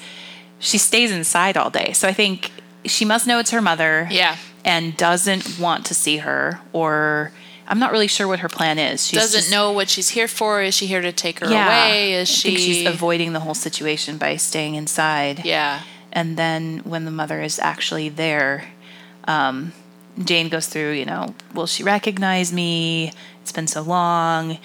she 0.59 0.79
stays 0.79 1.11
inside 1.11 1.57
all 1.57 1.71
day. 1.71 1.93
So 1.93 2.09
I 2.09 2.13
think 2.13 2.51
she 2.85 3.05
must 3.05 3.27
know 3.27 3.39
it's 3.39 3.51
her 3.51 3.61
mother. 3.61 4.09
Yeah. 4.11 4.37
And 4.65 4.97
doesn't 4.97 5.59
want 5.59 5.85
to 5.87 5.95
see 5.95 6.19
her, 6.19 6.59
or 6.73 7.33
I'm 7.69 7.79
not 7.79 7.93
really 7.93 8.07
sure 8.09 8.27
what 8.27 8.41
her 8.41 8.49
plan 8.49 8.79
is. 8.79 9.07
She 9.07 9.17
doesn't 9.17 9.51
know 9.51 9.73
what 9.73 9.89
she's 9.91 10.09
here 10.11 10.27
for. 10.29 10.63
Is 10.63 10.75
she 10.75 10.87
here 10.87 11.03
to 11.03 11.13
take 11.13 11.41
her 11.41 11.51
Yeah. 11.51 11.67
away? 11.67 12.15
Is 12.15 12.31
I 12.31 12.33
she? 12.33 12.49
think 12.49 12.59
she's 12.61 12.87
avoiding 12.87 13.33
the 13.35 13.41
whole 13.41 13.55
situation 13.55 14.17
by 14.17 14.37
staying 14.37 14.75
inside. 14.75 15.45
yeah, 15.45 15.81
And 16.13 16.37
then 16.39 16.79
when 16.85 17.05
the 17.05 17.11
mother 17.11 17.43
is 17.43 17.59
actually 17.59 18.09
there, 18.09 18.69
um, 19.29 19.73
Jane 20.23 20.49
goes 20.49 20.67
through, 20.69 20.93
you 20.93 21.05
know, 21.05 21.35
will 21.55 21.67
she 21.67 21.83
recognize 21.83 22.53
me? 22.53 23.13
It's 23.43 23.53
been 23.53 23.67
so 23.67 23.83
long. 23.83 24.59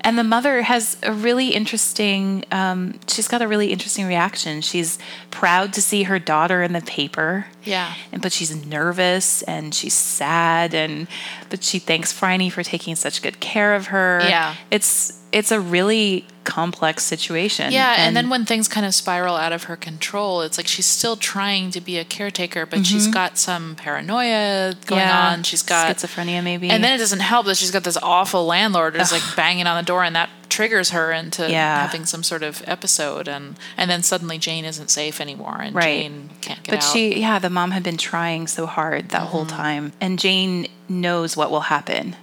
And 0.00 0.18
the 0.18 0.24
mother 0.24 0.62
has 0.62 0.96
a 1.04 1.12
really 1.12 1.48
interesting, 1.50 2.44
um, 2.50 2.98
she's 3.06 3.28
got 3.28 3.40
a 3.40 3.46
really 3.48 3.72
interesting 3.72 4.06
reaction. 4.06 4.60
She's 4.60 4.98
proud 5.30 5.72
to 5.74 5.80
see 5.82 6.02
her 6.04 6.18
daughter 6.18 6.62
in 6.62 6.72
the 6.72 6.80
paper. 6.82 7.46
Yeah, 7.64 7.94
And, 8.12 8.20
but 8.22 8.32
she's 8.32 8.54
nervous 8.66 9.42
and 9.42 9.74
she's 9.74 9.94
sad 9.94 10.74
and 10.74 11.06
but 11.50 11.62
she 11.62 11.78
thanks 11.78 12.12
Phryne 12.12 12.50
for 12.50 12.62
taking 12.62 12.94
such 12.96 13.22
good 13.22 13.40
care 13.40 13.74
of 13.74 13.86
her. 13.88 14.20
Yeah. 14.22 14.54
It's 14.70 15.18
it's 15.32 15.50
a 15.50 15.58
really 15.60 16.26
complex 16.44 17.02
situation. 17.04 17.72
yeah. 17.72 17.94
And, 17.98 18.14
then 18.14 18.28
when 18.28 18.44
things 18.44 18.68
kind 18.68 18.84
of 18.84 18.94
spiral 18.94 19.34
out 19.36 19.52
of 19.52 19.64
her 19.64 19.76
control, 19.76 20.42
it's 20.42 20.58
like 20.58 20.66
she's 20.66 20.84
still 20.84 21.16
trying 21.16 21.70
to 21.70 21.80
be 21.80 21.96
a 21.96 22.04
caretaker, 22.04 22.66
but 22.66 22.84
she's 22.84 23.06
got 23.06 23.38
some 23.38 23.74
paranoia 23.76 24.74
going 24.86 25.00
Mm-hmm. 25.00 25.08
yeah, 25.08 25.28
on. 25.32 25.42
She's 25.44 25.62
got 25.62 25.96
schizophrenia 25.96 26.42
maybe. 26.44 26.68
And 26.68 26.84
then 26.84 26.92
it 26.94 26.98
doesn't 26.98 27.20
help 27.20 27.46
that 27.46 27.56
she's 27.56 27.70
got 27.70 27.84
this 27.84 27.96
awful 28.02 28.44
landlord 28.44 28.94
who's 28.96 29.10
like 29.12 29.22
banging 29.36 29.66
on 29.66 29.82
the 29.82 29.86
door, 29.86 30.04
and 30.04 30.14
that 30.16 30.28
triggers 30.50 30.90
her 30.90 31.10
into 31.12 31.50
Yeah. 31.50 31.80
having 31.80 32.04
some 32.04 32.22
sort 32.22 32.42
of 32.42 32.62
episode. 32.66 33.26
And 33.26 33.56
and 33.78 33.90
then 33.90 34.02
suddenly 34.02 34.36
Jane 34.36 34.66
isn't 34.66 34.90
safe 34.90 35.18
anymore, 35.18 35.60
and 35.62 35.74
Right. 35.74 36.02
Jane 36.02 36.30
But 36.66 36.76
out. 36.76 36.82
she, 36.92 37.20
yeah, 37.20 37.38
the 37.38 37.50
mom 37.50 37.70
had 37.72 37.82
been 37.82 37.96
trying 37.96 38.46
so 38.46 38.66
hard 38.66 39.08
that 39.10 39.22
whole 39.28 39.44
Mm-hmm. 39.46 39.56
time. 39.56 39.92
And 40.00 40.18
Jane 40.18 40.66
knows 40.88 41.36
what 41.36 41.50
will 41.50 41.60
happen 41.62 42.16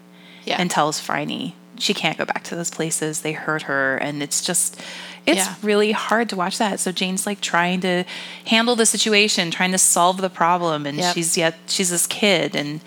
yeah. 0.46 0.58
and 0.60 0.70
tells 0.72 1.00
Phryne 1.00 1.54
she 1.78 1.94
can't 1.94 2.18
go 2.18 2.26
back 2.26 2.44
to 2.46 2.56
those 2.56 2.70
places. 2.70 3.22
They 3.22 3.32
hurt 3.32 3.64
her. 3.64 3.96
And 3.98 4.22
it's 4.22 4.42
just, 4.44 4.80
it's 5.26 5.38
Yeah. 5.46 5.56
really 5.62 5.92
hard 5.94 6.28
to 6.30 6.36
watch 6.36 6.58
that. 6.58 6.80
So 6.82 6.92
Jane's 6.92 7.26
like 7.26 7.40
trying 7.40 7.80
to 7.82 8.04
handle 8.46 8.76
the 8.76 8.86
situation, 8.86 9.50
trying 9.50 9.72
to 9.72 9.78
solve 9.78 10.18
the 10.18 10.30
problem. 10.30 10.86
And 10.86 10.98
Yep. 10.98 11.14
she's 11.16 11.38
yet, 11.38 11.56
she's 11.68 11.90
this 11.90 12.06
kid. 12.08 12.54
And, 12.56 12.82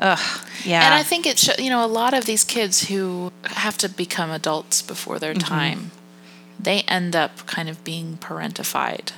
ugh, 0.00 0.20
yeah. 0.64 0.84
And 0.84 0.94
I 0.94 1.02
think 1.02 1.26
it, 1.26 1.58
you 1.58 1.68
know, 1.70 1.84
a 1.84 1.86
lot 1.86 2.14
of 2.14 2.26
these 2.26 2.44
kids 2.44 2.88
who 2.88 3.32
have 3.44 3.76
to 3.78 3.88
become 3.88 4.30
adults 4.30 4.82
before 4.82 5.18
their 5.18 5.34
Mm-hmm. 5.34 5.48
time, 5.48 5.90
they 6.60 6.82
end 6.82 7.16
up 7.16 7.44
kind 7.46 7.68
of 7.68 7.82
being 7.84 8.18
parentified, 8.18 9.10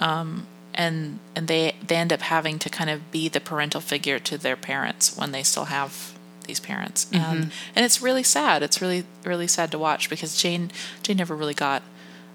um, 0.00 0.46
and 0.74 1.18
and 1.34 1.48
they 1.48 1.74
they 1.86 1.96
end 1.96 2.12
up 2.12 2.20
having 2.20 2.58
to 2.60 2.68
kind 2.70 2.90
of 2.90 3.10
be 3.10 3.28
the 3.28 3.40
parental 3.40 3.80
figure 3.80 4.18
to 4.20 4.38
their 4.38 4.56
parents 4.56 5.16
when 5.16 5.32
they 5.32 5.42
still 5.42 5.64
have 5.66 6.14
these 6.46 6.60
parents, 6.60 7.04
Mm-hmm. 7.06 7.16
and 7.30 7.52
and 7.76 7.84
it's 7.84 8.00
really 8.00 8.22
sad. 8.22 8.62
It's 8.62 8.80
really 8.80 9.04
really 9.24 9.46
sad 9.46 9.70
to 9.72 9.78
watch 9.78 10.08
because 10.08 10.36
Jane 10.40 10.70
Jane 11.02 11.16
never 11.18 11.34
really 11.36 11.54
got 11.54 11.82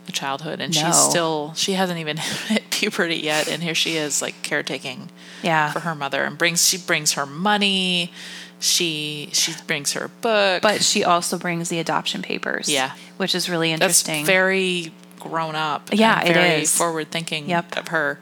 a 0.08 0.12
childhood, 0.12 0.60
and 0.60 0.76
No. 0.76 0.82
she's 0.82 0.96
still 0.98 1.54
she 1.56 1.74
hasn't 1.74 2.00
even 2.00 2.18
hit 2.48 2.70
puberty 2.70 3.16
yet, 3.18 3.48
and 3.48 3.64
here 3.64 3.74
she 3.76 3.96
is 3.96 4.22
like 4.22 4.42
caretaking 4.44 5.10
yeah. 5.42 5.72
for 5.72 5.80
her 5.80 5.96
mother 5.96 6.24
and 6.26 6.38
brings 6.38 6.68
she 6.68 6.78
brings 6.78 7.14
her 7.14 7.26
money 7.26 8.12
she 8.60 9.30
she 9.34 9.54
brings 9.68 9.92
her 9.94 10.08
book 10.22 10.62
But 10.62 10.84
she 10.84 11.04
also 11.04 11.38
brings 11.38 11.68
the 11.70 11.80
adoption 11.80 12.22
papers. 12.22 12.70
Yeah. 12.70 12.92
Which 13.18 13.36
is 13.36 13.50
really 13.50 13.76
that's 13.76 14.02
interesting. 14.08 14.26
very 14.26 14.94
grown 15.24 15.56
up 15.56 15.90
Yeah, 15.92 16.24
very 16.24 16.62
is. 16.64 16.76
forward 16.76 17.12
thinking 17.12 17.50
Yep. 17.50 17.78
of 17.78 17.88
her 17.90 18.20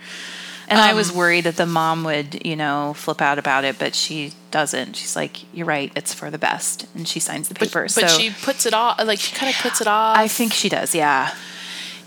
And 0.67 0.79
I 0.79 0.91
Um, 0.91 0.95
was 0.95 1.11
worried 1.11 1.43
that 1.43 1.57
the 1.57 1.65
mom 1.65 2.05
would, 2.05 2.45
you 2.45 2.55
know, 2.55 2.93
flip 2.95 3.21
out 3.21 3.37
about 3.37 3.65
it, 3.65 3.77
but 3.77 3.93
she 3.93 4.31
doesn't. 4.51 4.95
She's 4.95 5.17
like, 5.17 5.43
"You're 5.53 5.65
right. 5.65 5.91
It's 5.97 6.13
for 6.13 6.31
the 6.31 6.37
best," 6.37 6.85
and 6.95 7.05
she 7.05 7.19
signs 7.19 7.49
the 7.49 7.55
but, 7.55 7.67
paper. 7.67 7.81
but 7.83 7.91
so 7.91 8.07
she 8.07 8.29
puts 8.29 8.65
it 8.65 8.73
off 8.73 8.97
like 9.03 9.19
she 9.19 9.35
kind 9.35 9.53
of 9.53 9.61
puts 9.61 9.81
it 9.81 9.87
off 9.87 10.17
I 10.17 10.29
think 10.29 10.53
she 10.53 10.69
does. 10.69 10.95
Yeah. 10.95 11.33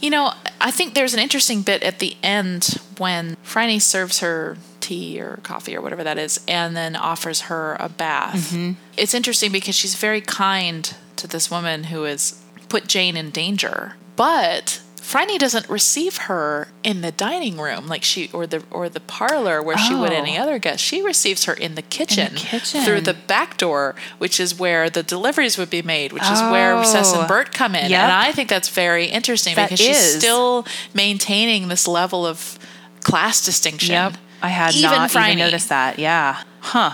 you 0.00 0.10
know 0.10 0.32
i 0.60 0.70
think 0.70 0.94
there's 0.94 1.14
an 1.14 1.20
interesting 1.20 1.62
bit 1.62 1.82
at 1.82 1.98
the 1.98 2.16
end 2.22 2.76
when 2.98 3.36
Phryne 3.42 3.80
serves 3.80 4.18
her 4.20 4.56
tea 4.80 5.20
or 5.20 5.38
coffee 5.42 5.74
or 5.76 5.80
whatever 5.82 6.02
that 6.04 6.18
is 6.18 6.40
and 6.48 6.74
then 6.76 6.96
offers 6.96 7.42
her 7.42 7.76
a 7.80 7.88
bath 7.88 8.50
Mm-hmm. 8.52 8.72
it's 8.96 9.14
interesting 9.14 9.50
because 9.52 9.74
she's 9.74 9.94
very 9.94 10.20
kind 10.20 10.94
to 11.16 11.26
this 11.26 11.50
woman 11.50 11.84
who 11.84 12.02
has 12.04 12.42
put 12.68 12.86
jane 12.88 13.16
in 13.16 13.30
danger 13.30 13.94
but 14.16 14.80
Phryne 15.04 15.36
doesn't 15.38 15.68
receive 15.68 16.16
her 16.16 16.68
in 16.82 17.02
the 17.02 17.12
dining 17.12 17.58
room 17.58 17.88
like 17.88 18.02
she 18.02 18.30
or 18.32 18.46
the 18.46 18.62
or 18.70 18.88
the 18.88 19.00
parlor 19.00 19.62
where 19.62 19.76
she 19.76 19.94
would 19.94 20.12
Oh. 20.12 20.16
any 20.16 20.38
other 20.38 20.58
guest. 20.58 20.82
She 20.82 21.02
receives 21.02 21.44
her 21.44 21.52
in 21.52 21.74
the 21.74 21.82
kitchen, 21.82 22.34
kitchen. 22.36 22.82
through 22.84 23.02
the 23.02 23.12
back 23.12 23.58
door, 23.58 23.94
which 24.16 24.40
is 24.40 24.58
where 24.58 24.88
the 24.88 25.02
deliveries 25.02 25.58
would 25.58 25.68
be 25.68 25.82
made, 25.82 26.12
which 26.14 26.22
is 26.24 26.40
where 26.40 26.74
Cec 26.84 27.04
Oh. 27.04 27.18
and 27.20 27.28
Bert 27.28 27.52
come 27.52 27.74
in. 27.74 27.90
Yep. 27.90 28.00
And 28.00 28.12
I 28.12 28.32
think 28.32 28.48
that's 28.48 28.70
very 28.70 29.04
interesting 29.06 29.54
That 29.56 29.68
because 29.70 29.84
she's 29.84 30.16
still 30.16 30.66
maintaining 30.94 31.68
this 31.68 31.86
level 31.86 32.24
of 32.26 32.58
class 33.02 33.44
distinction. 33.44 33.92
Yep. 33.92 34.14
I 34.42 34.48
had 34.48 34.74
Even 34.74 34.90
not 34.90 35.10
Phryne. 35.10 35.32
even 35.32 35.44
noticed 35.44 35.68
that. 35.68 35.98
Yeah. 35.98 36.42
Huh. 36.60 36.92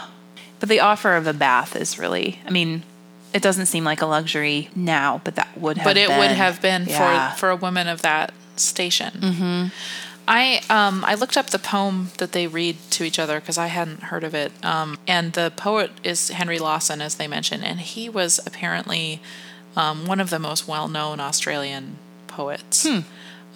But 0.58 0.68
the 0.68 0.80
offer 0.80 1.14
of 1.14 1.28
a 1.28 1.32
bath 1.32 1.76
is 1.76 1.96
really. 1.98 2.40
I 2.44 2.50
mean, 2.50 2.82
it 3.32 3.42
doesn't 3.42 3.66
seem 3.66 3.84
like 3.84 4.02
a 4.02 4.06
luxury 4.06 4.68
now, 4.74 5.20
but 5.24 5.36
that 5.36 5.56
would 5.56 5.78
have. 5.78 5.84
but 5.84 5.96
it 5.96 6.08
would 6.08 6.28
been. 6.28 6.36
have 6.36 6.60
been 6.62 6.86
Yeah. 6.86 7.30
for 7.32 7.38
for 7.38 7.50
a 7.50 7.56
woman 7.56 7.86
of 7.88 8.02
that 8.02 8.32
station. 8.56 9.12
Mm-hmm. 9.20 9.66
I 10.28 10.60
um 10.68 11.04
I 11.06 11.14
looked 11.14 11.36
up 11.36 11.50
the 11.50 11.58
poem 11.58 12.10
that 12.18 12.32
they 12.32 12.46
read 12.46 12.76
to 12.90 13.04
each 13.04 13.18
other 13.18 13.40
because 13.40 13.58
I 13.58 13.66
hadn't 13.66 14.04
heard 14.04 14.22
of 14.24 14.34
it. 14.34 14.52
Um, 14.64 14.98
and 15.06 15.32
the 15.32 15.52
poet 15.56 15.90
is 16.04 16.28
Henry 16.30 16.58
Lawson, 16.58 17.00
as 17.00 17.16
they 17.16 17.26
mentioned, 17.26 17.64
and 17.64 17.80
he 17.80 18.08
was 18.08 18.38
apparently 18.46 19.20
um, 19.76 20.06
one 20.06 20.20
of 20.20 20.30
the 20.30 20.38
most 20.38 20.66
well-known 20.68 21.20
Australian 21.20 21.96
poets. 22.26 22.86
Hmm. 22.86 23.00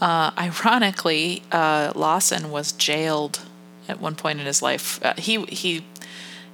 Uh, 0.00 0.30
ironically, 0.38 1.42
uh, 1.52 1.92
Lawson 1.94 2.50
was 2.50 2.72
jailed 2.72 3.40
at 3.88 4.00
one 4.00 4.14
point 4.16 4.40
in 4.40 4.46
his 4.46 4.60
life. 4.62 4.98
Uh, 5.04 5.14
he 5.16 5.44
he 5.44 5.84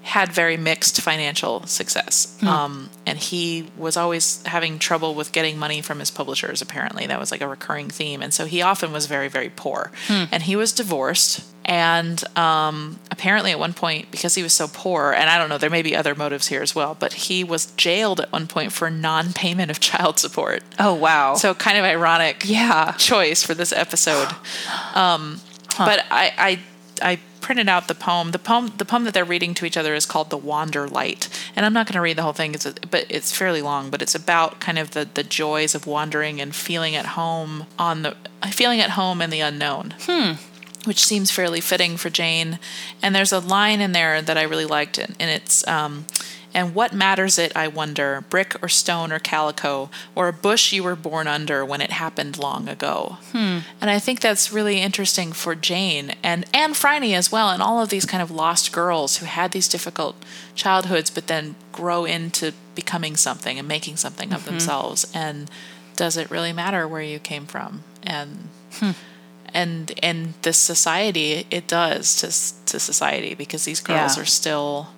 had 0.02 0.32
very 0.32 0.56
mixed 0.56 1.00
financial 1.00 1.66
success. 1.66 2.36
Um, 2.42 2.88
and 3.04 3.18
he 3.18 3.70
was 3.76 3.96
always 3.96 4.42
having 4.46 4.78
trouble 4.78 5.14
with 5.14 5.30
getting 5.30 5.58
money 5.58 5.82
from 5.82 5.98
his 5.98 6.10
publishers, 6.10 6.62
apparently. 6.62 7.06
That 7.06 7.20
was 7.20 7.30
like 7.30 7.42
a 7.42 7.46
recurring 7.46 7.90
theme. 7.90 8.22
And 8.22 8.32
so 8.32 8.46
he 8.46 8.62
often 8.62 8.92
was 8.92 9.06
very, 9.06 9.28
very 9.28 9.50
poor. 9.54 9.92
And 10.32 10.42
he 10.42 10.56
was 10.56 10.72
divorced. 10.72 11.44
And 11.66 12.22
um, 12.36 12.98
apparently, 13.10 13.52
at 13.52 13.58
one 13.58 13.74
point, 13.74 14.10
because 14.10 14.34
he 14.34 14.42
was 14.42 14.54
so 14.54 14.66
poor, 14.72 15.12
and 15.12 15.28
I 15.28 15.38
don't 15.38 15.48
know, 15.50 15.58
there 15.58 15.70
may 15.70 15.82
be 15.82 15.94
other 15.94 16.14
motives 16.14 16.48
here 16.48 16.62
as 16.62 16.74
well, 16.74 16.96
but 16.98 17.12
he 17.12 17.44
was 17.44 17.66
jailed 17.72 18.18
at 18.20 18.32
one 18.32 18.46
point 18.46 18.72
for 18.72 18.90
non 18.90 19.32
payment 19.34 19.70
of 19.70 19.78
child 19.78 20.18
support. 20.18 20.62
Oh 20.78 20.94
wow. 20.94 21.34
So, 21.34 21.54
kind 21.54 21.76
of 21.78 21.84
ironic 21.84 22.42
yeah. 22.44 22.92
choice 22.92 23.44
for 23.44 23.54
this 23.54 23.72
episode. 23.72 24.28
Um, 24.94 25.40
But 25.86 26.04
I, 26.10 26.32
I 26.36 26.60
I 27.12 27.18
printed 27.50 27.68
out 27.68 27.88
the 27.88 27.96
poem. 27.96 28.30
The 28.30 28.38
poem 28.38 28.72
the 28.76 28.84
poem 28.84 29.02
that 29.02 29.12
they're 29.12 29.24
reading 29.24 29.54
to 29.54 29.66
each 29.66 29.76
other 29.76 29.92
is 29.92 30.06
called 30.06 30.30
"The 30.30 30.36
Wander 30.36 30.86
Light," 30.86 31.28
and 31.56 31.66
I'm 31.66 31.72
not 31.72 31.86
going 31.88 31.94
to 31.94 32.00
read 32.00 32.16
the 32.16 32.22
whole 32.22 32.32
thing. 32.32 32.54
It's 32.54 32.64
a, 32.64 32.74
but 32.88 33.06
it's 33.08 33.36
fairly 33.36 33.60
long. 33.60 33.90
But 33.90 34.02
it's 34.02 34.14
about 34.14 34.60
kind 34.60 34.78
of 34.78 34.92
the 34.92 35.08
the 35.12 35.24
joys 35.24 35.74
of 35.74 35.84
wandering 35.84 36.40
and 36.40 36.54
feeling 36.54 36.94
at 36.94 37.06
home 37.06 37.66
on 37.76 38.02
the 38.02 38.14
feeling 38.52 38.78
at 38.78 38.90
home 38.90 39.20
in 39.20 39.30
the 39.30 39.40
unknown. 39.40 39.94
Which 40.84 41.04
seems 41.04 41.32
fairly 41.32 41.60
fitting 41.60 41.96
for 41.96 42.08
Jane. 42.08 42.60
And 43.02 43.16
there's 43.16 43.32
a 43.32 43.40
line 43.40 43.80
in 43.80 43.90
there 43.90 44.22
that 44.22 44.38
I 44.38 44.42
really 44.42 44.64
liked, 44.64 44.96
and 44.96 45.16
and 45.18 45.28
it's 45.28 45.66
um, 45.66 46.06
And 46.52 46.74
what 46.74 46.92
matters 46.92 47.38
it, 47.38 47.52
I 47.56 47.68
wonder, 47.68 48.24
brick 48.28 48.56
or 48.62 48.68
stone 48.68 49.12
or 49.12 49.18
calico, 49.18 49.88
or 50.14 50.28
a 50.28 50.32
bush 50.32 50.72
you 50.72 50.82
were 50.82 50.96
born 50.96 51.26
under 51.28 51.64
when 51.64 51.80
it 51.80 51.92
happened 51.92 52.38
long 52.38 52.68
ago? 52.68 53.18
Hmm. 53.32 53.58
And 53.80 53.88
I 53.90 53.98
think 53.98 54.20
that's 54.20 54.52
really 54.52 54.80
interesting 54.80 55.32
for 55.32 55.54
Jane 55.54 56.14
and 56.22 56.44
and 56.52 56.76
Phryne 56.76 57.14
as 57.14 57.30
well, 57.30 57.50
and 57.50 57.62
all 57.62 57.80
of 57.80 57.88
these 57.88 58.04
kind 58.04 58.22
of 58.22 58.30
lost 58.30 58.72
girls 58.72 59.18
who 59.18 59.26
had 59.26 59.52
these 59.52 59.68
difficult 59.68 60.16
childhoods, 60.54 61.10
but 61.10 61.28
then 61.28 61.54
grow 61.72 62.04
into 62.04 62.52
becoming 62.74 63.16
something 63.16 63.58
and 63.58 63.68
making 63.68 63.96
something 63.96 64.32
of 64.32 64.40
mm-hmm. 64.40 64.50
themselves. 64.50 65.10
And 65.14 65.50
does 65.96 66.16
it 66.16 66.30
really 66.30 66.52
matter 66.52 66.88
where 66.88 67.02
you 67.02 67.18
came 67.18 67.46
from? 67.46 67.84
And 68.02 68.48
hmm. 68.72 68.90
and 69.54 69.92
in 70.02 70.34
this 70.42 70.58
society, 70.58 71.46
it 71.50 71.68
does 71.68 72.16
to 72.20 72.72
to 72.72 72.80
society 72.80 73.34
because 73.34 73.64
these 73.64 73.80
girls 73.80 74.16
Yeah. 74.16 74.22
are 74.22 74.26
still 74.26 74.88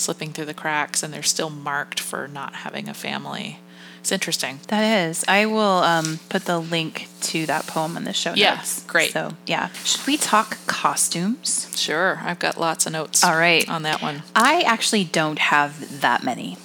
slipping 0.00 0.32
through 0.32 0.46
the 0.46 0.54
cracks 0.54 1.02
and 1.02 1.12
they're 1.12 1.22
still 1.22 1.50
marked 1.50 2.00
for 2.00 2.26
not 2.26 2.54
having 2.56 2.88
a 2.88 2.94
family. 2.94 3.58
It's 4.00 4.10
interesting. 4.12 4.60
That 4.68 5.08
is. 5.08 5.24
I 5.28 5.44
will 5.44 5.60
um, 5.60 6.20
put 6.30 6.46
the 6.46 6.58
link 6.58 7.06
to 7.22 7.44
that 7.46 7.66
poem 7.66 7.96
in 7.98 8.04
the 8.04 8.14
show 8.14 8.32
Yeah, 8.32 8.54
notes. 8.54 8.82
great. 8.84 9.12
So, 9.12 9.34
yeah. 9.46 9.68
Should 9.84 10.06
we 10.06 10.16
talk 10.16 10.56
costumes? 10.66 11.70
Sure, 11.78 12.18
I've 12.22 12.38
got 12.38 12.58
lots 12.58 12.86
of 12.86 12.92
notes. 12.92 13.22
All 13.22 13.36
right. 13.36 13.68
on 13.68 13.82
that 13.82 14.00
one. 14.00 14.22
I 14.34 14.62
actually 14.62 15.04
don't 15.04 15.38
have 15.38 16.00
that 16.00 16.24
many. 16.24 16.56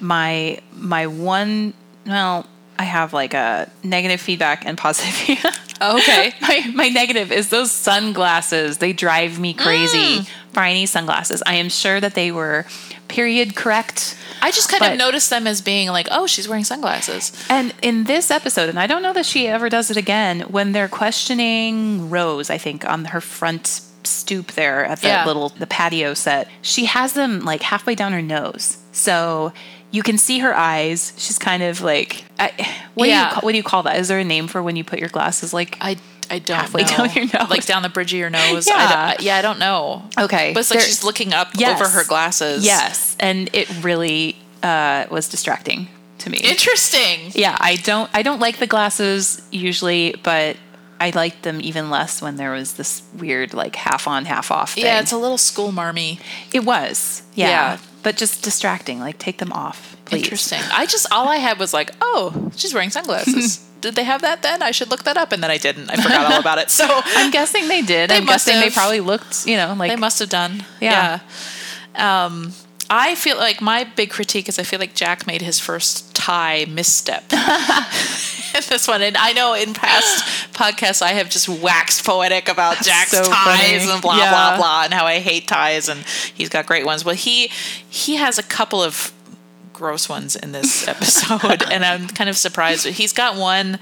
My 0.00 0.58
my 0.74 1.06
one 1.06 1.72
well, 2.06 2.46
I 2.78 2.84
have 2.84 3.14
like 3.14 3.32
a 3.32 3.70
negative 3.82 4.20
feedback 4.20 4.66
and 4.66 4.76
positive 4.76 5.14
feedback. 5.14 5.58
Okay. 5.80 6.32
my, 6.42 6.70
my 6.74 6.88
negative 6.88 7.32
is 7.32 7.48
those 7.48 7.70
sunglasses. 7.72 8.78
They 8.78 8.92
drive 8.92 9.38
me 9.38 9.54
crazy. 9.54 10.18
Mm. 10.20 10.28
Briny 10.56 10.86
sunglasses. 10.86 11.42
I 11.46 11.54
am 11.56 11.68
sure 11.68 12.00
that 12.00 12.14
they 12.14 12.32
were 12.32 12.64
period 13.08 13.54
correct. 13.54 14.16
I 14.40 14.50
just 14.50 14.70
kind 14.70 14.80
But- 14.80 14.92
of 14.92 14.98
noticed 14.98 15.28
them 15.28 15.46
as 15.46 15.60
being 15.60 15.88
like, 15.88 16.08
oh, 16.10 16.26
she's 16.26 16.48
wearing 16.48 16.64
sunglasses. 16.64 17.30
And 17.50 17.74
in 17.82 18.04
this 18.04 18.30
episode, 18.30 18.70
and 18.70 18.78
I 18.80 18.86
don't 18.86 19.02
know 19.02 19.12
that 19.12 19.26
she 19.26 19.46
ever 19.48 19.68
does 19.68 19.90
it 19.90 19.98
again, 19.98 20.40
when 20.48 20.72
they're 20.72 20.88
questioning 20.88 22.08
Rose, 22.08 22.48
I 22.48 22.56
think 22.58 22.88
on 22.88 23.04
her 23.06 23.20
front 23.20 23.82
stoop 24.04 24.52
there 24.52 24.84
at 24.86 25.02
the 25.02 25.08
Yeah. 25.08 25.26
little 25.26 25.50
the 25.50 25.66
patio 25.66 26.14
set, 26.14 26.48
she 26.62 26.86
has 26.86 27.12
them 27.12 27.44
like 27.44 27.62
halfway 27.62 27.94
down 27.94 28.12
her 28.12 28.22
nose, 28.22 28.78
so 28.92 29.52
you 29.90 30.02
can 30.02 30.16
see 30.16 30.38
her 30.38 30.56
eyes. 30.56 31.12
She's 31.18 31.38
kind 31.38 31.62
of 31.62 31.80
like, 31.82 32.24
I, 32.38 32.50
what 32.94 33.06
do 33.06 33.12
you 33.12 33.26
call, 33.30 33.40
what 33.42 33.52
do 33.52 33.58
you 33.58 33.62
call 33.64 33.82
that? 33.84 33.96
Is 33.98 34.08
there 34.08 34.18
a 34.18 34.24
name 34.24 34.46
for 34.48 34.62
when 34.62 34.74
you 34.76 34.84
put 34.84 34.98
your 35.00 35.08
glasses 35.10 35.52
like? 35.52 35.76
I 35.80 35.96
I 36.30 36.38
don't 36.38 36.56
Halfway 36.58 36.82
know. 36.82 36.88
down 36.88 37.12
your 37.14 37.24
nose. 37.26 37.50
like 37.50 37.66
down 37.66 37.82
the 37.82 37.88
bridge 37.88 38.12
of 38.12 38.18
your 38.18 38.30
nose. 38.30 38.66
Yeah. 38.66 38.74
I 38.76 39.14
don't- 39.14 39.22
yeah, 39.24 39.36
I 39.36 39.42
don't 39.42 39.58
know. 39.58 40.02
Okay, 40.18 40.52
but 40.52 40.60
it's 40.60 40.70
like 40.70 40.80
she's 40.80 41.04
looking 41.04 41.32
up 41.32 41.48
Yes. 41.54 41.80
over 41.80 41.88
her 41.90 42.04
glasses. 42.04 42.64
yes, 42.64 43.16
and 43.20 43.48
it 43.52 43.68
really 43.84 44.36
uh, 44.62 45.06
was 45.10 45.28
distracting 45.28 45.88
to 46.18 46.30
me. 46.30 46.38
interesting. 46.38 47.30
yeah 47.34 47.56
i 47.60 47.76
don't 47.76 48.08
i 48.14 48.22
don't 48.22 48.40
like 48.40 48.56
the 48.56 48.66
glasses 48.66 49.42
usually 49.52 50.14
but 50.22 50.56
i 50.98 51.10
liked 51.10 51.42
them 51.42 51.60
even 51.60 51.90
less 51.90 52.22
when 52.22 52.36
there 52.36 52.52
was 52.52 52.72
this 52.72 53.02
weird 53.18 53.52
like 53.52 53.76
half 53.76 54.08
on 54.08 54.24
half 54.24 54.50
off 54.50 54.72
thing. 54.72 54.84
Yeah, 54.84 54.98
it's 55.00 55.12
a 55.12 55.18
little 55.18 55.36
school 55.38 55.72
marmy. 55.72 56.18
it 56.54 56.64
was 56.64 57.22
yeah, 57.34 57.48
Yeah. 57.48 57.78
but 58.02 58.16
just 58.16 58.42
distracting 58.42 58.98
like 58.98 59.18
take 59.18 59.36
them 59.38 59.52
off 59.52 59.94
please 60.06 60.22
Interesting. 60.22 60.60
I 60.72 60.86
just 60.86 61.06
all 61.12 61.28
I 61.28 61.36
had 61.36 61.58
was 61.58 61.74
like, 61.74 61.90
oh, 62.00 62.50
she's 62.56 62.72
wearing 62.72 62.90
sunglasses. 62.90 63.60
Did 63.86 63.94
they 63.94 64.04
have 64.04 64.20
that 64.22 64.42
then? 64.42 64.62
I 64.62 64.72
should 64.72 64.90
look 64.90 65.04
that 65.04 65.16
up, 65.16 65.32
and 65.32 65.42
then 65.42 65.50
I 65.50 65.58
didn't. 65.58 65.88
I 65.90 65.96
forgot 65.96 66.32
all 66.32 66.40
about 66.40 66.58
it. 66.58 66.70
So 66.70 66.84
i'm 67.16 67.30
guessing 67.30 67.68
they 67.68 67.82
did 67.82 68.10
They 68.10 68.16
i'm 68.18 68.24
must 68.24 68.46
guessing 68.46 68.60
they 68.60 68.70
probably 68.70 69.00
looked 69.00 69.46
you 69.46 69.56
know 69.56 69.74
like 69.78 69.90
they 69.90 69.96
must 69.96 70.18
have 70.18 70.28
done. 70.28 70.64
Yeah. 70.80 71.20
Yeah. 71.94 72.24
Um, 72.26 72.52
I 72.88 73.14
feel 73.16 73.36
like 73.36 73.60
my 73.60 73.84
big 73.96 74.10
critique 74.10 74.48
is 74.48 74.58
I 74.58 74.62
feel 74.62 74.78
like 74.78 74.94
Jack 74.94 75.26
made 75.26 75.42
his 75.42 75.58
first 75.58 76.14
tie 76.14 76.66
misstep. 76.68 77.24
in 77.32 77.38
this 78.68 78.86
one, 78.86 79.02
and 79.02 79.16
I 79.16 79.32
know 79.32 79.54
in 79.54 79.74
past 79.74 80.24
podcasts 80.54 81.02
I 81.02 81.10
have 81.14 81.28
just 81.30 81.48
waxed 81.48 82.04
poetic 82.04 82.48
about 82.48 82.76
Jack's 82.82 83.10
so 83.10 83.24
ties 83.24 83.60
funny. 83.82 83.90
and 83.90 84.02
blah 84.02 84.16
Yeah. 84.18 84.30
blah 84.30 84.56
blah, 84.56 84.82
and 84.84 84.94
how 84.94 85.04
I 85.06 85.18
hate 85.18 85.48
ties, 85.48 85.88
and 85.88 86.00
he's 86.34 86.48
got 86.48 86.66
great 86.66 86.84
ones. 86.86 87.04
Well, 87.04 87.16
he 87.16 87.50
he 87.88 88.16
has 88.16 88.38
a 88.38 88.42
couple 88.44 88.82
of 88.82 89.12
gross 89.76 90.08
ones 90.08 90.34
in 90.36 90.52
this 90.52 90.88
episode, 90.94 91.62
and 91.70 91.84
I'm 91.84 92.08
kind 92.08 92.28
of 92.30 92.36
surprised. 92.36 92.86
He's 92.86 93.12
got 93.12 93.36
one 93.36 93.78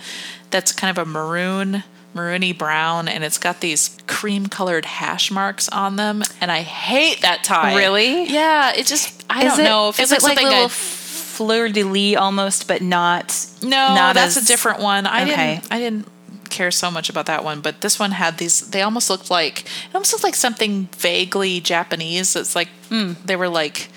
that's 0.50 0.72
kind 0.72 0.96
of 0.96 1.06
a 1.06 1.08
maroon, 1.10 1.82
maroony 2.14 2.56
brown, 2.56 3.08
and 3.08 3.24
it's 3.24 3.38
got 3.38 3.60
these 3.60 3.96
cream 4.06 4.46
colored 4.48 4.84
hash 4.84 5.30
marks 5.30 5.68
on 5.70 5.96
them, 5.96 6.22
and 6.40 6.50
I 6.52 6.60
hate 6.62 7.22
that 7.22 7.44
tie. 7.44 7.74
Really? 7.76 8.24
Yeah, 8.24 8.72
it 8.76 8.86
just 8.86 9.24
I 9.30 9.46
is 9.46 9.52
don't 9.52 9.60
it, 9.60 9.64
know. 9.64 9.88
If 9.88 9.98
It 9.98 10.02
is 10.04 10.10
feels 10.10 10.22
it 10.24 10.26
like 10.26 10.36
like 10.36 10.44
little 10.46 10.64
I'd- 10.64 10.74
fleur 10.74 11.68
de 11.68 11.82
lis 11.82 12.16
almost 12.16 12.68
but 12.68 12.80
not 12.80 13.34
no, 13.60 13.68
not 13.94 14.14
that's 14.14 14.36
as- 14.36 14.44
a 14.44 14.46
different 14.46 14.80
one. 14.80 15.06
I 15.06 15.22
Okay. 15.22 15.54
didn't. 15.56 15.72
I 15.72 15.78
didn't 15.80 16.08
care 16.50 16.70
so 16.70 16.88
much 16.92 17.10
about 17.10 17.26
that 17.26 17.42
one, 17.42 17.60
but 17.60 17.80
this 17.80 17.98
one 17.98 18.12
had 18.12 18.38
these. 18.38 18.60
They 18.70 18.82
almost 18.82 19.10
looked 19.10 19.30
like 19.30 19.62
it 19.64 19.94
almost 19.94 20.12
looked 20.12 20.22
like 20.22 20.36
something 20.36 20.88
vaguely 20.96 21.60
Japanese. 21.60 22.36
It's 22.36 22.54
like 22.54 22.68
Hmm. 22.88 23.14
they 23.24 23.34
were 23.34 23.48
like 23.48 23.88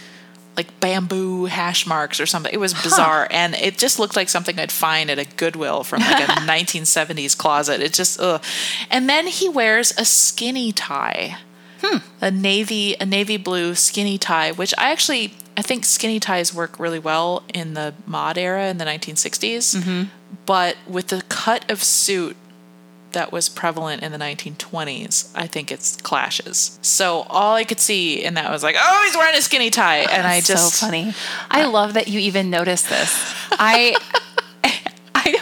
like 0.58 0.80
bamboo 0.80 1.46
hash 1.46 1.86
marks 1.86 2.20
or 2.20 2.26
something. 2.26 2.52
It 2.52 2.60
was 2.60 2.74
bizarre, 2.74 3.28
and 3.30 3.54
it 3.54 3.78
just 3.78 4.00
looked 4.00 4.16
like 4.16 4.28
something 4.28 4.60
I'd 4.60 4.72
find 4.72 5.12
at 5.12 5.20
a 5.20 5.26
Goodwill 5.26 5.84
from 5.84 6.02
like 6.02 6.28
a 6.28 6.32
1970s 6.42 7.38
closet. 7.38 7.80
It 7.80 7.94
just 7.94 8.20
ugh. 8.20 8.44
And 8.90 9.08
then 9.08 9.28
he 9.28 9.48
wears 9.48 9.94
a 9.98 10.04
skinny 10.04 10.72
tie. 10.72 11.38
Hmm. 11.82 11.98
A 12.22 12.32
navy 12.32 12.96
a 13.00 13.06
navy 13.06 13.38
blue 13.38 13.76
skinny 13.76 14.18
tie, 14.18 14.52
which 14.52 14.74
I 14.80 14.92
actually 14.92 15.36
I 15.56 15.62
think 15.62 15.86
skinny 15.86 16.20
ties 16.20 16.54
work 16.54 16.80
really 16.80 17.00
well 17.00 17.44
in 17.54 17.76
the 17.76 17.94
mod 18.08 18.38
era 18.38 18.68
in 18.68 18.80
the 18.80 18.86
1960s. 18.86 19.78
Mm-hmm. 19.78 20.04
But 20.48 20.78
with 20.88 21.08
the 21.08 21.22
cut 21.30 21.70
of 21.70 21.84
suit 21.84 22.36
that 23.14 23.32
was 23.32 23.50
prevalent 23.50 24.04
in 24.04 24.12
the 24.12 24.18
1920s, 24.18 25.32
I 25.36 25.48
think 25.48 25.72
it's 25.72 25.98
clashes. 25.98 26.78
So 26.82 27.22
all 27.30 27.56
I 27.56 27.64
could 27.64 27.80
see 27.80 28.24
in 28.24 28.34
that 28.36 28.52
was 28.52 28.64
like, 28.64 28.76
oh, 28.78 29.04
he's 29.06 29.16
wearing 29.16 29.36
a 29.36 29.42
skinny 29.42 29.70
tie, 29.70 30.00
and 30.00 30.26
I 30.26 30.42
just 30.42 30.76
so 30.76 30.86
funny 30.86 31.14
i 31.52 31.66
love 31.66 31.94
that 31.94 32.08
you 32.08 32.20
even 32.20 32.50
noticed 32.50 32.90
this 32.90 33.12
i 33.54 33.96
i 34.04 34.20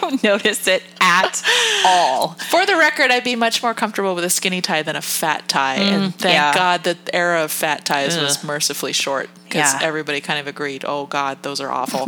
don't 0.10 0.24
notice 0.24 0.68
it 0.68 0.84
at 1.02 1.42
all 1.86 2.30
For 2.50 2.66
the 2.66 2.76
record, 2.76 3.12
I'd 3.12 3.24
be 3.24 3.36
much 3.36 3.62
more 3.64 3.74
comfortable 3.74 4.16
with 4.16 4.24
a 4.24 4.30
skinny 4.30 4.62
tie 4.62 4.84
than 4.84 4.96
a 4.96 5.02
fat 5.02 5.48
tie, 5.48 5.78
mm, 5.78 5.82
and 5.82 6.16
thank 6.16 6.34
yeah. 6.34 6.54
God 6.54 6.84
the 6.84 6.98
era 7.14 7.44
of 7.44 7.52
fat 7.52 7.86
ties 7.86 8.18
was 8.18 8.44
mercifully 8.44 8.94
short 8.94 9.30
because 9.46 9.74
Yeah. 9.74 9.88
everybody 9.88 10.22
kind 10.22 10.40
of 10.40 10.48
agreed, 10.48 10.84
"Oh 10.88 11.06
God, 11.06 11.44
those 11.44 11.62
are 11.62 11.72
awful." 11.72 12.08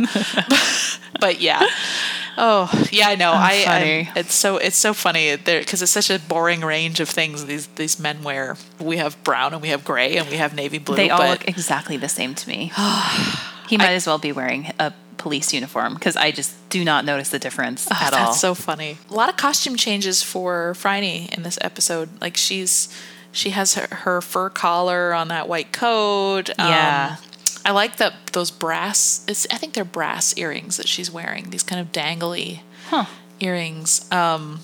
but 1.20 1.40
yeah, 1.40 1.66
oh 2.36 2.70
yeah, 2.90 3.08
I 3.08 3.14
know. 3.14 3.30
Oh, 3.32 3.36
I. 3.36 3.64
I 3.66 4.12
it's 4.16 4.34
so 4.34 4.56
it's 4.56 4.76
so 4.76 4.92
funny 4.94 5.36
there 5.36 5.60
because 5.60 5.82
it's 5.82 5.92
such 5.92 6.10
a 6.10 6.18
boring 6.18 6.60
range 6.60 7.00
of 7.00 7.08
things 7.08 7.46
these 7.46 7.66
these 7.68 7.98
men 7.98 8.22
wear. 8.22 8.56
We 8.80 8.96
have 8.98 9.22
brown 9.24 9.52
and 9.52 9.62
we 9.62 9.68
have 9.68 9.84
gray 9.84 10.16
and 10.16 10.28
we 10.28 10.36
have 10.36 10.54
navy 10.54 10.78
blue. 10.78 10.96
They 10.96 11.10
all 11.10 11.18
but 11.18 11.30
look 11.30 11.48
exactly 11.48 11.96
the 11.96 12.08
same 12.08 12.34
to 12.34 12.48
me. 12.48 12.72
he 13.68 13.76
might 13.76 13.92
as 13.92 14.06
well 14.06 14.18
be 14.18 14.32
wearing 14.32 14.72
a 14.78 14.92
police 15.18 15.52
uniform 15.52 15.94
because 15.94 16.16
I 16.16 16.30
just 16.30 16.54
do 16.70 16.84
not 16.84 17.04
notice 17.04 17.30
the 17.30 17.38
difference 17.38 17.86
Oh, 17.90 17.98
at 18.00 18.12
all. 18.14 18.26
That's 18.26 18.40
so 18.40 18.54
funny. 18.54 18.98
A 19.10 19.14
lot 19.14 19.28
of 19.28 19.36
costume 19.36 19.76
changes 19.76 20.22
for 20.22 20.74
Phryne 20.74 21.28
in 21.32 21.42
this 21.42 21.58
episode. 21.60 22.08
Like 22.20 22.36
she's 22.36 22.88
she 23.32 23.50
has 23.50 23.74
her, 23.74 23.94
her 23.94 24.20
fur 24.22 24.48
collar 24.48 25.12
on 25.12 25.28
that 25.28 25.48
white 25.48 25.72
coat. 25.72 26.50
Um, 26.58 26.68
Yeah. 26.68 27.16
I 27.64 27.72
like 27.72 27.96
that 27.98 28.14
those 28.32 28.50
brass. 28.50 29.24
It's, 29.28 29.46
I 29.50 29.56
think 29.58 29.74
they're 29.74 29.84
brass 29.84 30.36
earrings 30.38 30.76
that 30.78 30.88
she's 30.88 31.10
wearing. 31.10 31.50
These 31.50 31.62
kind 31.64 31.80
of 31.80 31.92
dangly 31.92 32.60
Huh. 32.88 33.04
earrings. 33.40 34.10
Um, 34.10 34.60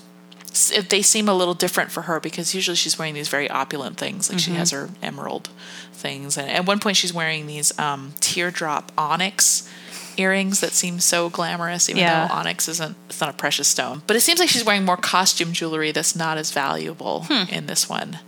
they 0.89 1.01
seem 1.01 1.27
a 1.27 1.33
little 1.33 1.53
different 1.53 1.91
for 1.91 2.03
her 2.03 2.19
because 2.21 2.55
usually 2.55 2.75
she's 2.77 2.97
wearing 2.97 3.13
these 3.13 3.27
very 3.27 3.49
opulent 3.49 3.97
things. 3.97 4.29
Like 4.31 4.39
she 4.39 4.51
has 4.51 4.71
Mm-hmm. 4.71 4.93
her 4.93 4.99
emerald 5.03 5.49
things, 5.91 6.37
and 6.37 6.49
at 6.49 6.65
one 6.65 6.79
point 6.79 6.95
she's 6.97 7.13
wearing 7.13 7.45
these 7.45 7.77
um, 7.77 8.13
teardrop 8.21 8.91
onyx 8.97 9.69
earrings 10.17 10.59
that 10.61 10.71
seem 10.73 10.99
so 10.99 11.29
glamorous, 11.29 11.89
even 11.89 12.01
Yeah. 12.01 12.27
though 12.27 12.33
onyx 12.33 12.67
isn't. 12.67 12.95
It's 13.09 13.19
not 13.21 13.29
a 13.29 13.33
precious 13.33 13.67
stone, 13.67 14.01
but 14.07 14.15
it 14.15 14.21
seems 14.21 14.39
like 14.39 14.49
she's 14.49 14.63
wearing 14.63 14.85
more 14.85 14.97
costume 14.97 15.53
jewelry 15.53 15.91
that's 15.91 16.15
not 16.15 16.37
as 16.37 16.51
valuable 16.51 17.23
Hmm. 17.29 17.43
in 17.49 17.65
this 17.67 17.87
one. 17.89 18.19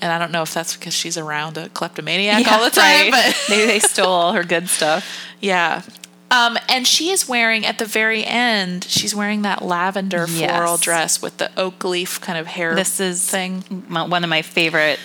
And 0.00 0.10
I 0.12 0.18
don't 0.18 0.32
know 0.32 0.42
if 0.42 0.52
that's 0.52 0.74
because 0.76 0.94
she's 0.94 1.16
around 1.16 1.56
a 1.56 1.68
kleptomaniac 1.68 2.50
all 2.50 2.64
the 2.64 2.70
time, 2.70 3.10
right. 3.10 3.12
but 3.12 3.44
Maybe 3.48 3.66
they 3.66 3.78
stole 3.94 4.08
all 4.12 4.32
her 4.32 4.44
good 4.44 4.68
stuff. 4.68 5.06
yeah. 5.40 5.82
Um, 6.30 6.58
and 6.66 6.86
she 6.88 7.10
is 7.10 7.28
wearing 7.28 7.66
at 7.66 7.78
the 7.78 7.84
very 7.84 8.24
end. 8.24 8.84
She's 8.88 9.14
wearing 9.14 9.42
that 9.42 9.62
lavender 9.62 10.24
Yes. 10.30 10.50
floral 10.50 10.78
dress 10.78 11.20
with 11.20 11.36
the 11.36 11.50
oak 11.58 11.84
leaf 11.84 12.20
kind 12.22 12.38
of 12.38 12.46
hair. 12.46 12.74
This 12.74 13.00
is 13.00 13.22
thing. 13.22 13.60
one 13.90 14.24
of 14.24 14.30
my 14.30 14.40
favorite 14.40 14.98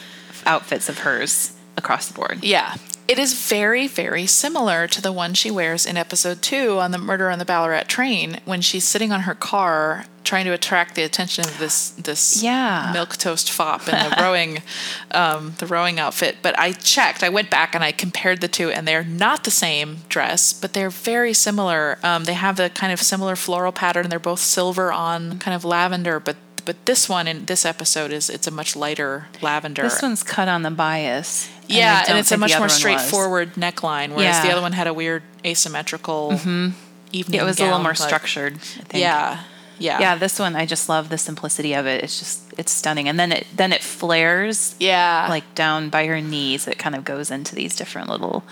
outfits 0.45 0.87
of 0.87 0.99
hers 0.99 1.51
across 1.75 2.07
the 2.07 2.13
board. 2.13 2.39
Yeah, 2.43 2.75
It 3.07 3.17
is 3.17 3.33
very, 3.47 3.87
very 3.87 4.25
similar 4.25 4.85
to 4.87 5.01
the 5.01 5.13
one 5.13 5.33
she 5.33 5.49
wears 5.49 5.85
in 5.85 5.95
episode 5.95 6.41
two 6.41 6.79
on 6.79 6.91
the 6.91 6.97
Murder 6.97 7.29
on 7.29 7.39
the 7.39 7.45
Ballarat 7.45 7.83
train 7.87 8.41
when 8.43 8.59
she's 8.59 8.83
sitting 8.83 9.13
on 9.13 9.21
her 9.21 9.33
car 9.33 10.05
trying 10.25 10.43
to 10.43 10.51
attract 10.51 10.95
the 10.95 11.03
attention 11.03 11.45
of 11.45 11.57
this 11.57 11.91
this 11.91 12.43
Yeah. 12.43 12.89
milk 12.93 13.15
toast 13.15 13.49
fop 13.49 13.87
in 13.87 13.93
the 13.95 14.13
rowing 14.19 14.61
um, 15.11 15.55
the 15.59 15.65
rowing 15.65 16.01
outfit. 16.01 16.39
But 16.41 16.59
I 16.59 16.73
checked, 16.73 17.23
I 17.23 17.29
went 17.29 17.49
back 17.49 17.73
and 17.73 17.81
I 17.81 17.93
compared 17.93 18.41
the 18.41 18.49
two, 18.49 18.69
and 18.71 18.85
they're 18.85 19.05
not 19.05 19.45
the 19.45 19.51
same 19.51 19.99
dress, 20.09 20.51
but 20.51 20.73
they're 20.73 20.89
very 20.89 21.31
similar. 21.33 21.97
Um, 22.03 22.25
they 22.25 22.33
have 22.33 22.59
a 22.59 22.67
kind 22.69 22.91
of 22.91 22.99
similar 23.01 23.37
floral 23.37 23.71
pattern. 23.71 24.09
They're 24.09 24.19
both 24.19 24.41
silver 24.41 24.91
on 24.91 25.39
kind 25.39 25.55
of 25.55 25.63
lavender, 25.63 26.19
but 26.19 26.35
but 26.67 26.85
this 26.85 27.07
one 27.07 27.29
in 27.29 27.45
this 27.45 27.65
episode 27.65 28.11
is 28.11 28.29
it's 28.29 28.45
a 28.45 28.51
much 28.51 28.75
lighter 28.75 29.27
lavender. 29.41 29.83
This 29.83 30.01
one's 30.01 30.21
cut 30.21 30.49
on 30.49 30.63
the 30.63 30.69
bias. 30.69 31.47
I 31.47 31.63
Yeah, 31.69 32.03
and 32.09 32.17
it's 32.17 32.33
a 32.33 32.37
much 32.37 32.59
more 32.59 32.67
straightforward 32.67 33.53
neckline, 33.53 34.13
whereas 34.13 34.43
the 34.43 34.51
other 34.51 34.61
one 34.61 34.73
had 34.73 34.85
a 34.85 34.93
weird 34.93 35.23
asymmetrical 35.45 36.31
mm-hmm. 36.33 36.77
evening. 37.13 37.35
Yeah, 37.37 37.43
it 37.43 37.45
was 37.45 37.59
a 37.61 37.63
little 37.63 37.79
more 37.79 37.95
structured. 37.95 38.55
I 38.55 38.83
think. 38.83 39.01
Yeah, 39.01 39.43
yeah, 39.79 39.99
Yeah, 40.01 40.15
this 40.15 40.39
one 40.39 40.57
I 40.57 40.65
just 40.65 40.89
love 40.89 41.07
the 41.07 41.17
simplicity 41.17 41.73
of 41.73 41.85
it. 41.85 42.03
It's 42.03 42.19
just 42.19 42.53
it's 42.57 42.73
stunning, 42.73 43.07
and 43.07 43.17
then 43.17 43.31
it 43.31 43.47
then 43.55 43.71
it 43.71 43.81
flares 43.81 44.75
yeah. 44.77 45.27
like 45.29 45.55
down 45.55 45.89
by 45.89 46.05
her 46.07 46.19
knees. 46.19 46.67
It 46.67 46.77
kind 46.77 46.95
of 46.95 47.05
goes 47.05 47.31
into 47.31 47.55
these 47.55 47.77
different 47.77 48.09
little 48.09 48.43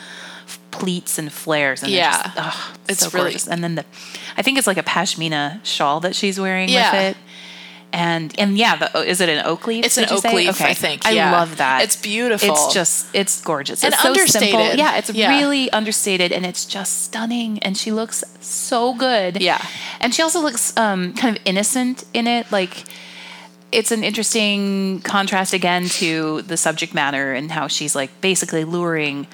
pleats 0.72 1.18
and 1.18 1.32
flares. 1.32 1.84
And 1.84 1.92
Yeah. 1.92 2.12
just, 2.12 2.36
oh, 2.38 2.74
It's 2.88 3.00
so 3.02 3.10
really- 3.10 3.32
gorgeous. 3.32 3.48
And 3.48 3.64
then 3.64 3.76
the, 3.76 3.86
I 4.38 4.42
think 4.42 4.58
it's 4.58 4.68
like 4.68 4.78
a 4.78 4.84
pashmina 4.84 5.66
shawl 5.66 6.00
that 6.02 6.16
she's 6.16 6.40
wearing 6.40 6.70
Yeah. 6.70 6.92
with 6.92 7.02
it. 7.02 7.18
And 7.96 8.38
and 8.38 8.58
yeah, 8.58 8.76
the, 8.76 9.04
is 9.04 9.22
it 9.22 9.30
an 9.30 9.46
oak 9.46 9.66
leaf? 9.68 9.86
It's 9.86 9.98
an 9.98 10.06
oak 10.12 10.22
say? 10.22 10.36
leaf, 10.36 10.50
Okay. 10.50 10.72
I 10.72 10.74
think, 10.74 11.06
I 11.06 11.32
love 11.32 11.58
that. 11.58 11.82
It's 11.84 11.96
beautiful. 11.96 12.50
It's 12.50 12.74
just 12.74 13.08
it's 13.14 13.42
gorgeous. 13.42 13.84
And 13.84 13.94
it's 13.94 14.04
so 14.04 14.14
simple. 14.14 14.60
understated. 14.60 14.78
Yeah, 14.80 14.98
it's 14.98 15.10
Yeah. 15.12 15.30
really 15.38 15.72
understated, 15.72 16.32
and 16.34 16.46
it's 16.46 16.66
just 16.66 17.04
stunning. 17.04 17.60
And 17.60 17.78
she 17.78 17.92
looks 17.92 18.24
so 18.42 18.94
good. 18.94 19.42
Yeah. 19.42 19.64
and 20.02 20.14
she 20.14 20.22
also 20.22 20.42
looks 20.42 20.76
um, 20.78 21.14
kind 21.14 21.38
of 21.38 21.42
innocent 21.46 22.04
in 22.14 22.28
it, 22.28 22.52
like 22.52 22.84
it's 23.72 23.92
an 23.92 24.04
interesting 24.04 25.02
contrast 25.02 25.54
again 25.54 25.86
to 25.90 26.42
the 26.44 26.58
subject 26.58 26.94
matter 26.94 27.34
and 27.34 27.52
how 27.52 27.68
she's 27.68 27.96
like 27.96 28.10
basically 28.22 28.64
luring 28.64 29.28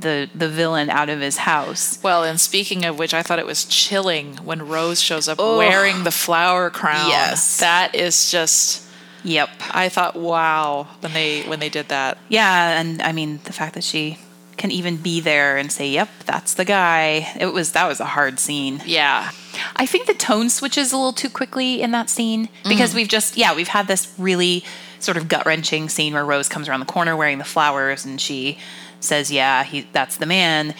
the 0.00 0.30
the 0.34 0.48
villain 0.48 0.90
out 0.90 1.08
of 1.08 1.20
his 1.20 1.38
house. 1.38 1.98
Well, 2.02 2.24
and 2.24 2.40
speaking 2.40 2.84
of 2.84 2.98
which, 2.98 3.14
I 3.14 3.22
thought 3.22 3.38
it 3.38 3.46
was 3.46 3.64
chilling 3.64 4.36
when 4.36 4.68
Rose 4.68 5.00
shows 5.00 5.28
up 5.28 5.38
wearing 5.38 6.04
the 6.04 6.10
flower 6.10 6.70
crown. 6.70 7.08
Yes. 7.08 7.58
that 7.58 7.94
is 7.94 8.30
just. 8.30 8.86
Yep. 9.24 9.50
I 9.72 9.88
thought, 9.88 10.14
wow, 10.14 10.86
when 11.00 11.12
they 11.12 11.42
when 11.42 11.58
they 11.58 11.68
did 11.68 11.88
that. 11.88 12.18
Yeah, 12.28 12.80
and 12.80 13.02
I 13.02 13.12
mean 13.12 13.40
the 13.44 13.52
fact 13.52 13.74
that 13.74 13.84
she 13.84 14.18
can 14.56 14.70
even 14.70 14.96
be 14.96 15.20
there 15.20 15.56
and 15.56 15.72
say, 15.72 15.88
"Yep, 15.88 16.08
that's 16.26 16.54
the 16.54 16.64
guy." 16.64 17.32
It 17.38 17.52
was 17.52 17.72
that 17.72 17.88
was 17.88 18.00
a 18.00 18.04
hard 18.04 18.38
scene. 18.38 18.80
Yeah, 18.86 19.30
I 19.76 19.86
think 19.86 20.06
the 20.06 20.14
tone 20.14 20.50
switches 20.50 20.92
a 20.92 20.96
little 20.96 21.12
too 21.12 21.30
quickly 21.30 21.80
in 21.80 21.90
that 21.92 22.10
scene 22.10 22.48
because 22.68 22.92
mm. 22.92 22.96
we've 22.96 23.08
just 23.08 23.36
yeah 23.36 23.54
we've 23.54 23.68
had 23.68 23.88
this 23.88 24.12
really 24.18 24.64
sort 25.00 25.16
of 25.16 25.28
gut 25.28 25.46
wrenching 25.46 25.88
scene 25.88 26.12
where 26.12 26.24
Rose 26.24 26.48
comes 26.48 26.68
around 26.68 26.80
the 26.80 26.86
corner 26.86 27.16
wearing 27.16 27.38
the 27.38 27.44
flowers 27.44 28.04
and 28.04 28.20
she 28.20 28.58
says 29.00 29.30
yeah 29.30 29.64
he 29.64 29.86
that's 29.92 30.16
the 30.16 30.26
man. 30.26 30.74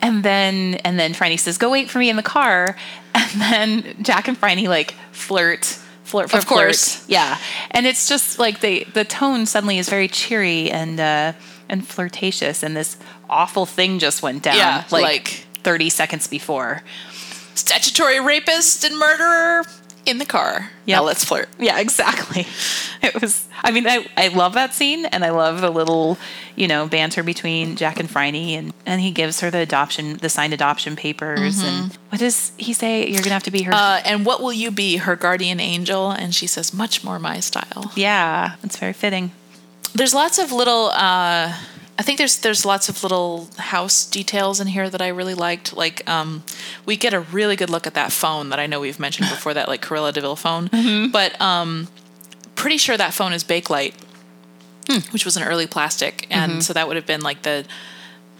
And 0.00 0.22
then 0.22 0.74
and 0.84 0.98
then 0.98 1.14
Phryne 1.14 1.38
says 1.38 1.58
go 1.58 1.70
wait 1.70 1.90
for 1.90 1.98
me 1.98 2.10
in 2.10 2.16
the 2.16 2.22
car. 2.22 2.76
And 3.14 3.40
then 3.42 4.02
Jack 4.02 4.26
and 4.28 4.38
Phryne 4.38 4.64
like 4.64 4.94
flirt 5.12 5.64
flirt 6.04 6.30
for 6.30 6.38
Of 6.38 6.46
course. 6.46 6.96
flirt. 6.96 7.10
yeah. 7.10 7.38
And 7.70 7.86
it's 7.86 8.08
just 8.08 8.38
like 8.38 8.60
they 8.60 8.84
the 8.84 9.04
tone 9.04 9.44
suddenly 9.46 9.78
is 9.78 9.88
very 9.88 10.08
cheery 10.08 10.70
and 10.70 10.98
uh 10.98 11.32
and 11.68 11.86
flirtatious 11.86 12.62
and 12.62 12.74
this 12.76 12.96
awful 13.30 13.66
thing 13.66 13.98
just 13.98 14.22
went 14.22 14.42
down 14.42 14.56
Yeah, 14.56 14.84
like, 14.90 15.02
like- 15.02 15.46
30 15.62 15.90
seconds 15.90 16.26
before. 16.26 16.82
Statutory 17.54 18.18
rapist 18.20 18.84
and 18.84 18.98
murderer 18.98 19.62
in 20.04 20.18
the 20.18 20.26
car. 20.26 20.70
Yeah, 20.84 20.96
Now 20.96 21.04
let's 21.04 21.24
flirt. 21.24 21.48
Yeah, 21.58 21.78
exactly. 21.78 22.46
It 23.02 23.20
was. 23.20 23.48
I 23.64 23.72
mean, 23.72 23.86
I, 23.88 24.06
I 24.16 24.28
love 24.28 24.52
that 24.54 24.74
scene, 24.74 25.06
and 25.06 25.24
I 25.24 25.30
love 25.30 25.60
the 25.60 25.70
little, 25.70 26.18
you 26.54 26.68
know, 26.68 26.86
banter 26.86 27.24
between 27.24 27.74
Jack 27.74 27.98
and 27.98 28.08
Phryne, 28.08 28.36
and 28.56 28.72
and 28.86 29.00
he 29.00 29.10
gives 29.10 29.40
her 29.40 29.50
the 29.50 29.58
adoption, 29.58 30.18
the 30.18 30.28
signed 30.28 30.52
adoption 30.52 30.94
papers, 30.94 31.60
and 31.62 31.98
what 32.10 32.20
does 32.20 32.52
he 32.58 32.72
say? 32.72 33.08
You're 33.08 33.22
gonna 33.22 33.34
have 33.34 33.42
to 33.42 33.50
be 33.50 33.62
her. 33.62 33.72
Uh, 33.74 34.00
and 34.04 34.24
what 34.24 34.40
will 34.40 34.52
you 34.52 34.70
be, 34.70 34.98
her 34.98 35.16
guardian 35.16 35.58
angel? 35.58 36.12
And 36.12 36.32
she 36.32 36.46
says, 36.46 36.72
much 36.72 37.02
more 37.02 37.18
my 37.18 37.40
style. 37.40 37.90
yeah, 37.96 38.54
it's 38.62 38.76
very 38.76 38.92
fitting. 38.92 39.32
There's 39.94 40.14
lots 40.14 40.38
of 40.38 40.52
little. 40.52 40.90
Uh, 40.94 41.56
I 42.02 42.04
think 42.04 42.18
there's 42.18 42.38
there's 42.38 42.64
lots 42.64 42.88
of 42.88 43.04
little 43.04 43.48
house 43.58 44.04
details 44.04 44.58
in 44.58 44.66
here 44.66 44.90
that 44.90 45.00
I 45.00 45.06
really 45.06 45.34
liked. 45.34 45.72
Like 45.72 46.02
um, 46.10 46.42
we 46.84 46.96
get 46.96 47.14
a 47.14 47.20
really 47.20 47.54
good 47.54 47.70
look 47.70 47.86
at 47.86 47.94
that 47.94 48.10
phone 48.10 48.50
that 48.50 48.58
I 48.58 48.66
know 48.66 48.80
we've 48.80 48.98
mentioned 48.98 49.28
before, 49.30 49.54
that 49.54 49.68
like 49.68 49.82
Cruella 49.82 50.12
de 50.12 50.20
Vil 50.20 50.34
phone. 50.34 50.68
But 51.12 51.40
um, 51.40 51.86
pretty 52.56 52.78
sure 52.78 52.96
that 52.96 53.14
phone 53.14 53.32
is 53.32 53.44
Bakelite, 53.44 53.94
which 55.12 55.24
was 55.24 55.36
an 55.36 55.44
early 55.44 55.68
plastic, 55.68 56.26
and 56.28 56.64
so 56.64 56.72
that 56.72 56.88
would 56.88 56.96
have 56.96 57.06
been 57.06 57.20
like 57.20 57.42
the 57.42 57.64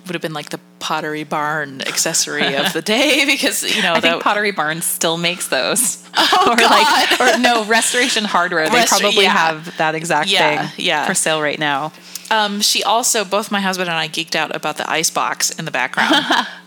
would 0.06 0.14
have 0.14 0.22
been 0.22 0.34
like 0.34 0.50
the 0.50 0.58
Pottery 0.80 1.22
Barn 1.22 1.82
accessory 1.82 2.56
of 2.56 2.72
the 2.72 2.82
day 2.82 3.24
because 3.26 3.62
you 3.62 3.80
know 3.80 3.92
I 3.94 4.00
think 4.00 4.24
Pottery 4.24 4.50
Barn 4.50 4.82
still 4.82 5.18
makes 5.18 5.46
those. 5.46 6.02
Oh, 6.14 6.52
or 6.52 6.56
like, 6.56 7.20
or 7.20 7.38
no, 7.38 7.64
Restoration 7.64 8.24
Hardware. 8.24 8.68
They 8.68 8.84
probably 8.84 9.24
yeah. 9.24 9.30
have 9.30 9.76
that 9.78 9.94
exact 9.94 10.28
Yeah, 10.28 10.68
thing 10.68 10.84
yeah. 10.84 11.06
for 11.06 11.14
sale 11.14 11.40
right 11.40 11.58
now. 11.58 11.92
Um, 12.32 12.60
she 12.62 12.82
also, 12.82 13.24
both 13.24 13.50
my 13.52 13.60
husband 13.60 13.88
and 13.90 13.98
I 13.98 14.08
geeked 14.08 14.34
out 14.34 14.54
about 14.56 14.76
the 14.78 14.90
ice 14.90 15.10
box 15.10 15.50
in 15.50 15.64
the 15.66 15.70
background 15.70 16.14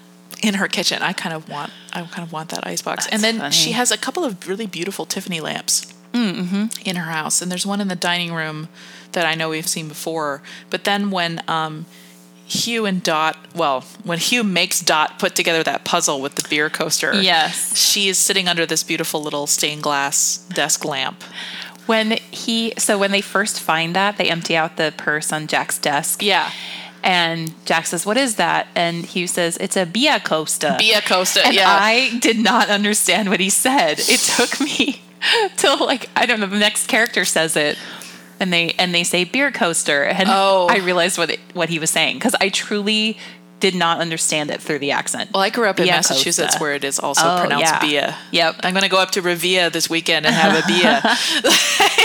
in 0.44 0.54
her 0.56 0.68
kitchen. 0.68 1.02
I 1.02 1.12
kind 1.14 1.34
of 1.36 1.50
want, 1.50 1.72
I 1.92 2.04
kind 2.04 2.26
of 2.26 2.32
want 2.32 2.50
that 2.50 2.66
ice 2.68 2.82
box. 2.84 3.08
and 3.12 3.22
then 3.24 3.40
That's 3.40 3.56
she 3.56 3.72
has 3.72 3.92
a 3.92 3.98
couple 3.98 4.24
of 4.24 4.48
really 4.48 4.68
beautiful 4.68 5.06
Tiffany 5.06 5.42
lamps 5.42 5.92
in 6.14 6.96
her 6.96 7.12
house, 7.12 7.42
and 7.42 7.52
there's 7.52 7.66
one 7.66 7.82
in 7.82 7.90
the 7.90 7.96
dining 7.96 8.34
room 8.34 8.70
that 9.12 9.26
I 9.26 9.36
know 9.36 9.50
we've 9.50 9.68
seen 9.68 9.90
before. 9.90 10.42
But 10.70 10.86
then 10.86 11.12
when 11.12 11.42
um, 11.50 11.86
Hugh 12.46 12.86
and 12.86 13.04
Dot, 13.04 13.36
well, 13.54 13.82
when 14.06 14.20
Hugh 14.20 14.44
makes 14.46 14.80
Dot 14.80 15.20
put 15.20 15.36
together 15.36 15.62
that 15.64 15.84
puzzle 15.84 16.22
with 16.22 16.36
the 16.36 16.48
beer 16.48 16.70
coaster, 16.70 17.14
Yes. 17.22 17.76
she 17.78 18.08
is 18.08 18.18
sitting 18.18 18.48
under 18.48 18.66
this 18.66 18.82
beautiful 18.82 19.22
little 19.22 19.46
stained 19.46 19.84
glass 19.84 20.38
desk 20.54 20.86
lamp. 20.86 21.22
When 21.86 22.12
he, 22.32 22.74
so 22.78 22.98
when 22.98 23.12
they 23.12 23.22
first 23.22 23.60
find 23.60 23.96
that, 23.96 24.18
they 24.18 24.30
empty 24.30 24.56
out 24.58 24.78
the 24.78 24.94
purse 24.98 25.32
on 25.32 25.48
Jack's 25.48 25.78
desk. 25.78 26.22
Yeah, 26.24 26.52
And 27.04 27.54
Jack 27.66 27.86
says, 27.86 28.06
"What 28.06 28.18
is 28.18 28.36
that?" 28.38 28.68
And 28.76 29.06
Hugh 29.06 29.28
says, 29.28 29.58
"It's 29.58 29.78
a 29.78 29.86
Bia 29.86 30.20
Costa." 30.20 30.76
Bia 30.80 31.02
Costa. 31.02 31.46
And 31.46 31.54
yeah, 31.54 31.70
I 31.70 32.18
did 32.20 32.40
not 32.40 32.70
understand 32.70 33.30
what 33.30 33.40
he 33.40 33.50
said. 33.52 34.00
It 34.00 34.20
took 34.20 34.60
me 34.60 35.02
till 35.58 35.78
like 35.86 36.10
I 36.16 36.26
don't 36.26 36.40
know. 36.40 36.48
The 36.48 36.58
next 36.58 36.88
character 36.88 37.24
says 37.26 37.56
it, 37.56 37.78
and 38.40 38.52
they 38.52 38.74
and 38.80 38.94
they 38.96 39.04
say 39.04 39.24
beer 39.24 39.52
coaster, 39.52 40.04
and 40.04 40.28
Oh. 40.32 40.68
I 40.70 40.78
realized 40.78 41.18
what 41.20 41.30
it, 41.30 41.40
what 41.54 41.70
he 41.70 41.78
was 41.78 41.92
saying 41.92 42.16
because 42.18 42.36
I 42.42 42.50
truly 42.50 43.18
did 43.60 43.74
not 43.76 44.00
understand 44.00 44.52
it 44.52 44.62
through 44.62 44.80
the 44.80 44.92
accent. 44.92 45.32
Well, 45.34 45.42
I 45.42 45.50
grew 45.50 45.68
up 45.68 45.80
in 45.80 45.88
Massachusetts 45.88 46.50
Costa. 46.54 46.62
where 46.62 46.74
it 46.74 46.84
is 46.84 47.00
also 47.00 47.22
Oh, 47.26 47.40
pronounced 47.40 47.66
yeah. 47.72 47.80
Bia. 47.80 48.18
Yep. 48.32 48.56
I'm 48.64 48.74
going 48.74 48.84
to 48.84 48.90
go 48.90 48.98
up 49.00 49.12
to 49.12 49.22
Revia 49.22 49.72
this 49.72 49.90
weekend 49.90 50.26
and 50.26 50.36
have 50.36 50.64
a 50.64 50.68
Bia. 50.68 51.02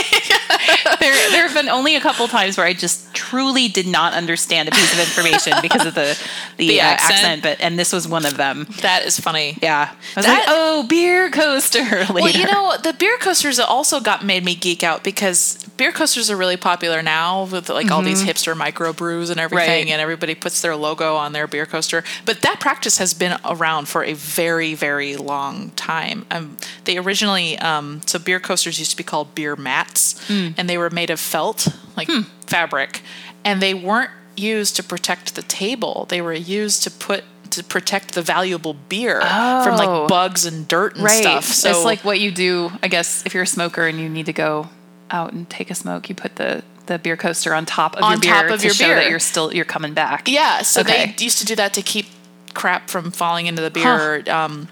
there, 1.01 1.31
there 1.31 1.43
have 1.47 1.53
been 1.53 1.67
only 1.69 1.95
a 1.97 1.99
couple 2.01 2.27
times 2.29 2.55
where 2.57 2.65
I 2.65 2.73
just 2.73 3.13
truly 3.13 3.67
did 3.67 3.87
not 3.87 4.13
understand 4.13 4.69
a 4.69 4.71
piece 4.71 4.93
of 4.93 4.99
information 4.99 5.53
because 5.61 5.85
of 5.85 5.93
the 5.95 6.17
the, 6.57 6.67
The 6.67 6.79
uh, 6.81 6.83
accent. 6.85 7.13
accent. 7.13 7.43
But 7.43 7.59
and 7.59 7.77
this 7.77 7.91
was 7.91 8.07
one 8.07 8.25
of 8.25 8.37
them. 8.37 8.67
that 8.81 9.03
is 9.05 9.19
funny. 9.19 9.57
Yeah, 9.61 9.89
I 9.91 9.95
was 10.19 10.25
That- 10.25 10.33
like, 10.39 10.45
"Oh, 10.47 10.83
beer 10.87 11.29
coaster!" 11.29 11.79
Later. 12.09 12.13
Well, 12.13 12.29
you 12.29 12.45
know, 12.45 12.75
the 12.81 12.93
beer 12.93 13.17
coasters 13.19 13.59
also 13.59 13.99
got 13.99 14.23
made 14.23 14.45
me 14.45 14.55
geek 14.55 14.83
out 14.83 15.03
because 15.03 15.57
beer 15.77 15.91
coasters 15.91 16.29
are 16.29 16.37
really 16.37 16.57
popular 16.57 17.01
now 17.01 17.45
with 17.45 17.67
like 17.69 17.89
all 17.89 18.03
these 18.03 18.23
hipster 18.23 18.53
microbrews 18.55 19.31
and 19.31 19.39
everything, 19.39 19.51
Mm-hmm. 19.51 19.71
Right. 19.71 19.87
and 19.89 20.01
everybody 20.01 20.35
puts 20.35 20.61
their 20.61 20.75
logo 20.75 21.15
on 21.15 21.33
their 21.33 21.47
beer 21.47 21.65
coaster. 21.65 22.03
But 22.25 22.41
that 22.41 22.59
practice 22.59 22.99
has 22.99 23.13
been 23.15 23.37
around 23.43 23.87
for 23.87 24.03
a 24.03 24.13
very, 24.13 24.75
very 24.75 25.15
long 25.17 25.71
time. 25.71 26.25
Um, 26.29 26.57
they 26.85 26.97
originally, 26.97 27.57
um, 27.59 28.01
so 28.05 28.19
beer 28.19 28.39
coasters 28.39 28.77
used 28.77 28.91
to 28.91 28.97
be 28.97 29.03
called 29.03 29.33
beer 29.33 29.55
mats, 29.55 30.21
Hmm. 30.27 30.49
and 30.57 30.69
they 30.69 30.77
were 30.77 30.90
made 30.91 31.09
of 31.09 31.19
felt, 31.19 31.67
like 31.97 32.09
fabric, 32.47 33.01
and 33.45 33.61
they 33.61 33.73
weren't 33.73 34.11
used 34.37 34.75
to 34.77 34.83
protect 34.83 35.35
the 35.35 35.41
table. 35.43 36.05
They 36.09 36.21
were 36.21 36.33
used 36.33 36.83
to 36.83 36.91
put 36.91 37.23
to 37.51 37.63
protect 37.65 38.13
the 38.13 38.21
valuable 38.21 38.73
beer 38.87 39.19
from 39.19 39.73
Oh. 39.73 39.75
like 39.77 40.07
bugs 40.07 40.45
and 40.45 40.65
dirt 40.69 40.95
and 40.95 41.03
right. 41.03 41.21
stuff. 41.21 41.43
So 41.43 41.69
it's 41.69 41.83
like 41.83 42.05
what 42.05 42.19
you 42.21 42.31
do, 42.31 42.71
I 42.81 42.87
guess, 42.87 43.25
if 43.25 43.33
you're 43.33 43.43
a 43.43 43.47
smoker 43.47 43.85
and 43.87 43.99
you 43.99 44.07
need 44.07 44.27
to 44.27 44.33
go 44.33 44.69
out 45.09 45.33
and 45.33 45.49
take 45.49 45.69
a 45.69 45.75
smoke, 45.75 46.07
you 46.07 46.15
put 46.15 46.37
the 46.37 46.63
the 46.85 46.97
beer 46.97 47.17
coaster 47.17 47.53
on 47.53 47.65
top 47.65 47.95
of 47.97 48.03
On 48.03 48.13
your 48.13 48.19
beer 48.21 48.31
top 48.33 48.49
of 48.51 48.59
to 48.61 48.65
your 48.67 48.73
show 48.73 48.85
beer. 48.87 48.95
that 48.95 49.09
you're 49.09 49.19
still 49.19 49.53
you're 49.53 49.65
coming 49.65 49.93
back. 49.93 50.27
Yeah, 50.29 50.61
so 50.61 50.79
Okay. 50.81 51.13
they 51.17 51.23
used 51.23 51.39
to 51.39 51.45
do 51.45 51.55
that 51.57 51.73
to 51.73 51.81
keep 51.81 52.07
crap 52.53 52.89
from 52.89 53.11
falling 53.11 53.47
into 53.47 53.61
the 53.61 53.69
beer. 53.69 54.23
Um, 54.29 54.67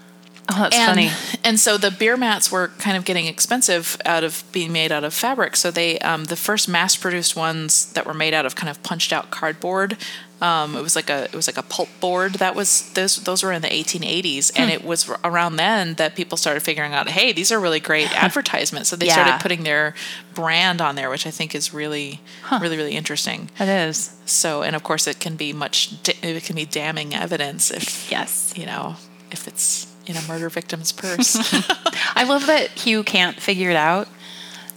Oh, 0.52 0.58
that's 0.62 0.76
and, 0.76 0.88
funny. 0.88 1.10
And 1.44 1.60
so 1.60 1.78
the 1.78 1.90
beer 1.90 2.16
mats 2.16 2.50
were 2.50 2.68
kind 2.78 2.96
of 2.96 3.04
getting 3.04 3.26
expensive 3.26 3.96
out 4.04 4.24
of 4.24 4.42
being 4.52 4.72
made 4.72 4.90
out 4.90 5.04
of 5.04 5.14
fabric. 5.14 5.54
So 5.56 5.70
they, 5.70 5.98
um, 6.00 6.24
the 6.24 6.36
first 6.36 6.68
mass-produced 6.68 7.36
ones 7.36 7.92
that 7.92 8.04
were 8.06 8.14
made 8.14 8.34
out 8.34 8.46
of 8.46 8.56
kind 8.56 8.68
of 8.68 8.82
punched-out 8.82 9.30
cardboard, 9.30 9.96
Um, 10.42 10.74
it 10.74 10.80
was 10.80 10.96
like 10.96 11.10
a 11.10 11.24
it 11.24 11.34
was 11.34 11.46
like 11.46 11.58
a 11.58 11.62
pulp 11.62 11.90
board 12.00 12.36
that 12.36 12.54
was 12.56 12.90
those 12.94 13.16
those 13.24 13.42
were 13.42 13.52
in 13.52 13.60
the 13.60 13.68
1880s, 13.68 14.50
and 14.56 14.70
it 14.70 14.82
was 14.82 15.06
around 15.22 15.56
then 15.56 15.94
that 15.96 16.14
people 16.16 16.38
started 16.38 16.62
figuring 16.62 16.94
out, 16.94 17.10
hey, 17.10 17.30
these 17.34 17.52
are 17.52 17.60
really 17.60 17.78
great 17.78 18.10
advertisements. 18.24 18.88
So 18.88 18.96
they 18.96 19.04
Yeah. 19.08 19.12
started 19.12 19.42
putting 19.42 19.64
their 19.64 19.92
brand 20.32 20.80
on 20.80 20.94
there, 20.96 21.10
which 21.10 21.26
I 21.26 21.30
think 21.30 21.54
is 21.54 21.74
really 21.74 22.22
really 22.58 22.78
really 22.78 22.96
interesting. 22.96 23.50
It 23.60 23.68
is. 23.68 24.12
So, 24.24 24.62
and 24.62 24.74
of 24.74 24.82
course, 24.82 25.06
it 25.06 25.20
can 25.20 25.36
be 25.36 25.52
much 25.52 25.92
it 26.22 26.42
can 26.44 26.56
be 26.56 26.64
damning 26.64 27.14
evidence 27.14 27.70
if 27.70 28.10
Yes. 28.10 28.54
you 28.56 28.64
know 28.64 28.96
if 29.30 29.46
it's 29.46 29.88
in 30.06 30.16
a 30.16 30.22
murder 30.28 30.48
victim's 30.48 30.92
purse. 30.92 31.36
I 32.14 32.24
love 32.24 32.46
that 32.46 32.70
Hugh 32.70 33.02
can't 33.02 33.38
figure 33.40 33.70
it 33.70 33.76
out. 33.76 34.08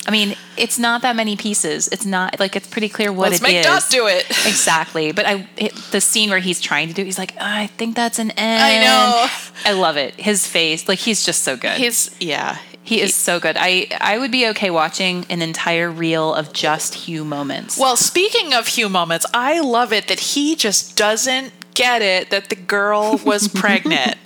I 0.05 0.11
mean, 0.11 0.35
it's 0.57 0.77
not 0.77 1.01
that 1.03 1.15
many 1.15 1.37
pieces. 1.37 1.87
It's 1.87 2.05
not 2.05 2.39
like 2.39 2.55
it's 2.55 2.67
pretty 2.67 2.89
clear 2.89 3.11
what 3.11 3.31
Let's 3.31 3.41
it 3.41 3.43
make 3.43 3.55
is. 3.57 3.65
Dot 3.65 3.85
do 3.89 4.07
it. 4.07 4.25
Exactly. 4.45 5.13
But 5.13 5.25
I 5.25 5.47
it, 5.55 5.73
the 5.91 6.01
scene 6.01 6.29
where 6.29 6.39
he's 6.39 6.59
trying 6.59 6.89
to 6.89 6.93
do 6.93 7.01
it, 7.01 7.05
he's 7.05 7.17
like, 7.17 7.33
I 7.39 7.67
think 7.67 7.95
that's 7.95 8.19
an 8.19 8.31
N. 8.31 8.61
I 8.61 8.83
know. 8.83 9.27
I 9.65 9.73
love 9.73 9.95
it. 9.97 10.15
His 10.15 10.45
face, 10.45 10.87
like 10.87 10.99
he's 10.99 11.25
just 11.25 11.43
so 11.43 11.55
good. 11.55 11.77
His 11.77 12.13
yeah, 12.19 12.57
he 12.83 12.99
is 12.99 13.15
so 13.15 13.39
good. 13.39 13.55
I 13.57 13.87
I 14.01 14.17
would 14.17 14.31
be 14.31 14.47
okay 14.49 14.69
watching 14.69 15.25
an 15.29 15.41
entire 15.41 15.89
reel 15.89 16.33
of 16.33 16.51
just 16.51 16.93
Hugh 16.93 17.23
moments. 17.23 17.79
Well, 17.79 17.95
speaking 17.95 18.53
of 18.53 18.67
Hugh 18.67 18.89
moments, 18.89 19.25
I 19.33 19.61
love 19.61 19.93
it 19.93 20.07
that 20.09 20.19
he 20.19 20.55
just 20.55 20.97
doesn't 20.97 21.53
get 21.73 22.01
it 22.01 22.29
that 22.29 22.49
the 22.49 22.55
girl 22.55 23.19
was 23.25 23.47
pregnant. 23.47 24.17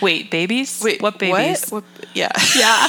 Wait, 0.00 0.30
babies? 0.30 0.80
Wait, 0.82 1.02
what 1.02 1.18
babies? 1.18 1.70
What? 1.70 1.84
Yeah, 2.14 2.30
Yeah. 2.56 2.88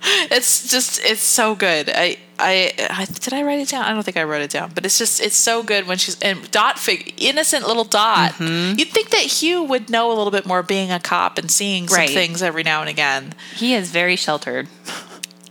it's 0.30 0.70
just 0.70 1.00
it's 1.04 1.20
so 1.20 1.54
good. 1.56 1.90
I, 1.92 2.16
I 2.38 2.72
I 2.90 3.04
did 3.06 3.32
I 3.32 3.42
write 3.42 3.58
it 3.58 3.68
down? 3.68 3.84
I 3.84 3.92
don't 3.92 4.04
think 4.04 4.16
I 4.16 4.22
wrote 4.22 4.42
it 4.42 4.50
down, 4.50 4.70
but 4.72 4.84
it's 4.86 4.96
just 4.96 5.20
it's 5.20 5.36
so 5.36 5.64
good 5.64 5.88
when 5.88 5.98
she's 5.98 6.16
and 6.20 6.48
Dot 6.52 6.78
fig 6.78 7.14
innocent 7.16 7.66
little 7.66 7.82
Dot. 7.82 8.32
Mm-hmm. 8.34 8.78
You'd 8.78 8.88
think 8.88 9.10
that 9.10 9.22
Hugh 9.22 9.64
would 9.64 9.90
know 9.90 10.12
a 10.12 10.14
little 10.14 10.30
bit 10.30 10.46
more 10.46 10.62
being 10.62 10.92
a 10.92 11.00
cop 11.00 11.36
and 11.36 11.50
seeing 11.50 11.88
some 11.88 11.96
Right. 11.98 12.08
things 12.10 12.42
every 12.42 12.62
now 12.62 12.80
and 12.80 12.88
again. 12.88 13.32
He 13.56 13.74
is 13.74 13.90
very 13.90 14.14
sheltered 14.14 14.68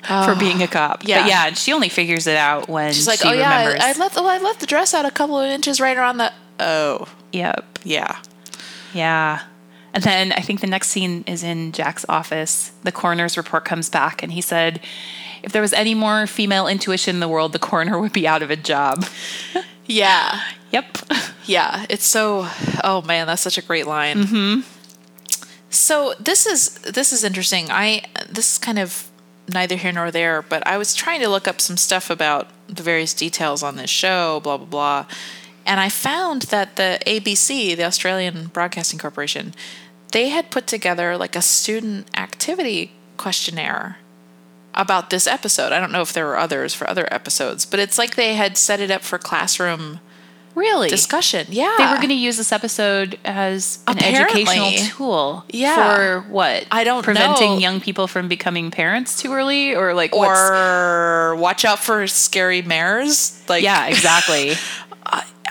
for 0.08 0.36
being 0.40 0.62
a 0.64 0.68
cop. 0.68 1.02
yeah. 1.06 1.24
But 1.24 1.28
yeah, 1.30 1.52
she 1.54 1.74
only 1.74 1.90
figures 1.90 2.26
it 2.26 2.38
out 2.38 2.70
when 2.70 2.94
She's 2.94 3.06
like, 3.08 3.20
she 3.20 3.28
oh 3.28 3.34
yeah, 3.34 3.60
remembers. 3.66 3.84
I, 3.84 3.90
I 3.90 3.94
left 4.00 4.16
the 4.16 4.22
I 4.22 4.38
left 4.38 4.62
the 4.62 4.68
dress 4.68 4.94
out 4.94 5.06
a 5.06 5.12
couple 5.12 5.38
of 5.38 5.50
inches 5.50 5.82
right 5.82 5.98
around 5.98 6.20
the. 6.20 6.32
Oh 6.60 7.06
yep. 7.34 7.66
yeah. 7.84 8.18
Yeah. 8.94 9.42
And 9.94 10.04
then 10.04 10.32
I 10.34 10.42
think 10.42 10.62
the 10.62 10.68
next 10.68 10.90
scene 10.90 11.24
is 11.28 11.44
in 11.44 11.72
Jack's 11.72 12.06
office. 12.08 12.72
The 12.84 12.92
coroner's 12.92 13.38
report 13.38 13.66
comes 13.66 13.90
back, 13.90 14.22
and 14.22 14.32
he 14.32 14.42
said, 14.42 14.80
if 15.44 15.52
there 15.52 15.62
was 15.62 15.74
any 15.74 15.94
more 15.94 16.28
female 16.28 16.68
intuition 16.68 17.16
in 17.16 17.20
the 17.20 17.28
world, 17.28 17.54
the 17.54 17.60
coroner 17.60 18.00
would 18.00 18.14
be 18.14 18.28
out 18.28 18.42
of 18.42 18.52
a 18.52 18.56
job. 18.56 19.06
Yeah. 19.88 20.42
Yep. 20.72 20.98
Yeah, 21.46 21.86
it's 21.90 22.06
so. 22.06 22.48
Oh 22.84 23.02
man, 23.04 23.26
that's 23.26 23.42
such 23.42 23.58
a 23.58 23.62
great 23.62 23.88
line. 23.88 24.18
Mm-hmm. 24.18 24.62
So 25.70 26.14
this 26.20 26.46
is 26.46 26.78
this 26.80 27.14
is 27.14 27.24
interesting. 27.24 27.72
I 27.72 28.04
this 28.30 28.52
is 28.52 28.58
kind 28.58 28.78
of 28.78 29.10
neither 29.54 29.78
here 29.78 29.94
nor 29.94 30.12
there, 30.12 30.42
but 30.42 30.66
I 30.68 30.78
was 30.78 30.94
trying 30.94 31.22
to 31.22 31.30
look 31.30 31.48
up 31.48 31.62
some 31.62 31.78
stuff 31.78 32.10
about 32.10 32.50
the 32.68 32.84
various 32.84 33.14
details 33.14 33.64
on 33.64 33.78
this 33.78 33.90
show, 33.90 34.42
blah 34.42 34.58
blah 34.58 34.66
blah, 34.66 35.06
and 35.68 35.80
I 35.80 35.90
found 35.90 36.44
that 36.44 36.76
the 36.78 37.00
ABC, 37.06 37.76
the 37.76 37.84
Australian 37.84 38.48
Broadcasting 38.48 38.98
Corporation, 39.00 39.54
they 40.12 40.30
had 40.30 40.50
put 40.50 40.66
together 40.68 41.18
like 41.18 41.36
a 41.36 41.42
student 41.42 42.08
activity 42.18 42.92
questionnaire 43.18 43.98
about 44.74 45.10
this 45.10 45.28
episode. 45.28 45.72
I 45.72 45.80
don't 45.80 45.92
know 45.92 46.02
if 46.02 46.14
there 46.14 46.26
were 46.26 46.38
others 46.38 46.74
for 46.74 46.90
other 46.90 47.08
episodes, 47.12 47.66
but 47.66 47.80
it's 47.80 47.98
like 47.98 48.16
they 48.16 48.36
had 48.36 48.58
set 48.58 48.80
it 48.80 48.90
up 48.92 49.02
for 49.04 49.18
classroom 49.18 50.00
Really? 50.56 50.90
discussion. 50.90 51.46
Yeah. 51.52 51.72
They 51.78 51.86
were 51.86 51.98
going 51.98 52.10
to 52.10 52.16
use 52.16 52.38
this 52.38 52.52
episode 52.52 53.20
as 53.24 53.78
an 53.88 53.98
Apparently. 53.98 54.42
educational 54.42 54.72
tool. 54.90 55.46
Yeah. 55.50 55.96
For 55.96 56.22
what? 56.30 56.66
I 56.72 56.84
don't 56.84 56.98
know 56.98 57.04
Preventing 57.04 57.52
know. 57.52 57.58
young 57.60 57.80
people 57.80 58.08
from 58.08 58.28
becoming 58.28 58.72
parents 58.72 59.22
too 59.22 59.34
early? 59.34 59.76
Or 59.76 59.94
like, 59.94 60.16
what's. 60.16 60.40
or 60.50 61.36
watch 61.36 61.64
out 61.64 61.78
for 61.78 62.08
scary 62.08 62.64
mares. 62.64 63.40
Like 63.48 63.64
Yeah, 63.64 63.86
exactly. 63.88 64.54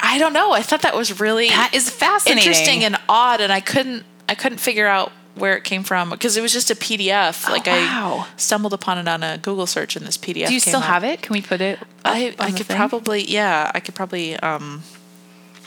I 0.07 0.19
don't 0.19 0.33
know. 0.33 0.53
I 0.53 0.63
thought 0.63 0.83
that 0.83 0.95
was 0.97 1.21
really 1.21 1.49
that 1.49 1.73
is 1.75 1.91
fascinating. 1.91 2.43
interesting 2.47 2.85
and 2.85 2.97
odd, 3.09 3.41
and 3.41 3.53
I 3.53 3.61
couldn't 3.61 4.05
I 4.29 4.35
couldn't 4.35 4.59
figure 4.59 4.87
out 4.87 5.13
where 5.35 5.57
it 5.57 5.65
came 5.65 5.83
from 5.83 6.09
because 6.11 6.37
it 6.37 6.41
was 6.41 6.53
just 6.53 6.71
a 6.71 6.75
PDF. 6.75 7.49
like 7.51 7.67
Oh, 7.69 7.73
wow. 7.73 8.27
I 8.27 8.39
stumbled 8.39 8.73
upon 8.73 8.99
it 8.99 9.07
on 9.09 9.23
a 9.23 9.37
Google 9.39 9.67
search, 9.67 9.97
and 9.97 10.07
this 10.07 10.17
PDF. 10.17 10.47
Do 10.49 10.55
you 10.55 10.61
still 10.61 10.81
have 10.81 11.05
it? 11.05 11.23
Can 11.23 11.33
we 11.35 11.43
put 11.43 11.61
it? 11.61 11.79
I 12.05 12.35
I 12.39 12.53
could 12.53 12.69
probably 12.69 13.23
yeah 13.25 13.71
I 13.75 13.81
could 13.81 13.95
probably 13.95 14.37
um 14.37 14.83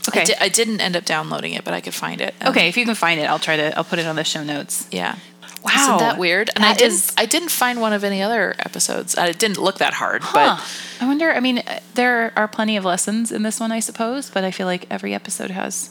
Okay. 0.08 0.22
I, 0.22 0.26
di- 0.26 0.36
I 0.42 0.50
didn't 0.50 0.82
end 0.82 0.96
up 0.96 1.06
downloading 1.06 1.54
it, 1.54 1.64
but 1.64 1.74
I 1.74 1.82
could 1.82 1.94
find 1.94 2.22
it. 2.22 2.34
Um, 2.42 2.48
Okay, 2.52 2.68
if 2.70 2.78
you 2.78 2.86
can 2.86 2.96
find 2.96 3.20
it, 3.20 3.26
I'll 3.26 3.38
try 3.38 3.58
to. 3.58 3.78
I'll 3.78 3.84
put 3.84 4.00
it 4.00 4.08
on 4.08 4.16
the 4.16 4.24
show 4.24 4.44
notes. 4.44 4.88
Yeah. 4.92 5.18
Wow. 5.64 5.72
Isn't 5.76 5.98
that 6.00 6.18
weird? 6.18 6.50
And 6.56 6.64
I 6.64 6.74
didn't 6.74 6.94
is- 6.94 7.14
I 7.18 7.26
didn't 7.26 7.50
find 7.50 7.82
one 7.82 7.92
of 7.94 8.04
any 8.04 8.22
other 8.22 8.56
episodes. 8.60 9.18
I 9.18 9.32
didn't 9.32 9.58
look 9.58 9.80
that 9.80 9.94
hard, 9.94 10.22
Huh. 10.24 10.32
but 10.58 11.04
I 11.04 11.08
wonder. 11.08 11.32
I 11.32 11.40
mean, 11.40 11.64
there 11.96 12.32
are 12.36 12.48
plenty 12.48 12.78
of 12.78 12.86
lessons 12.86 13.32
in 13.32 13.44
this 13.44 13.60
one, 13.60 13.72
I 13.72 13.80
suppose, 13.80 14.30
but 14.30 14.44
I 14.44 14.52
feel 14.52 14.68
like 14.68 14.86
every 14.90 15.14
episode 15.14 15.52
has. 15.52 15.90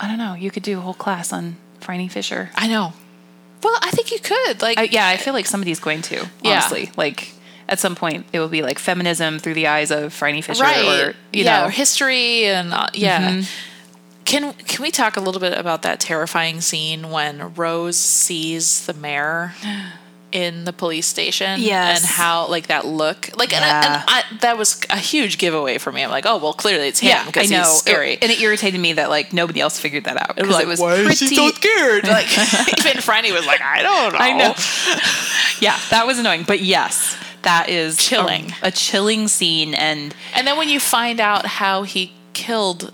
I 0.00 0.08
don't 0.08 0.18
know. 0.18 0.34
You 0.34 0.50
could 0.50 0.62
do 0.62 0.78
a 0.78 0.80
whole 0.80 0.94
class 0.94 1.32
on 1.32 1.56
Phryne 1.80 2.08
Fisher. 2.08 2.50
I 2.56 2.68
know. 2.68 2.92
Well, 3.62 3.78
I 3.80 3.90
think 3.92 4.12
you 4.12 4.18
could. 4.18 4.60
Like 4.62 4.78
I, 4.78 4.82
yeah, 4.84 5.08
I 5.08 5.16
feel 5.16 5.32
like 5.32 5.46
somebody's 5.46 5.80
going 5.80 6.02
to. 6.02 6.28
Yeah. 6.42 6.52
Honestly, 6.52 6.90
like 6.96 7.32
at 7.68 7.78
some 7.78 7.94
point, 7.96 8.26
it 8.32 8.38
will 8.40 8.48
be 8.48 8.62
like 8.62 8.78
feminism 8.78 9.38
through 9.38 9.54
the 9.54 9.68
eyes 9.68 9.90
of 9.90 10.12
Phryne 10.12 10.42
Fisher, 10.42 10.62
right. 10.62 10.84
or 11.00 11.08
you 11.32 11.44
yeah, 11.44 11.60
know, 11.60 11.66
or 11.66 11.70
history 11.70 12.44
and 12.46 12.72
uh, 12.74 12.88
yeah. 12.92 13.42
Can 14.24 14.52
can 14.54 14.82
we 14.82 14.90
talk 14.90 15.16
a 15.16 15.20
little 15.20 15.40
bit 15.40 15.56
about 15.56 15.82
that 15.82 16.00
terrifying 16.00 16.60
scene 16.60 17.10
when 17.10 17.54
Rose 17.54 17.96
sees 17.98 18.86
the 18.86 18.94
mayor 18.94 19.52
in 20.32 20.64
the 20.64 20.72
police 20.72 21.06
station? 21.06 21.60
Yes. 21.60 21.98
and 22.00 22.06
how 22.06 22.48
like 22.48 22.68
that 22.68 22.86
look 22.86 23.30
like 23.36 23.52
and, 23.52 23.64
I, 23.64 23.68
Yeah. 23.68 23.94
and 24.00 24.04
I, 24.08 24.22
that 24.40 24.56
was 24.58 24.80
a 24.88 24.96
huge 24.96 25.36
giveaway 25.38 25.76
for 25.78 25.92
me. 25.92 26.02
I'm 26.02 26.10
like, 26.10 26.24
oh 26.26 26.38
well, 26.38 26.54
clearly 26.54 26.88
it's 26.88 27.00
him 27.00 27.10
yeah, 27.10 27.26
because 27.26 27.50
he's 27.50 27.66
scary. 27.68 28.14
It- 28.14 28.22
and 28.22 28.32
it 28.32 28.40
irritated 28.40 28.80
me 28.80 28.94
that 28.94 29.10
like 29.10 29.32
nobody 29.34 29.60
else 29.60 29.78
figured 29.78 30.04
that 30.04 30.16
out 30.16 30.36
because 30.36 30.50
like, 30.54 30.64
it 30.64 30.68
was 30.68 30.80
why 30.80 30.94
pretty. 30.96 31.10
is 31.12 31.20
he 31.20 31.36
so 31.36 31.50
scared? 31.50 32.04
Like 32.08 32.26
even 32.78 33.02
Phryne 33.02 33.30
was 33.32 33.46
like, 33.46 33.60
I 33.60 33.82
don't 33.82 34.12
know. 34.14 34.18
I 34.18 34.32
know. 34.32 34.54
yeah, 35.60 35.78
that 35.90 36.06
was 36.06 36.18
annoying, 36.18 36.44
but 36.46 36.60
yes, 36.60 37.16
that 37.42 37.68
is 37.68 37.98
a- 37.98 38.02
Chilling. 38.02 38.52
a 38.62 38.70
chilling 38.70 39.28
scene, 39.28 39.74
and 39.74 40.14
And 40.34 40.46
then 40.46 40.56
when 40.56 40.70
you 40.70 40.80
find 40.80 41.20
out 41.20 41.44
how 41.46 41.82
he 41.82 42.12
killed 42.32 42.90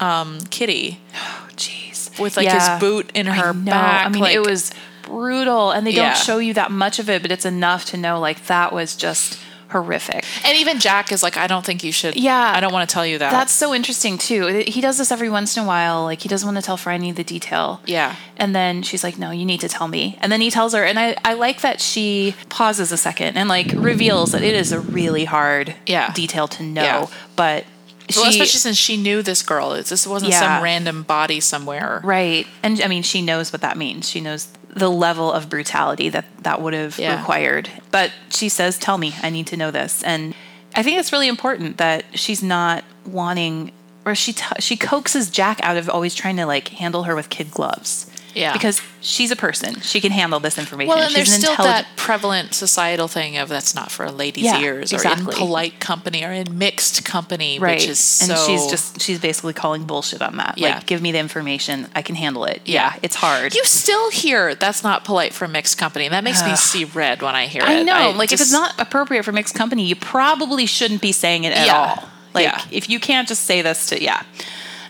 um, 0.00 0.38
Kitty 0.50 1.00
oh, 1.14 1.48
jeez, 1.56 2.18
with 2.20 2.36
like 2.36 2.44
Yeah. 2.46 2.72
his 2.74 2.80
boot 2.80 3.10
in 3.14 3.26
her 3.26 3.50
I 3.50 3.52
back, 3.52 4.06
I 4.06 4.08
mean, 4.08 4.22
like, 4.22 4.34
it 4.34 4.46
was 4.46 4.70
brutal, 5.02 5.70
and 5.70 5.86
they 5.86 5.90
Yeah. 5.92 6.14
don't 6.14 6.16
show 6.18 6.38
you 6.38 6.54
that 6.54 6.70
much 6.70 6.98
of 6.98 7.08
it, 7.08 7.22
but 7.22 7.32
it's 7.32 7.44
enough 7.46 7.84
to 7.86 7.96
know 7.96 8.20
like 8.20 8.46
that 8.46 8.72
was 8.72 8.94
just 8.94 9.38
horrific. 9.70 10.24
And 10.46 10.56
even 10.56 10.78
Jack 10.80 11.12
is 11.12 11.22
like, 11.22 11.36
I 11.36 11.46
don't 11.46 11.62
think 11.64 11.84
you 11.84 11.92
should. 11.92 12.16
Yeah. 12.16 12.52
I 12.56 12.60
don't 12.60 12.72
want 12.72 12.88
to 12.88 12.92
tell 12.92 13.04
you 13.04 13.18
that. 13.18 13.30
That's 13.30 13.52
so 13.52 13.74
interesting 13.74 14.16
too. 14.16 14.64
He 14.66 14.80
does 14.80 14.96
this 14.96 15.12
every 15.12 15.28
once 15.28 15.58
in 15.58 15.62
a 15.62 15.66
while. 15.66 16.04
Like 16.04 16.22
he 16.22 16.28
doesn't 16.28 16.46
want 16.46 16.56
to 16.56 16.62
tell 16.62 16.78
Phryne 16.78 17.14
the 17.14 17.22
detail. 17.22 17.82
Yeah. 17.84 18.16
And 18.38 18.54
then 18.54 18.82
she's 18.82 19.04
like, 19.04 19.18
"No, 19.18 19.30
you 19.30 19.44
need 19.44 19.60
to 19.60 19.68
tell 19.68 19.86
me." 19.86 20.16
And 20.22 20.32
then 20.32 20.40
he 20.40 20.50
tells 20.50 20.72
her, 20.72 20.84
and 20.84 20.98
I 20.98 21.16
I 21.22 21.34
like 21.34 21.60
that 21.60 21.82
she 21.82 22.34
pauses 22.48 22.92
a 22.92 22.96
second 22.96 23.36
and 23.36 23.46
like 23.48 23.70
reveals 23.74 24.32
that 24.32 24.42
it 24.42 24.54
is 24.54 24.72
a 24.72 24.80
really 24.80 25.26
hard 25.26 25.74
Yeah. 25.84 26.12
detail 26.14 26.48
to 26.48 26.62
know, 26.62 26.82
Yeah. 26.82 27.06
but 27.36 27.64
she 28.10 28.20
well, 28.20 28.28
especially 28.30 28.58
since 28.60 28.76
she 28.76 28.96
knew 28.96 29.22
this 29.22 29.42
girl. 29.42 29.72
It's, 29.72 29.90
this 29.90 30.06
wasn't 30.06 30.32
Yeah. 30.32 30.40
some 30.40 30.62
random 30.62 31.02
body 31.02 31.40
somewhere. 31.40 32.00
Right. 32.04 32.46
And 32.62 32.80
I 32.80 32.88
mean, 32.88 33.02
she 33.02 33.22
knows 33.22 33.52
what 33.52 33.60
that 33.62 33.76
means. 33.76 34.08
She 34.08 34.20
knows 34.20 34.48
the 34.70 34.90
level 34.90 35.32
of 35.32 35.48
brutality 35.48 36.08
that 36.10 36.24
that 36.42 36.60
would 36.62 36.72
have 36.74 36.98
Yeah. 36.98 37.18
required. 37.18 37.70
But 37.90 38.12
she 38.30 38.48
says, 38.48 38.78
Tell 38.78 38.98
me, 38.98 39.14
I 39.22 39.30
need 39.30 39.46
to 39.48 39.56
know 39.56 39.70
this. 39.70 40.02
And 40.04 40.34
I 40.76 40.82
think 40.82 40.98
it's 40.98 41.12
really 41.12 41.28
important 41.28 41.78
that 41.78 42.04
she's 42.14 42.42
not 42.42 42.84
wanting, 43.06 43.72
or 44.04 44.14
she, 44.14 44.32
t- 44.34 44.44
she 44.60 44.76
coaxes 44.76 45.30
Jack 45.30 45.58
out 45.62 45.76
of 45.76 45.88
always 45.88 46.14
trying 46.14 46.36
to 46.36 46.46
like 46.46 46.68
handle 46.68 47.04
her 47.04 47.14
with 47.16 47.30
kid 47.30 47.50
gloves. 47.50 48.06
Yeah. 48.34 48.52
Because 48.52 48.80
she's 49.00 49.30
a 49.30 49.36
person. 49.36 49.80
She 49.80 50.00
can 50.00 50.12
handle 50.12 50.38
this 50.38 50.58
information. 50.58 50.88
Well, 50.90 50.98
and 50.98 51.08
she's 51.08 51.16
there's 51.16 51.32
an 51.34 51.40
still 51.40 51.50
intelligent- 51.52 51.86
that 51.88 51.96
prevalent 51.96 52.54
societal 52.54 53.08
thing 53.08 53.36
of 53.36 53.48
that's 53.48 53.74
not 53.74 53.90
for 53.90 54.04
a 54.04 54.12
lady's 54.12 54.44
Yeah, 54.44 54.60
ears, 54.60 54.92
or 54.92 55.02
in 55.06 55.24
polite 55.26 55.80
company, 55.80 56.24
or 56.24 56.30
in 56.32 56.56
mixed 56.58 57.04
company, 57.04 57.58
Right. 57.58 57.80
which 57.80 57.88
is 57.88 57.98
so. 57.98 58.32
and 58.34 58.40
she's 58.46 58.66
just, 58.70 59.00
she's 59.00 59.18
basically 59.18 59.54
calling 59.54 59.84
bullshit 59.84 60.22
on 60.22 60.36
that. 60.36 60.56
Yeah. 60.58 60.76
Like, 60.76 60.86
give 60.86 61.00
me 61.02 61.10
the 61.12 61.18
information. 61.18 61.88
I 61.94 62.02
can 62.02 62.14
handle 62.14 62.44
it. 62.44 62.62
Yeah. 62.64 62.92
Yeah. 62.94 62.98
It's 63.02 63.16
hard. 63.16 63.54
You 63.54 63.64
still 63.64 64.10
hear 64.10 64.54
that's 64.54 64.82
not 64.84 65.04
polite 65.04 65.32
for 65.34 65.48
mixed 65.48 65.78
company. 65.78 66.04
And 66.04 66.12
That 66.14 66.22
makes 66.24 66.44
me 66.44 66.54
see 66.56 66.84
red 66.84 67.22
when 67.22 67.34
I 67.34 67.46
hear 67.46 67.62
it. 67.62 67.68
I 67.68 67.80
it. 67.80 67.84
know. 67.84 68.12
like 68.16 68.32
if 68.32 68.40
it's 68.40 68.52
not 68.52 68.74
appropriate 68.78 69.24
for 69.24 69.32
mixed 69.32 69.54
company, 69.54 69.84
you 69.86 69.96
probably 69.96 70.66
shouldn't 70.66 71.00
be 71.02 71.12
saying 71.12 71.44
it 71.44 71.52
at 71.56 71.66
Yeah. 71.66 71.76
all. 71.76 72.08
Like 72.34 72.54
if 72.70 72.88
you 72.88 73.00
can't 73.00 73.26
just 73.26 73.44
say 73.44 73.62
this 73.62 73.86
to 73.86 74.00
yeah. 74.00 74.22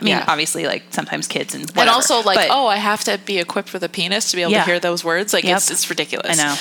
I 0.01 0.05
mean, 0.05 0.15
Yeah. 0.17 0.25
obviously, 0.29 0.67
like 0.67 0.85
sometimes 0.91 1.27
kids 1.27 1.55
and 1.55 1.65
whatever, 1.71 1.81
and 1.81 1.91
also 1.91 2.23
like, 2.23 2.37
but- 2.37 2.49
oh, 2.51 2.67
I 2.67 2.77
have 2.77 3.03
to 3.05 3.19
be 3.25 3.39
equipped 3.39 3.73
with 3.73 3.83
a 3.83 3.89
penis 3.89 4.31
to 4.31 4.37
be 4.37 4.43
able 4.43 4.53
Yeah. 4.53 4.65
to 4.65 4.71
hear 4.71 4.81
those 4.81 5.03
words. 5.05 5.33
Like 5.33 5.45
Yep. 5.45 5.57
it's 5.57 5.71
it's 5.71 5.91
ridiculous. 5.91 6.39
I 6.39 6.43
know. 6.43 6.57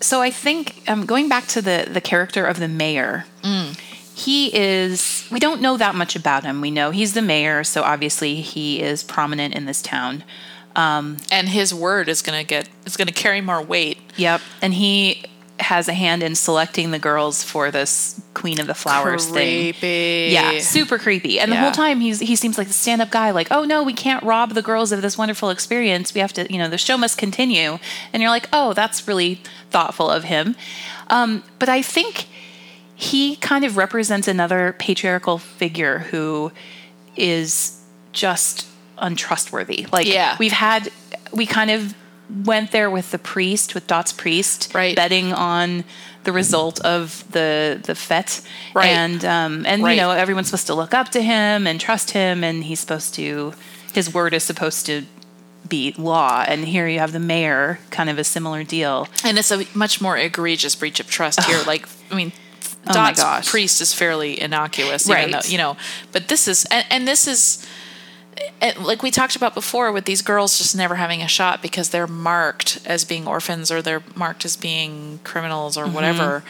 So 0.00 0.20
I 0.22 0.30
think 0.30 0.82
um, 0.86 1.06
going 1.06 1.28
back 1.28 1.46
to 1.48 1.62
the 1.62 1.86
the 1.90 2.00
character 2.00 2.44
of 2.46 2.58
the 2.58 2.68
mayor, 2.68 3.24
Mm. 3.42 3.76
he 4.14 4.54
is, 4.54 5.24
we 5.30 5.38
don't 5.40 5.60
know 5.60 5.76
that 5.76 5.94
much 5.94 6.14
about 6.16 6.44
him. 6.44 6.60
We 6.60 6.70
know 6.70 6.90
he's 6.90 7.14
the 7.14 7.22
mayor, 7.22 7.64
so 7.64 7.82
obviously 7.82 8.40
he 8.42 8.80
is 8.80 9.02
prominent 9.02 9.54
in 9.54 9.64
this 9.66 9.82
town. 9.82 10.24
and 10.76 11.48
his 11.48 11.74
word 11.74 12.08
is 12.08 12.22
going 12.22 12.38
to 12.38 12.44
get 12.46 12.68
is 12.86 12.96
going 12.96 13.08
to 13.08 13.12
carry 13.14 13.40
more 13.40 13.60
weight. 13.60 13.98
Yep. 14.16 14.40
And 14.62 14.74
he 14.74 15.24
has 15.58 15.88
a 15.88 15.92
hand 15.94 16.22
in 16.22 16.36
selecting 16.36 16.92
the 16.92 17.00
girls 17.00 17.42
for 17.42 17.72
this 17.72 18.20
Queen 18.38 18.60
of 18.60 18.66
the 18.66 18.74
Flowers 18.74 19.26
thing. 19.26 19.74
Yeah, 20.32 20.60
super 20.60 20.96
creepy. 20.98 21.40
And 21.40 21.50
the 21.50 21.56
whole 21.56 21.72
time 21.72 22.00
he's 22.00 22.20
he 22.20 22.36
seems 22.36 22.56
like 22.56 22.68
the 22.68 22.72
stand-up 22.72 23.10
guy 23.10 23.30
like, 23.32 23.48
"Oh 23.50 23.64
no, 23.64 23.82
we 23.82 23.92
can't 23.92 24.22
rob 24.22 24.54
the 24.54 24.62
girls 24.62 24.92
of 24.92 25.02
this 25.02 25.18
wonderful 25.18 25.50
experience. 25.50 26.14
We 26.14 26.20
have 26.20 26.32
to, 26.34 26.50
you 26.52 26.58
know, 26.58 26.68
the 26.68 26.78
show 26.78 26.96
must 26.96 27.18
continue." 27.18 27.78
And 28.12 28.22
you're 28.22 28.30
like, 28.30 28.48
"Oh, 28.52 28.72
that's 28.74 29.08
really 29.08 29.40
thoughtful 29.70 30.08
of 30.08 30.24
him." 30.24 30.54
Um, 31.08 31.42
but 31.58 31.68
I 31.68 31.82
think 31.82 32.26
he 32.94 33.36
kind 33.36 33.64
of 33.64 33.76
represents 33.76 34.28
another 34.28 34.74
patriarchal 34.78 35.38
figure 35.38 36.00
who 36.10 36.52
is 37.16 37.80
just 38.12 38.66
untrustworthy. 38.98 39.86
Like 39.92 40.06
Yeah. 40.06 40.36
we've 40.38 40.52
had 40.52 40.90
we 41.32 41.44
kind 41.46 41.70
of 41.70 41.94
went 42.44 42.72
there 42.72 42.90
with 42.90 43.10
the 43.10 43.18
priest, 43.18 43.74
with 43.74 43.86
Dot's 43.86 44.12
priest, 44.12 44.70
Right. 44.74 44.94
betting 44.96 45.32
on 45.32 45.84
the 46.24 46.32
result 46.32 46.78
of 46.80 47.24
the 47.32 47.80
the 47.82 47.94
fete. 47.94 48.40
Right. 48.74 48.88
And 48.88 49.24
um 49.24 49.64
and 49.66 49.82
Right. 49.82 49.92
you 49.92 50.00
know, 50.00 50.10
everyone's 50.10 50.48
supposed 50.48 50.66
to 50.66 50.74
look 50.74 50.92
up 50.94 51.08
to 51.10 51.22
him 51.22 51.66
and 51.66 51.80
trust 51.80 52.10
him 52.10 52.44
and 52.44 52.64
he's 52.64 52.80
supposed 52.80 53.14
to 53.14 53.54
his 53.92 54.12
word 54.12 54.34
is 54.34 54.44
supposed 54.44 54.84
to 54.86 55.06
be 55.68 55.94
law. 55.98 56.44
And 56.46 56.66
here 56.66 56.86
you 56.86 56.98
have 56.98 57.12
the 57.12 57.18
mayor, 57.20 57.78
kind 57.90 58.08
of 58.10 58.18
a 58.18 58.24
similar 58.24 58.62
deal. 58.64 59.08
And 59.24 59.38
it's 59.38 59.50
a 59.50 59.64
much 59.74 60.00
more 60.00 60.16
egregious 60.16 60.74
breach 60.74 61.00
of 61.00 61.10
trust 61.10 61.42
here. 61.44 61.60
Like, 61.66 61.86
I 62.10 62.14
mean, 62.14 62.32
Oh 62.86 62.94
Dot's 62.94 63.20
gosh. 63.22 63.48
priest 63.48 63.80
is 63.82 63.92
fairly 63.92 64.40
innocuous, 64.40 65.08
even 65.08 65.30
Right. 65.32 65.32
though, 65.42 65.48
you 65.48 65.58
know, 65.58 65.76
but 66.12 66.28
this 66.28 66.48
is, 66.48 66.64
and, 66.66 66.86
and 66.90 67.08
this 67.08 67.26
is, 67.26 67.66
and 68.60 68.78
like 68.84 69.02
we 69.02 69.10
talked 69.10 69.36
about 69.36 69.54
before 69.54 69.92
with 69.92 70.04
these 70.04 70.22
girls 70.22 70.58
just 70.58 70.76
never 70.76 70.96
having 70.96 71.22
a 71.22 71.28
shot 71.28 71.62
because 71.62 71.90
they're 71.90 72.06
marked 72.06 72.80
as 72.84 73.04
being 73.04 73.26
orphans 73.26 73.70
or 73.70 73.82
they're 73.82 74.02
marked 74.14 74.44
as 74.44 74.56
being 74.56 75.20
criminals 75.24 75.76
or 75.76 75.84
mm-hmm. 75.84 75.94
whatever. 75.94 76.44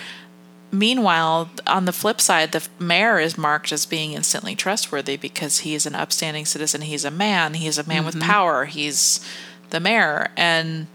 Meanwhile, 0.71 1.51
on 1.67 1.87
the 1.87 1.93
flip 1.93 2.21
side, 2.21 2.53
the 2.53 2.67
mayor 2.79 3.19
is 3.19 3.39
marked 3.39 3.73
as 3.73 3.87
being 3.87 4.13
instantly 4.13 4.55
trustworthy 4.55 5.17
because 5.17 5.61
he 5.61 5.75
is 5.75 5.87
an 5.87 5.95
upstanding 5.95 6.45
citizen. 6.45 6.83
He's 6.83 7.07
a 7.07 7.11
man. 7.11 7.55
He's 7.55 7.79
a 7.79 7.89
man 7.89 8.05
with 8.05 8.17
mm-hmm. 8.17 8.29
power. 8.29 8.65
He's 8.67 9.25
the 9.71 9.81
mayor, 9.81 10.29
and 10.37 10.87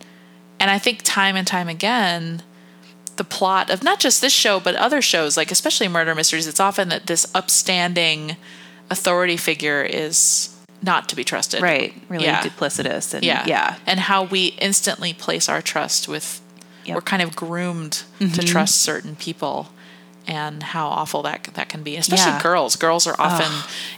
and 0.59 0.69
I 0.69 0.77
think 0.77 1.01
time 1.03 1.35
and 1.35 1.47
time 1.47 1.69
again, 1.69 2.43
the 3.15 3.23
plot 3.23 3.69
of 3.69 3.83
not 3.83 3.99
just 3.99 4.21
this 4.21 4.33
show 4.33 4.59
but 4.59 4.75
other 4.75 5.01
shows, 5.01 5.37
like 5.37 5.51
especially 5.51 5.87
murder 5.87 6.13
mysteries, 6.13 6.47
it's 6.47 6.59
often 6.59 6.89
that 6.89 7.07
this 7.07 7.33
upstanding 7.35 8.37
authority 8.89 9.37
figure 9.37 9.83
is 9.83 10.52
not 10.83 11.09
to 11.09 11.15
be 11.15 11.23
trusted. 11.23 11.61
Right. 11.61 11.93
Really 12.09 12.25
Yeah. 12.25 12.43
duplicitous 12.43 13.13
and 13.13 13.23
Yeah. 13.23 13.45
yeah. 13.47 13.75
And 13.87 13.99
how 14.01 14.23
we 14.23 14.47
instantly 14.59 15.13
place 15.13 15.47
our 15.49 15.61
trust 15.61 16.07
with 16.07 16.41
Yep. 16.85 16.85
Mm-hmm. 16.85 16.93
we're 16.95 17.01
kind 17.01 17.21
of 17.21 17.35
groomed 17.35 18.03
to 18.19 18.41
trust 18.41 18.81
certain 18.81 19.15
people 19.15 19.69
and 20.27 20.63
how 20.63 20.87
awful 20.87 21.21
that 21.23 21.43
that 21.55 21.67
can 21.69 21.83
be 21.83 21.95
especially 21.97 22.31
Yeah. 22.31 22.41
girls 22.41 22.75
girls 22.75 23.05
are 23.07 23.15
often 23.19 23.51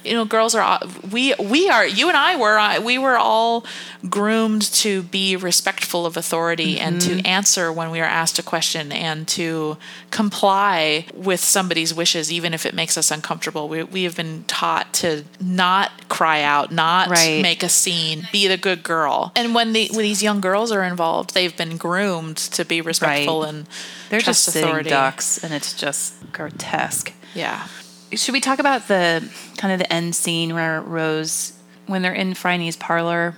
you 0.04 0.14
know 0.14 0.26
girls 0.26 0.56
are 0.56 0.80
we 1.12 1.34
we 1.40 1.70
are 1.70 1.86
you 1.86 2.08
and 2.08 2.18
I 2.18 2.36
were 2.36 2.58
uh, 2.58 2.82
we 2.82 2.98
were 2.98 3.18
all 3.18 3.66
groomed 4.10 4.62
to 4.84 5.04
be 5.04 5.36
respectful 5.36 6.06
of 6.06 6.18
authority 6.18 6.80
and 6.80 6.96
Mm-hmm. 7.02 7.20
to 7.22 7.28
answer 7.28 7.72
when 7.74 7.92
we 7.92 8.00
are 8.00 8.06
asked 8.22 8.40
a 8.40 8.44
question 8.44 8.92
and 8.92 9.28
to 9.30 9.78
comply 10.10 11.06
with 11.14 11.40
somebody's 11.40 11.94
wishes 11.94 12.32
even 12.32 12.54
if 12.54 12.66
it 12.66 12.74
makes 12.74 12.98
us 12.98 13.12
uncomfortable 13.12 13.70
we, 13.70 13.84
we 13.84 14.04
have 14.04 14.16
been 14.16 14.44
taught 14.48 14.92
to 14.94 15.24
not 15.40 15.92
cry 16.10 16.42
out 16.42 16.72
not 16.72 17.10
Right. 17.10 17.42
make 17.42 17.62
a 17.64 17.70
scene 17.70 18.28
be 18.32 18.48
the 18.48 18.58
good 18.58 18.82
girl 18.82 19.32
and 19.36 19.54
when 19.54 19.74
the 19.74 19.90
when 19.92 20.04
these 20.04 20.24
young 20.24 20.42
girls 20.42 20.72
are 20.72 20.84
involved 20.84 21.34
they've 21.34 21.56
been 21.56 21.78
groomed 21.78 22.38
to 22.38 22.66
be 22.66 22.82
respectful 22.82 23.42
Right. 23.42 23.50
and 23.50 23.68
They're 24.10 24.20
just 24.20 24.44
sitting 24.46 24.84
ducks 24.84 25.44
and 25.44 25.54
it's 25.54 25.74
just 25.74 26.15
grotesque. 26.32 27.14
yeah 27.34 27.68
Should 28.14 28.34
we 28.34 28.42
talk 28.42 28.60
about 28.60 28.88
the 28.88 29.30
kind 29.58 29.74
of 29.74 29.80
the 29.80 29.92
end 29.92 30.16
scene 30.16 30.54
where 30.54 30.82
Rose, 30.82 31.54
when 31.88 32.02
they're 32.02 32.14
in 32.14 32.34
Phryne's 32.34 32.76
parlor, 32.76 33.36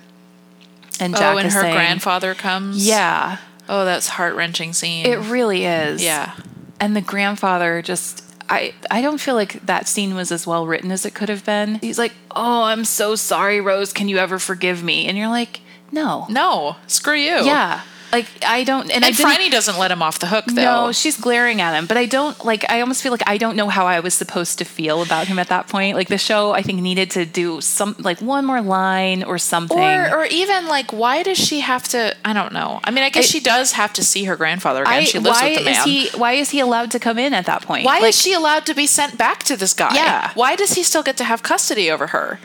and 1.00 1.16
oh, 1.16 1.18
Jack 1.18 1.36
oh 1.36 1.38
and 1.38 1.52
her 1.52 1.62
saying, 1.62 1.74
grandfather 1.74 2.34
comes 2.34 2.86
Yeah, 2.88 3.38
oh 3.70 3.86
that's 3.86 4.08
heart-wrenching 4.08 4.74
scene 4.74 5.06
it 5.06 5.18
really 5.30 5.66
is. 5.66 6.04
yeah 6.04 6.36
and 6.80 6.96
the 6.96 7.02
grandfather 7.02 7.82
just. 7.82 8.24
I, 8.50 8.74
I 8.90 9.02
don't 9.02 9.18
feel 9.18 9.36
like 9.36 9.66
that 9.66 9.90
scene 9.90 10.16
was 10.16 10.32
as 10.32 10.48
well 10.48 10.66
written 10.66 10.90
as 10.90 11.06
it 11.06 11.14
could 11.14 11.28
have 11.28 11.44
been. 11.44 11.76
He's 11.80 11.98
like, 11.98 12.14
"Oh, 12.32 12.64
I'm 12.64 12.86
so 12.86 13.16
sorry, 13.16 13.60
Rose. 13.60 13.92
Can 13.92 14.08
you 14.08 14.18
ever 14.20 14.40
forgive 14.40 14.82
me?" 14.82 15.06
And 15.06 15.18
you're 15.18 15.28
like, 15.28 15.60
"No, 15.92 16.26
no 16.30 16.78
screw 16.88 17.16
you 17.16 17.44
yeah, 17.44 17.82
like 18.12 18.28
I 18.45 18.64
don't." 18.64 18.89
And, 18.91 19.03
I 19.03 19.10
and 19.10 19.18
Phryne 19.18 19.49
doesn't 19.51 19.78
let 19.78 19.91
him 19.91 20.01
off 20.01 20.20
the 20.20 20.28
hook 20.28 20.45
though 20.47 20.86
No, 20.88 20.91
she's 20.91 21.18
glaring 21.20 21.62
at 21.62 21.74
him, 21.78 21.86
but 21.86 21.97
I 21.97 22.05
don't 22.05 22.43
like. 22.45 22.64
I 22.70 22.82
almost 22.82 23.01
feel 23.03 23.12
like 23.12 23.24
I 23.28 23.38
don't 23.38 23.55
know 23.55 23.70
how 23.70 23.86
I 23.88 23.99
was 23.99 24.14
supposed 24.14 24.58
to 24.60 24.66
feel 24.66 25.01
about 25.01 25.28
him 25.28 25.39
at 25.39 25.47
that 25.49 25.68
point. 25.68 25.95
Like 25.95 26.08
the 26.08 26.18
show, 26.18 26.51
I 26.51 26.62
think 26.62 26.82
needed 26.82 27.12
to 27.12 27.26
do 27.26 27.62
some 27.62 27.95
like 27.99 28.22
one 28.22 28.45
more 28.45 28.62
line 28.62 29.24
or 29.24 29.38
something. 29.38 29.78
or, 29.78 30.18
or 30.20 30.26
even 30.26 30.68
like 30.68 30.91
why 30.93 31.24
does 31.24 31.38
she 31.38 31.60
have 31.62 31.84
to 31.89 32.16
i 32.24 32.34
don't 32.34 32.53
know 32.53 32.80
i 32.84 32.91
mean 32.91 33.03
i 33.03 33.10
guess 33.10 33.26
I- 33.26 33.28
she 33.28 33.39
does 33.39 33.72
have 33.74 33.91
to 33.93 34.03
see 34.03 34.24
her 34.26 34.36
grandfather 34.36 34.82
again 34.84 34.93
I, 34.93 35.03
she 35.03 35.20
lives 35.20 35.38
why 35.41 35.49
with 35.49 35.58
the 35.60 35.64
man 35.66 35.76
is 35.76 35.84
he? 35.84 36.18
Why 36.18 36.34
is 36.34 36.49
he 36.51 36.60
allowed 36.60 36.91
to 36.91 36.99
come 36.99 37.18
in 37.20 37.34
at 37.34 37.45
that 37.45 37.62
point? 37.64 37.86
why 37.86 37.99
Like, 37.99 38.10
is 38.10 38.22
she 38.22 38.34
allowed 38.34 38.66
to 38.68 38.74
be 38.74 38.88
sent 38.88 39.18
back 39.18 39.43
to 39.43 39.58
this 39.58 39.74
guy 39.74 39.93
Yeah. 39.95 40.32
why 40.34 40.55
does 40.55 40.74
he 40.74 40.84
still 40.84 41.03
get 41.03 41.18
to 41.18 41.24
have 41.24 41.43
custody 41.43 41.89
over 41.91 42.08
her 42.08 42.39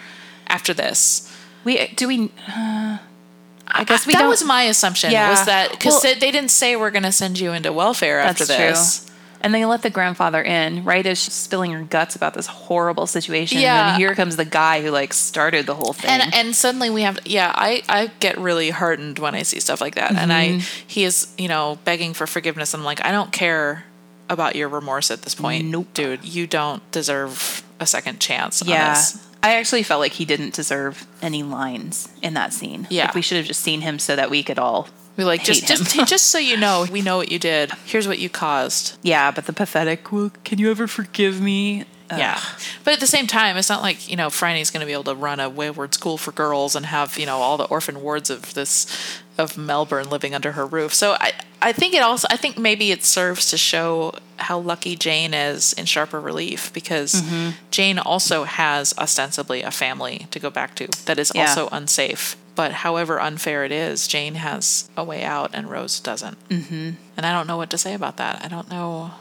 after 0.48 0.72
this 0.74 1.30
We 1.64 1.86
do 1.94 2.08
we. 2.08 2.30
Uh, 2.48 2.98
I 3.74 3.84
guess 3.84 4.06
we 4.06 4.12
that 4.14 4.26
was 4.28 4.44
my 4.44 4.62
assumption 4.64 5.10
Yeah. 5.10 5.30
was 5.30 5.44
that 5.46 5.70
because 5.70 6.02
Well- 6.04 6.14
they 6.14 6.30
didn't 6.30 6.50
say 6.50 6.76
we're 6.76 6.90
going 6.90 7.02
to 7.04 7.12
send 7.12 7.38
you 7.38 7.52
into 7.52 7.72
welfare 7.72 8.20
after 8.20 8.44
that's 8.44 8.58
this 8.58 8.98
true. 9.00 9.08
And 9.44 9.52
they 9.52 9.64
let 9.64 9.82
the 9.82 9.90
grandfather 9.90 10.40
in 10.40 10.84
right 10.84 11.04
as 11.04 11.18
she's 11.20 11.32
spilling 11.34 11.72
her 11.72 11.82
guts 11.82 12.14
about 12.14 12.34
this 12.34 12.46
horrible 12.46 13.08
situation. 13.08 13.58
Yeah. 13.60 13.88
And 13.88 13.96
here 13.96 14.14
comes 14.14 14.36
the 14.36 14.44
guy 14.44 14.82
who 14.82 14.90
like 14.90 15.12
started 15.12 15.66
the 15.66 15.74
whole 15.74 15.92
thing. 15.92 16.10
and 16.10 16.32
and 16.32 16.54
suddenly 16.54 16.90
we 16.90 17.02
have 17.02 17.18
yeah 17.24 17.50
i 17.56 17.82
i 17.88 18.10
get 18.20 18.38
really 18.38 18.70
heartened 18.70 19.18
when 19.18 19.34
i 19.34 19.42
see 19.42 19.58
stuff 19.58 19.80
like 19.80 19.96
that 19.96 20.12
and 20.14 20.32
i 20.32 20.46
Mm-hmm. 20.48 20.84
he 20.86 21.02
is 21.02 21.26
you 21.38 21.48
know 21.48 21.78
begging 21.84 22.14
for 22.14 22.26
forgiveness 22.28 22.72
i'm 22.72 22.84
like 22.84 23.04
i 23.04 23.10
don't 23.10 23.32
care 23.32 23.84
about 24.30 24.54
your 24.54 24.68
remorse 24.68 25.10
at 25.10 25.22
this 25.22 25.34
point 25.34 25.64
Nope. 25.64 25.88
dude 25.92 26.24
you 26.24 26.46
don't 26.46 26.88
deserve 26.92 27.64
a 27.80 27.86
second 27.86 28.20
chance 28.20 28.62
on 28.62 28.68
Yeah. 28.68 28.94
I 29.42 29.56
actually 29.56 29.82
felt 29.82 30.00
like 30.00 30.12
he 30.12 30.24
didn't 30.24 30.54
deserve 30.54 31.06
any 31.20 31.42
lines 31.42 32.08
in 32.22 32.34
that 32.34 32.52
scene. 32.52 32.86
Yeah. 32.90 33.06
Like 33.06 33.14
we 33.14 33.22
should 33.22 33.38
have 33.38 33.46
just 33.46 33.60
seen 33.60 33.80
him 33.80 33.98
so 33.98 34.14
that 34.14 34.30
we 34.30 34.42
could 34.42 34.58
all 34.58 34.88
we 35.16 35.24
like 35.24 35.44
just 35.44 35.62
him. 35.62 35.76
just 35.76 36.08
just 36.08 36.26
so 36.28 36.38
you 36.38 36.56
know 36.56 36.86
we 36.90 37.02
know 37.02 37.16
what 37.16 37.30
you 37.30 37.38
did 37.38 37.70
here's 37.84 38.08
what 38.08 38.18
you 38.18 38.28
caused 38.28 38.96
Yeah, 39.02 39.30
but 39.30 39.46
the 39.46 39.52
pathetic, 39.52 40.10
well, 40.12 40.30
can 40.44 40.58
you 40.58 40.70
ever 40.70 40.86
forgive 40.86 41.40
me? 41.40 41.84
Ugh. 42.10 42.18
yeah 42.18 42.40
but 42.84 42.92
at 42.92 43.00
the 43.00 43.06
same 43.06 43.26
time 43.26 43.56
it's 43.56 43.70
not 43.70 43.80
like 43.80 44.08
you 44.10 44.16
know 44.16 44.28
Phryne's 44.28 44.70
going 44.70 44.80
to 44.80 44.86
be 44.86 44.92
able 44.92 45.04
to 45.04 45.14
run 45.14 45.40
a 45.40 45.48
wayward 45.48 45.94
school 45.94 46.18
for 46.18 46.30
girls 46.30 46.76
and 46.76 46.84
have 46.86 47.18
you 47.18 47.24
know 47.24 47.38
all 47.38 47.56
the 47.56 47.64
orphan 47.64 48.02
wards 48.02 48.28
of 48.28 48.52
this 48.54 49.21
of 49.38 49.56
melbourne 49.56 50.08
living 50.10 50.34
under 50.34 50.52
her 50.52 50.66
roof 50.66 50.92
so 50.92 51.16
i 51.20 51.32
i 51.62 51.72
think 51.72 51.94
it 51.94 52.02
also 52.02 52.26
i 52.30 52.36
think 52.36 52.58
maybe 52.58 52.90
it 52.90 53.02
serves 53.04 53.50
to 53.50 53.56
show 53.56 54.12
how 54.36 54.58
lucky 54.58 54.94
jane 54.96 55.32
is 55.34 55.72
in 55.74 55.84
sharper 55.86 56.20
relief 56.20 56.72
because 56.72 57.14
Mm-hmm. 57.22 57.50
jane 57.70 57.98
also 57.98 58.44
has 58.44 58.92
ostensibly 58.98 59.62
a 59.62 59.70
family 59.70 60.26
to 60.30 60.38
go 60.38 60.50
back 60.50 60.74
to 60.76 60.86
that 61.06 61.18
is 61.18 61.32
Yeah. 61.34 61.42
also 61.48 61.68
unsafe 61.72 62.36
but 62.54 62.72
however 62.72 63.20
unfair 63.20 63.64
it 63.64 63.72
is 63.72 64.06
jane 64.06 64.34
has 64.34 64.90
a 64.96 65.04
way 65.04 65.24
out 65.24 65.50
and 65.54 65.70
rose 65.70 65.98
doesn't 66.00 66.36
mm-hmm. 66.48 66.90
and 67.16 67.26
i 67.26 67.32
don't 67.32 67.46
know 67.46 67.56
what 67.56 67.70
to 67.70 67.78
say 67.78 67.94
about 67.94 68.18
that 68.18 68.44
i 68.44 68.48
don't 68.48 68.68
know 68.70 69.12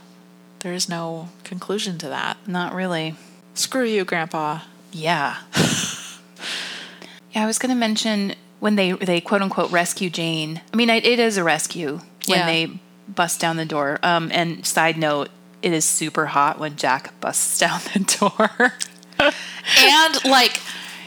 there 0.59 0.74
is 0.74 0.88
no 0.89 1.30
conclusion 1.43 1.97
to 1.97 2.07
that 2.09 2.38
Not 2.45 2.76
really. 2.76 3.16
Screw 3.55 3.84
you, 3.84 4.05
Grandpa. 4.05 4.59
Yeah. 4.91 5.38
yeah, 7.34 7.43
I 7.43 7.45
was 7.45 7.57
going 7.57 7.70
to 7.72 7.76
mention 7.76 8.36
when 8.62 8.76
they 8.78 8.93
they 8.93 9.20
quote 9.20 9.41
unquote 9.41 9.70
rescue 9.72 10.09
Jane. 10.09 10.62
I 10.74 10.78
mean, 10.78 10.89
it 10.89 11.03
it 11.05 11.20
is 11.20 11.36
a 11.36 11.43
rescue 11.43 11.99
when 12.28 12.39
Yeah. 12.39 12.45
they 12.45 12.70
bust 13.09 13.41
down 13.41 13.57
the 13.57 13.66
door. 13.66 13.99
Um, 14.03 14.30
and 14.34 14.66
side 14.66 14.97
note, 14.97 15.28
it 15.62 15.74
is 15.74 15.84
super 15.84 16.28
hot 16.28 16.57
when 16.59 16.78
Jack 16.78 17.20
busts 17.20 17.59
down 17.64 17.82
the 17.93 17.99
door. 18.20 18.74
And 19.78 20.26
like 20.26 20.59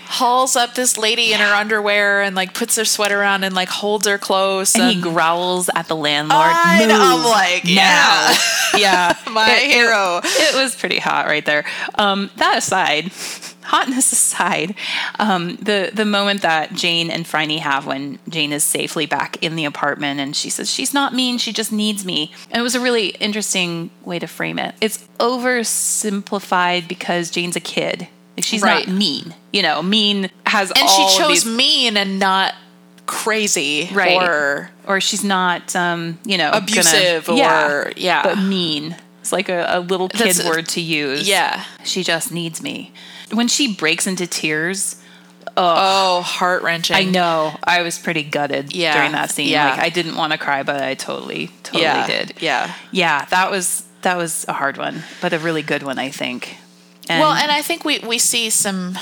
hauls 0.07 0.55
up 0.55 0.75
this 0.75 0.97
lady 0.99 1.33
in 1.33 1.41
her 1.41 1.55
underwear 1.55 2.21
and 2.23 2.37
like 2.37 2.53
puts 2.55 2.77
her 2.77 2.85
sweater 2.85 3.23
on 3.25 3.43
and 3.43 3.55
like 3.55 3.69
holds 3.69 4.07
her 4.07 4.19
close. 4.19 4.75
and 4.75 4.85
And, 4.85 4.97
he 4.97 5.01
growls 5.03 5.71
at 5.75 5.89
the 5.89 5.97
landlord. 5.97 6.43
I 6.45 6.83
I'm 6.83 7.17
"Move 7.17 7.25
like, 7.25 7.65
now." 7.65 8.33
yeah, 8.77 9.17
my 9.31 9.51
It- 9.57 9.63
it- 9.65 9.71
hero. 9.73 10.21
It, 10.23 10.55
was 10.55 10.77
pretty 10.77 10.99
hot 10.99 11.27
right 11.27 11.45
there. 11.45 11.65
Um, 11.97 12.31
that 12.37 12.59
aside, 12.59 13.11
hotness 13.65 14.12
aside, 14.12 14.75
um, 15.19 15.57
the 15.57 15.91
the 15.93 16.05
moment 16.05 16.43
that 16.43 16.73
Jane 16.75 17.11
and 17.11 17.27
Phryne 17.27 17.59
have 17.59 17.87
when 17.87 18.19
Jane 18.29 18.53
is 18.53 18.62
safely 18.65 19.07
back 19.07 19.43
in 19.43 19.57
the 19.57 19.65
apartment 19.65 20.21
and 20.21 20.37
she 20.37 20.51
says 20.51 20.71
she's 20.71 20.93
not 20.95 21.12
mean, 21.15 21.39
she 21.39 21.53
just 21.53 21.73
needs 21.73 22.05
me, 22.05 22.33
and 22.51 22.61
it 22.61 22.62
was 22.62 22.75
a 22.75 22.81
really 22.81 23.09
interesting 23.21 23.91
way 24.05 24.19
to 24.19 24.27
frame 24.27 24.59
it. 24.59 24.75
It's 24.81 24.99
oversimplified 25.19 26.89
because 26.89 27.31
Jane's 27.31 27.57
a 27.57 27.61
kid. 27.61 28.09
Like, 28.37 28.45
she's 28.45 28.62
Right. 28.62 28.87
not 28.89 28.97
mean, 28.97 29.35
you 29.53 29.62
know. 29.62 29.83
Mean 29.83 30.31
has 30.47 30.73
all 30.73 30.81
And 30.81 30.91
she 30.91 31.19
chose 31.19 31.45
these, 31.45 31.47
mean 31.47 31.97
and 31.97 32.19
not 32.19 32.55
crazy 33.07 33.89
Right. 33.93 34.21
or 34.21 34.71
or 34.87 35.01
she's 35.01 35.25
not, 35.25 35.75
um, 35.77 36.19
you 36.25 36.37
know, 36.37 36.51
gonna- 36.51 36.65
Abusive 36.65 37.29
or- 37.29 37.93
yeah. 37.97 38.23
but 38.23 38.39
mean. 38.39 38.97
It's 39.25 39.33
like 39.33 39.49
a, 39.49 39.64
a 39.70 39.81
little 39.81 40.11
kid 40.11 40.27
That's 40.37 40.45
word 40.45 40.68
to 40.68 40.83
use. 40.83 41.27
yeah. 41.27 41.64
She 41.83 42.03
just 42.05 42.31
needs 42.31 42.62
me. 42.62 42.93
When 43.33 43.49
she 43.49 43.75
breaks 43.75 44.07
into 44.07 44.27
tears, 44.27 45.01
Oh, 45.57 46.20
heart 46.20 46.62
wrenching. 46.62 46.95
I 46.95 47.05
know 47.05 47.57
I 47.64 47.81
was 47.81 47.99
pretty 47.99 48.22
gutted 48.22 48.75
Yeah, 48.77 48.93
during 48.95 49.12
that 49.12 49.31
scene. 49.31 49.49
yeah. 49.49 49.70
Like 49.70 49.79
I 49.79 49.89
didn't 49.89 50.16
want 50.16 50.33
to 50.33 50.39
cry, 50.39 50.62
but 50.62 50.83
I 50.83 50.93
totally, 50.93 51.49
totally 51.62 51.85
Yeah, 51.85 52.07
did. 52.07 52.35
yeah. 52.43 52.75
yeah. 52.91 53.25
That 53.31 53.51
was 53.51 53.85
that 54.03 54.18
was 54.18 54.45
a 54.47 54.53
hard 54.53 54.77
one, 54.77 55.05
but 55.22 55.33
a 55.33 55.39
really 55.39 55.62
good 55.62 55.83
one, 55.83 55.99
I 55.99 56.11
think. 56.11 56.59
And, 57.09 57.20
well, 57.20 57.33
and 57.33 57.51
I 57.51 57.62
think 57.62 57.83
we 57.87 58.01
we 58.01 58.18
see 58.18 58.51
some 58.51 58.99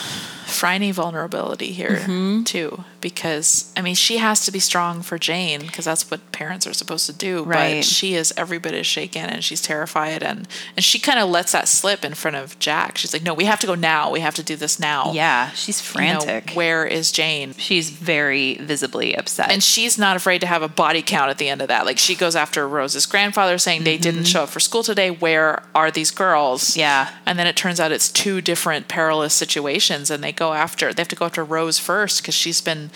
Phryne 0.52 0.92
vulnerability 0.92 1.72
here 1.72 1.96
Mm-hmm. 2.02 2.44
too, 2.44 2.84
because 3.00 3.72
I 3.76 3.82
mean 3.82 3.94
she 3.94 4.18
has 4.18 4.44
to 4.46 4.52
be 4.52 4.58
strong 4.60 5.02
for 5.02 5.18
Jane 5.18 5.60
because 5.60 5.84
that's 5.84 6.10
what 6.10 6.20
parents 6.32 6.66
are 6.66 6.72
supposed 6.72 7.06
to 7.06 7.12
do. 7.12 7.42
Right. 7.42 7.76
But 7.78 7.84
she 7.84 8.14
is 8.14 8.32
every 8.36 8.58
bit 8.58 8.74
as 8.74 8.86
shaken 8.86 9.24
and 9.26 9.42
she's 9.44 9.60
terrified 9.62 10.22
and 10.22 10.46
and 10.76 10.84
she 10.84 10.98
kind 10.98 11.18
of 11.18 11.28
lets 11.28 11.52
that 11.52 11.68
slip 11.68 12.04
in 12.04 12.14
front 12.14 12.36
of 12.36 12.58
Jack. 12.58 12.98
She's 12.98 13.12
like, 13.12 13.22
"No, 13.22 13.34
we 13.34 13.44
have 13.44 13.60
to 13.60 13.66
go 13.66 13.74
now. 13.74 14.10
We 14.10 14.20
have 14.20 14.34
to 14.36 14.42
do 14.42 14.56
this 14.56 14.78
now." 14.78 15.12
yeah, 15.12 15.50
she's 15.50 15.80
You 15.94 16.00
know, 16.00 16.20
frantic. 16.20 16.50
where 16.54 16.84
is 16.86 17.10
Jane? 17.12 17.54
she's 17.58 17.90
very 17.90 18.54
visibly 18.56 19.14
upset. 19.16 19.50
And 19.50 19.62
she's 19.62 19.98
not 19.98 20.16
afraid 20.16 20.40
to 20.40 20.46
have 20.46 20.62
a 20.62 20.68
body 20.68 21.02
count 21.02 21.30
at 21.30 21.38
the 21.38 21.48
end 21.48 21.62
of 21.62 21.68
that. 21.68 21.86
Like 21.86 21.98
she 21.98 22.14
goes 22.14 22.36
after 22.36 22.68
Rose's 22.68 23.06
grandfather 23.06 23.58
saying 23.58 23.84
they 23.84 23.98
didn't 23.98 24.24
show 24.24 24.42
up 24.44 24.48
for 24.48 24.60
school 24.60 24.82
today. 24.82 25.10
Where 25.10 25.62
are 25.74 25.90
these 25.90 26.10
girls? 26.10 26.62
Mm-hmm. 26.70 26.80
Yeah. 26.80 27.10
And 27.26 27.38
then 27.38 27.46
it 27.46 27.56
turns 27.56 27.80
out 27.80 27.92
it's 27.92 28.10
two 28.10 28.40
different 28.40 28.88
perilous 28.88 29.34
situations 29.34 30.10
and 30.10 30.22
they 30.22 30.32
go 30.32 30.41
after 30.50 30.92
they 30.92 31.00
have 31.02 31.08
to 31.08 31.16
go 31.16 31.26
after 31.26 31.44
Rose 31.44 31.78
first 31.78 32.22
because 32.22 32.34
she's 32.34 32.60
been 32.60 32.90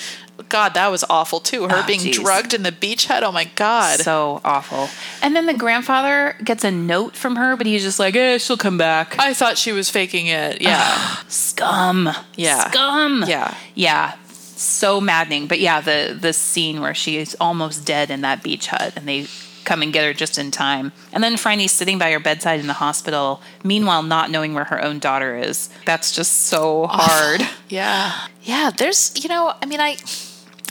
God, 0.51 0.75
that 0.75 0.89
was 0.89 1.03
awful 1.09 1.41
too. 1.41 1.67
Her 1.69 1.79
Oh, 1.83 1.87
being 1.87 2.01
geez. 2.01 2.19
drugged 2.19 2.53
in 2.53 2.63
the 2.63 2.73
beach 2.73 3.07
hut. 3.07 3.23
Oh 3.23 3.33
my 3.33 3.45
God. 3.55 4.01
so 4.01 4.41
awful. 4.45 4.89
And 5.23 5.35
then 5.35 5.47
the 5.47 5.55
grandfather 5.55 6.37
gets 6.45 6.63
a 6.65 6.71
note 6.71 7.17
from 7.17 7.37
her, 7.37 7.57
but 7.57 7.67
he's 7.67 7.83
just 7.83 7.99
like, 7.99 8.15
"Eh, 8.17 8.37
she'll 8.39 8.57
come 8.59 8.77
back." 8.79 9.17
I 9.19 9.33
thought 9.33 9.57
she 9.59 9.73
was 9.73 9.89
faking 9.91 10.27
it. 10.27 10.61
Yeah. 10.61 11.17
Scum. 11.29 12.11
Yeah. 12.37 12.69
Scum. 12.71 13.25
Yeah. 13.27 13.55
Yeah. 13.75 14.15
So 14.59 15.01
maddening. 15.01 15.47
But 15.47 15.61
yeah, 15.61 15.81
the 15.81 16.17
the 16.19 16.33
scene 16.33 16.81
where 16.81 16.95
she 16.95 17.17
is 17.19 17.37
almost 17.41 17.85
dead 17.87 18.11
in 18.11 18.21
that 18.23 18.43
beach 18.43 18.67
hut 18.69 18.93
and 18.97 19.07
they 19.09 19.27
come 19.67 19.83
and 19.83 19.93
get 19.93 20.05
her 20.05 20.15
just 20.15 20.39
in 20.39 20.51
time. 20.51 20.93
And 21.13 21.23
then 21.23 21.37
Phryne's 21.37 21.73
sitting 21.73 21.99
by 21.99 22.11
her 22.13 22.21
bedside 22.21 22.61
in 22.61 22.67
the 22.67 22.73
hospital, 22.75 23.43
meanwhile 23.63 24.03
not 24.03 24.31
knowing 24.31 24.55
where 24.55 24.65
her 24.65 24.83
own 24.83 24.99
daughter 24.99 25.37
is. 25.37 25.69
That's 25.85 26.13
just 26.13 26.47
so 26.47 26.85
oh, 26.85 26.87
hard. 26.87 27.43
Yeah. 27.69 28.13
Yeah. 28.43 28.71
There's, 28.71 29.13
you 29.23 29.29
know, 29.29 29.53
I 29.61 29.67
mean, 29.67 29.81
I. 29.81 29.97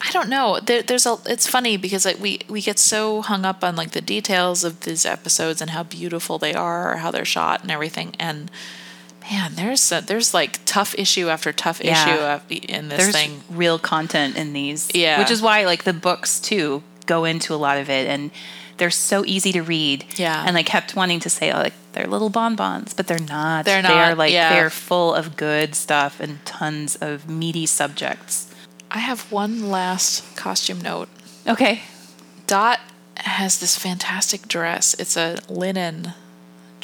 I 0.02 0.12
don't 0.12 0.30
know. 0.30 0.60
There, 0.60 0.84
there's 0.84 1.06
a. 1.06 1.18
It's 1.26 1.48
funny 1.48 1.78
because 1.78 2.06
like 2.06 2.20
we 2.20 2.40
we 2.48 2.62
get 2.62 2.78
so 2.78 3.22
hung 3.22 3.44
up 3.44 3.64
on 3.64 3.76
like 3.76 3.92
the 3.92 4.02
details 4.02 4.64
of 4.64 4.82
these 4.82 5.06
episodes 5.06 5.62
and 5.62 5.72
how 5.72 5.84
beautiful 5.84 6.38
they 6.38 6.54
are, 6.54 6.94
or 6.94 6.98
how 6.98 7.12
they're 7.12 7.26
shot 7.26 7.64
and 7.64 7.72
everything. 7.72 8.14
And 8.20 8.52
man, 9.32 9.56
there's 9.56 9.92
a, 9.92 10.02
there's 10.02 10.34
like 10.34 10.60
tough 10.66 10.96
issue 10.98 11.30
after 11.30 11.52
tough 11.52 11.82
Yeah. 11.84 12.38
issue 12.38 12.60
in 12.68 12.90
this 12.90 13.00
There's 13.00 13.16
thing. 13.16 13.42
real 13.50 13.80
content 13.80 14.38
in 14.38 14.54
these. 14.54 14.94
Yeah. 14.94 15.18
Which 15.18 15.32
is 15.32 15.42
why 15.42 15.66
like 15.66 15.84
the 15.84 15.94
books 15.94 16.40
too 16.40 16.84
go 17.06 17.26
into 17.26 17.54
a 17.54 17.58
lot 17.58 17.78
of 17.78 17.90
it 17.90 18.08
and 18.08 18.32
they're 18.78 18.92
so 18.92 19.24
easy 19.26 19.52
to 19.54 19.62
read. 19.62 20.06
Yeah. 20.18 20.44
And 20.46 20.58
I 20.58 20.64
kept 20.64 20.96
wanting 20.96 21.20
to 21.22 21.30
say, 21.30 21.52
oh, 21.52 21.58
like 21.58 21.74
they're 21.94 22.08
little 22.08 22.30
bonbons, 22.30 22.94
but 22.94 23.08
they're 23.08 23.20
not. 23.20 23.66
They're 23.66 23.82
not. 23.82 23.90
They 23.90 24.00
are 24.00 24.16
like 24.16 24.34
yeah. 24.34 24.54
they're 24.54 24.70
full 24.70 25.14
of 25.14 25.38
good 25.38 25.76
stuff 25.76 26.20
and 26.20 26.44
tons 26.46 26.96
of 26.98 27.30
meaty 27.30 27.66
subjects. 27.66 28.54
I 28.92 29.00
have 29.00 29.32
one 29.32 29.70
last 29.70 30.36
costume 30.36 30.82
note. 30.82 31.10
Okay. 31.48 31.84
Dot 32.48 32.80
has 33.18 33.60
this 33.60 33.78
fantastic 33.78 34.48
dress. 34.48 34.94
It's 35.00 35.18
a 35.18 35.40
linen 35.50 36.14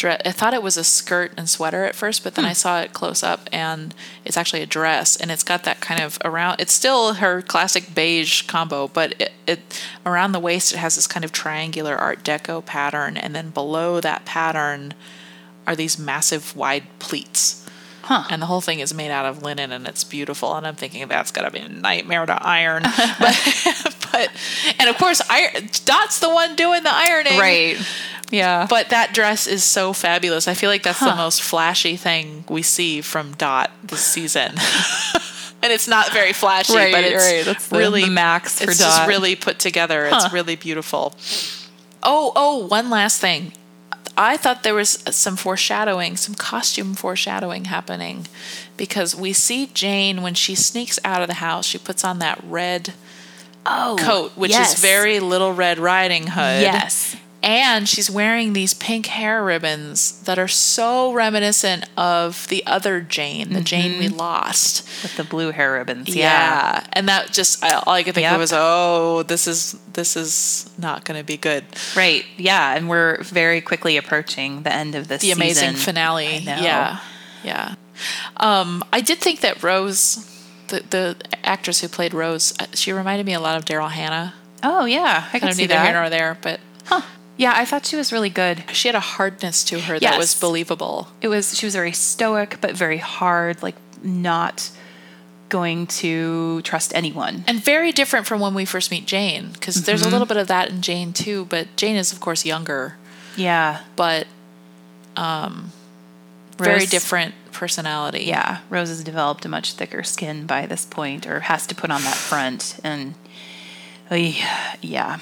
dress. 0.01 0.21
I 0.25 0.31
thought 0.31 0.53
it 0.53 0.63
was 0.63 0.77
a 0.77 0.83
skirt 0.83 1.31
and 1.37 1.49
sweater 1.49 1.85
at 1.85 1.95
first, 1.95 2.23
but 2.23 2.35
then 2.35 2.43
I 2.43 2.49
hmm. 2.49 2.55
saw 2.55 2.81
it 2.81 2.91
close 2.91 3.23
up 3.23 3.47
and 3.53 3.93
it's 4.25 4.35
actually 4.35 4.61
a 4.61 4.65
dress 4.65 5.15
and 5.15 5.31
it's 5.31 5.43
got 5.43 5.63
that 5.63 5.79
kind 5.79 6.01
of 6.01 6.17
around 6.25 6.59
it's 6.59 6.73
still 6.73 7.15
her 7.15 7.41
classic 7.41 7.93
beige 7.95 8.41
combo, 8.43 8.87
but 8.87 9.13
it, 9.21 9.31
it 9.47 9.81
around 10.05 10.31
the 10.31 10.39
waist 10.39 10.73
it 10.73 10.77
has 10.77 10.95
this 10.95 11.07
kind 11.07 11.23
of 11.23 11.31
triangular 11.31 11.95
art 11.95 12.23
deco 12.23 12.65
pattern 12.65 13.15
and 13.15 13.35
then 13.35 13.51
below 13.51 14.01
that 14.01 14.25
pattern 14.25 14.93
are 15.67 15.75
these 15.75 15.97
massive 15.97 16.55
wide 16.55 16.83
pleats. 16.99 17.60
Huh. 18.11 18.25
And 18.29 18.41
the 18.41 18.45
whole 18.45 18.59
thing 18.59 18.81
is 18.81 18.93
made 18.93 19.09
out 19.09 19.25
of 19.25 19.41
linen 19.41 19.71
and 19.71 19.87
it's 19.87 20.03
beautiful. 20.03 20.53
And 20.55 20.67
I'm 20.67 20.75
thinking 20.75 21.07
that's 21.07 21.31
got 21.31 21.43
to 21.43 21.51
be 21.51 21.59
a 21.59 21.69
nightmare 21.69 22.25
to 22.25 22.45
iron. 22.45 22.83
but, 23.19 23.95
but, 24.11 24.29
and 24.77 24.89
of 24.89 24.97
course, 24.97 25.21
I, 25.29 25.69
Dot's 25.85 26.19
the 26.19 26.29
one 26.29 26.57
doing 26.57 26.83
the 26.83 26.93
ironing. 26.93 27.39
Right. 27.39 27.77
Yeah. 28.29 28.67
But 28.69 28.89
that 28.89 29.13
dress 29.13 29.47
is 29.47 29.63
so 29.63 29.93
fabulous. 29.93 30.49
I 30.49 30.55
feel 30.55 30.69
like 30.69 30.83
that's 30.83 30.99
the 30.99 31.15
most 31.15 31.41
flashy 31.41 31.95
thing 31.95 32.43
we 32.49 32.63
see 32.63 32.99
from 32.99 33.31
Dot 33.35 33.71
this 33.81 34.03
season. 34.03 34.51
and 35.63 35.71
it's 35.71 35.87
not 35.87 36.11
very 36.11 36.33
flashy, 36.33 36.75
Right, 36.75 36.91
but 36.91 37.05
it's 37.05 37.25
right. 37.25 37.45
That's 37.45 37.71
really 37.71 38.03
the 38.03 38.11
max 38.11 38.59
for 38.59 38.71
It's 38.71 38.79
just 38.79 39.07
really 39.07 39.37
put 39.37 39.57
together. 39.57 40.09
Huh. 40.09 40.19
It's 40.25 40.33
really 40.33 40.57
beautiful. 40.57 41.15
Oh, 42.03 42.33
oh, 42.35 42.67
one 42.67 42.89
last 42.89 43.21
thing. 43.21 43.53
I 44.17 44.37
thought 44.37 44.63
there 44.63 44.73
was 44.73 45.03
some 45.09 45.35
foreshadowing, 45.35 46.17
some 46.17 46.35
costume 46.35 46.93
foreshadowing 46.95 47.65
happening 47.65 48.27
because 48.77 49.15
we 49.15 49.33
see 49.33 49.67
Jane 49.67 50.21
when 50.21 50.33
she 50.33 50.55
sneaks 50.55 50.99
out 51.05 51.21
of 51.21 51.27
the 51.27 51.35
house, 51.35 51.65
she 51.65 51.77
puts 51.77 52.03
on 52.03 52.19
that 52.19 52.41
red 52.43 52.93
oh, 53.65 53.95
coat, 53.99 54.31
which 54.35 54.51
yes. 54.51 54.73
is 54.73 54.81
very 54.81 55.19
Little 55.19 55.53
Red 55.53 55.79
Riding 55.79 56.27
Hood. 56.27 56.61
Yes. 56.61 57.15
And 57.43 57.89
she's 57.89 58.09
wearing 58.09 58.53
these 58.53 58.75
pink 58.75 59.07
hair 59.07 59.43
ribbons 59.43 60.21
that 60.25 60.37
are 60.37 60.47
so 60.47 61.11
reminiscent 61.11 61.89
of 61.97 62.47
the 62.49 62.63
other 62.67 63.01
Jane, 63.01 63.53
the 63.53 63.61
Jane 63.61 63.97
we 63.97 64.09
lost. 64.09 64.87
with 65.01 65.17
the 65.17 65.23
blue 65.23 65.49
hair 65.51 65.73
ribbons. 65.73 66.09
Yeah. 66.15 66.15
Yeah. 66.25 66.83
And 66.93 67.09
that 67.09 67.31
just 67.31 67.63
I- 67.63 67.81
all 67.85 67.93
I 67.93 68.03
could 68.03 68.13
think 68.13 68.25
Yep. 68.25 68.33
of 68.33 68.39
was, 68.41 68.53
oh, 68.53 69.23
this 69.23 69.47
is 69.47 69.75
this 69.93 70.15
is 70.15 70.69
not 70.77 71.03
going 71.03 71.19
to 71.19 71.23
be 71.25 71.35
good. 71.35 71.65
Right. 71.95 72.23
Yeah. 72.37 72.75
And 72.75 72.87
we're 72.87 73.21
very 73.23 73.59
quickly 73.59 73.97
approaching 73.97 74.61
the 74.61 74.71
end 74.73 74.93
of 74.93 75.07
this 75.07 75.21
The 75.23 75.31
amazing 75.31 75.73
finale. 75.73 76.37
Yeah. 76.37 76.99
Yeah. 77.43 77.73
Um, 78.37 78.83
I 78.93 79.01
did 79.01 79.17
think 79.19 79.39
that 79.41 79.63
Rose, 79.63 80.17
the 80.67 80.83
the 80.91 81.15
actress 81.43 81.81
who 81.81 81.87
played 81.87 82.13
Rose, 82.13 82.53
uh, 82.59 82.67
she 82.73 82.91
reminded 82.93 83.25
me 83.25 83.33
a 83.33 83.39
lot 83.39 83.57
of 83.57 83.65
Daryl 83.65 83.89
Hannah. 83.89 84.35
Oh 84.61 84.85
yeah, 84.85 85.25
I 85.27 85.31
Kind 85.31 85.41
can 85.41 85.49
of 85.49 85.55
see 85.55 85.63
neither 85.63 85.81
here 85.81 85.93
nor 85.93 86.09
there, 86.11 86.37
but 86.39 86.59
Huh. 86.85 87.01
Yeah, 87.41 87.53
I 87.55 87.65
thought 87.65 87.85
she 87.89 87.95
was 87.95 88.13
really 88.13 88.29
good. 88.29 88.63
she 88.71 88.87
had 88.87 88.95
a 88.95 88.99
hardness 89.15 89.63
to 89.69 89.79
her 89.87 89.97
that 89.99 90.17
was 90.17 90.33
Yes. 90.33 90.39
believable. 90.39 91.07
It 91.21 91.27
was 91.27 91.57
she 91.57 91.65
was 91.65 91.73
very 91.75 91.91
stoic 91.91 92.57
but 92.61 92.71
very 92.85 92.97
hard, 92.99 93.63
like 93.63 93.75
not 94.03 94.69
going 95.49 95.87
to 96.03 96.61
trust 96.61 96.89
anyone. 96.95 97.43
and 97.47 97.57
very 97.73 97.91
different 97.91 98.25
from 98.27 98.39
when 98.39 98.53
we 98.53 98.63
first 98.65 98.91
meet 98.91 99.05
Jane 99.05 99.49
because 99.53 99.75
there's 99.85 100.01
a 100.01 100.05
Mm-hmm. 100.05 100.11
little 100.13 100.27
bit 100.27 100.37
of 100.37 100.47
that 100.47 100.69
in 100.69 100.81
Jane 100.81 101.11
too 101.13 101.45
but 101.53 101.63
Jane 101.75 101.97
is 101.97 102.13
of 102.13 102.19
course 102.21 102.45
younger 102.45 102.95
Yeah. 103.35 103.79
but 103.95 104.27
um 105.17 105.71
very 106.57 106.85
different 106.85 107.33
personality 107.51 108.23
Yeah, 108.25 108.59
Rose 108.69 108.89
has 108.89 109.03
developed 109.03 109.43
a 109.45 109.49
much 109.49 109.73
thicker 109.73 110.03
skin 110.03 110.45
by 110.45 110.67
this 110.67 110.85
point, 110.85 111.25
or 111.25 111.39
has 111.51 111.65
to 111.67 111.75
put 111.75 111.89
on 111.91 112.01
that 112.03 112.15
front, 112.15 112.77
and 112.83 113.15
yeah. 114.81 115.19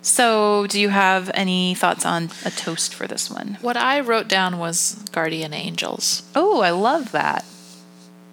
So, 0.00 0.66
do 0.68 0.80
you 0.80 0.88
have 0.90 1.30
any 1.34 1.74
thoughts 1.74 2.06
on 2.06 2.30
a 2.44 2.50
toast 2.50 2.94
for 2.94 3.06
this 3.06 3.30
one? 3.30 3.58
what 3.60 3.76
I 3.76 4.00
wrote 4.00 4.28
down 4.28 4.58
was 4.58 4.94
guardian 5.12 5.52
angels 5.52 6.22
Oh, 6.34 6.60
I 6.60 6.70
love 6.70 7.12
that. 7.12 7.44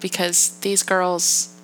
because 0.00 0.58
these 0.60 0.82
girls 0.82 1.54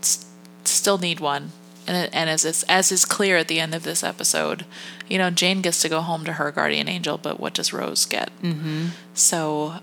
s- 0.00 0.24
still 0.64 0.98
need 0.98 1.20
one 1.20 1.52
and, 1.86 1.96
it- 1.96 2.10
and 2.12 2.28
as 2.30 2.44
it's, 2.44 2.62
as 2.64 2.90
is 2.90 3.04
clear 3.04 3.36
at 3.36 3.48
the 3.48 3.60
end 3.60 3.74
of 3.74 3.82
this 3.84 4.02
episode 4.02 4.64
you 5.08 5.18
know 5.18 5.30
Jane 5.30 5.60
gets 5.62 5.80
to 5.82 5.88
go 5.88 6.00
home 6.00 6.24
to 6.24 6.32
her 6.34 6.50
guardian 6.50 6.88
angel 6.88 7.18
but 7.18 7.38
what 7.38 7.54
does 7.54 7.72
Rose 7.72 8.04
get 8.06 8.30
mm-hmm. 8.42 8.86
so 9.14 9.74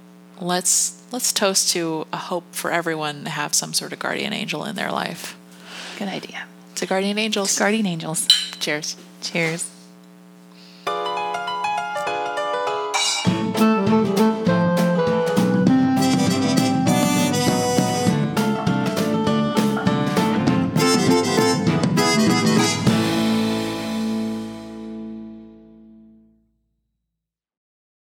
let's 0.42 1.02
let's 1.12 1.32
toast 1.32 1.70
to 1.74 2.08
a 2.12 2.18
hope 2.18 2.46
for 2.52 2.72
everyone 2.72 3.24
to 3.26 3.30
have 3.30 3.54
some 3.54 3.74
sort 3.74 3.94
of 3.94 4.00
guardian 4.00 4.34
angel 4.34 4.66
in 4.66 4.76
their 4.76 4.92
life 4.92 5.38
Good 6.00 6.08
idea. 6.10 6.46
to 6.76 6.86
guardian 6.86 7.18
angels 7.18 7.58
Guardian 7.58 7.86
angels. 7.86 8.28
cheers 8.60 8.96
Cheers. 9.22 9.79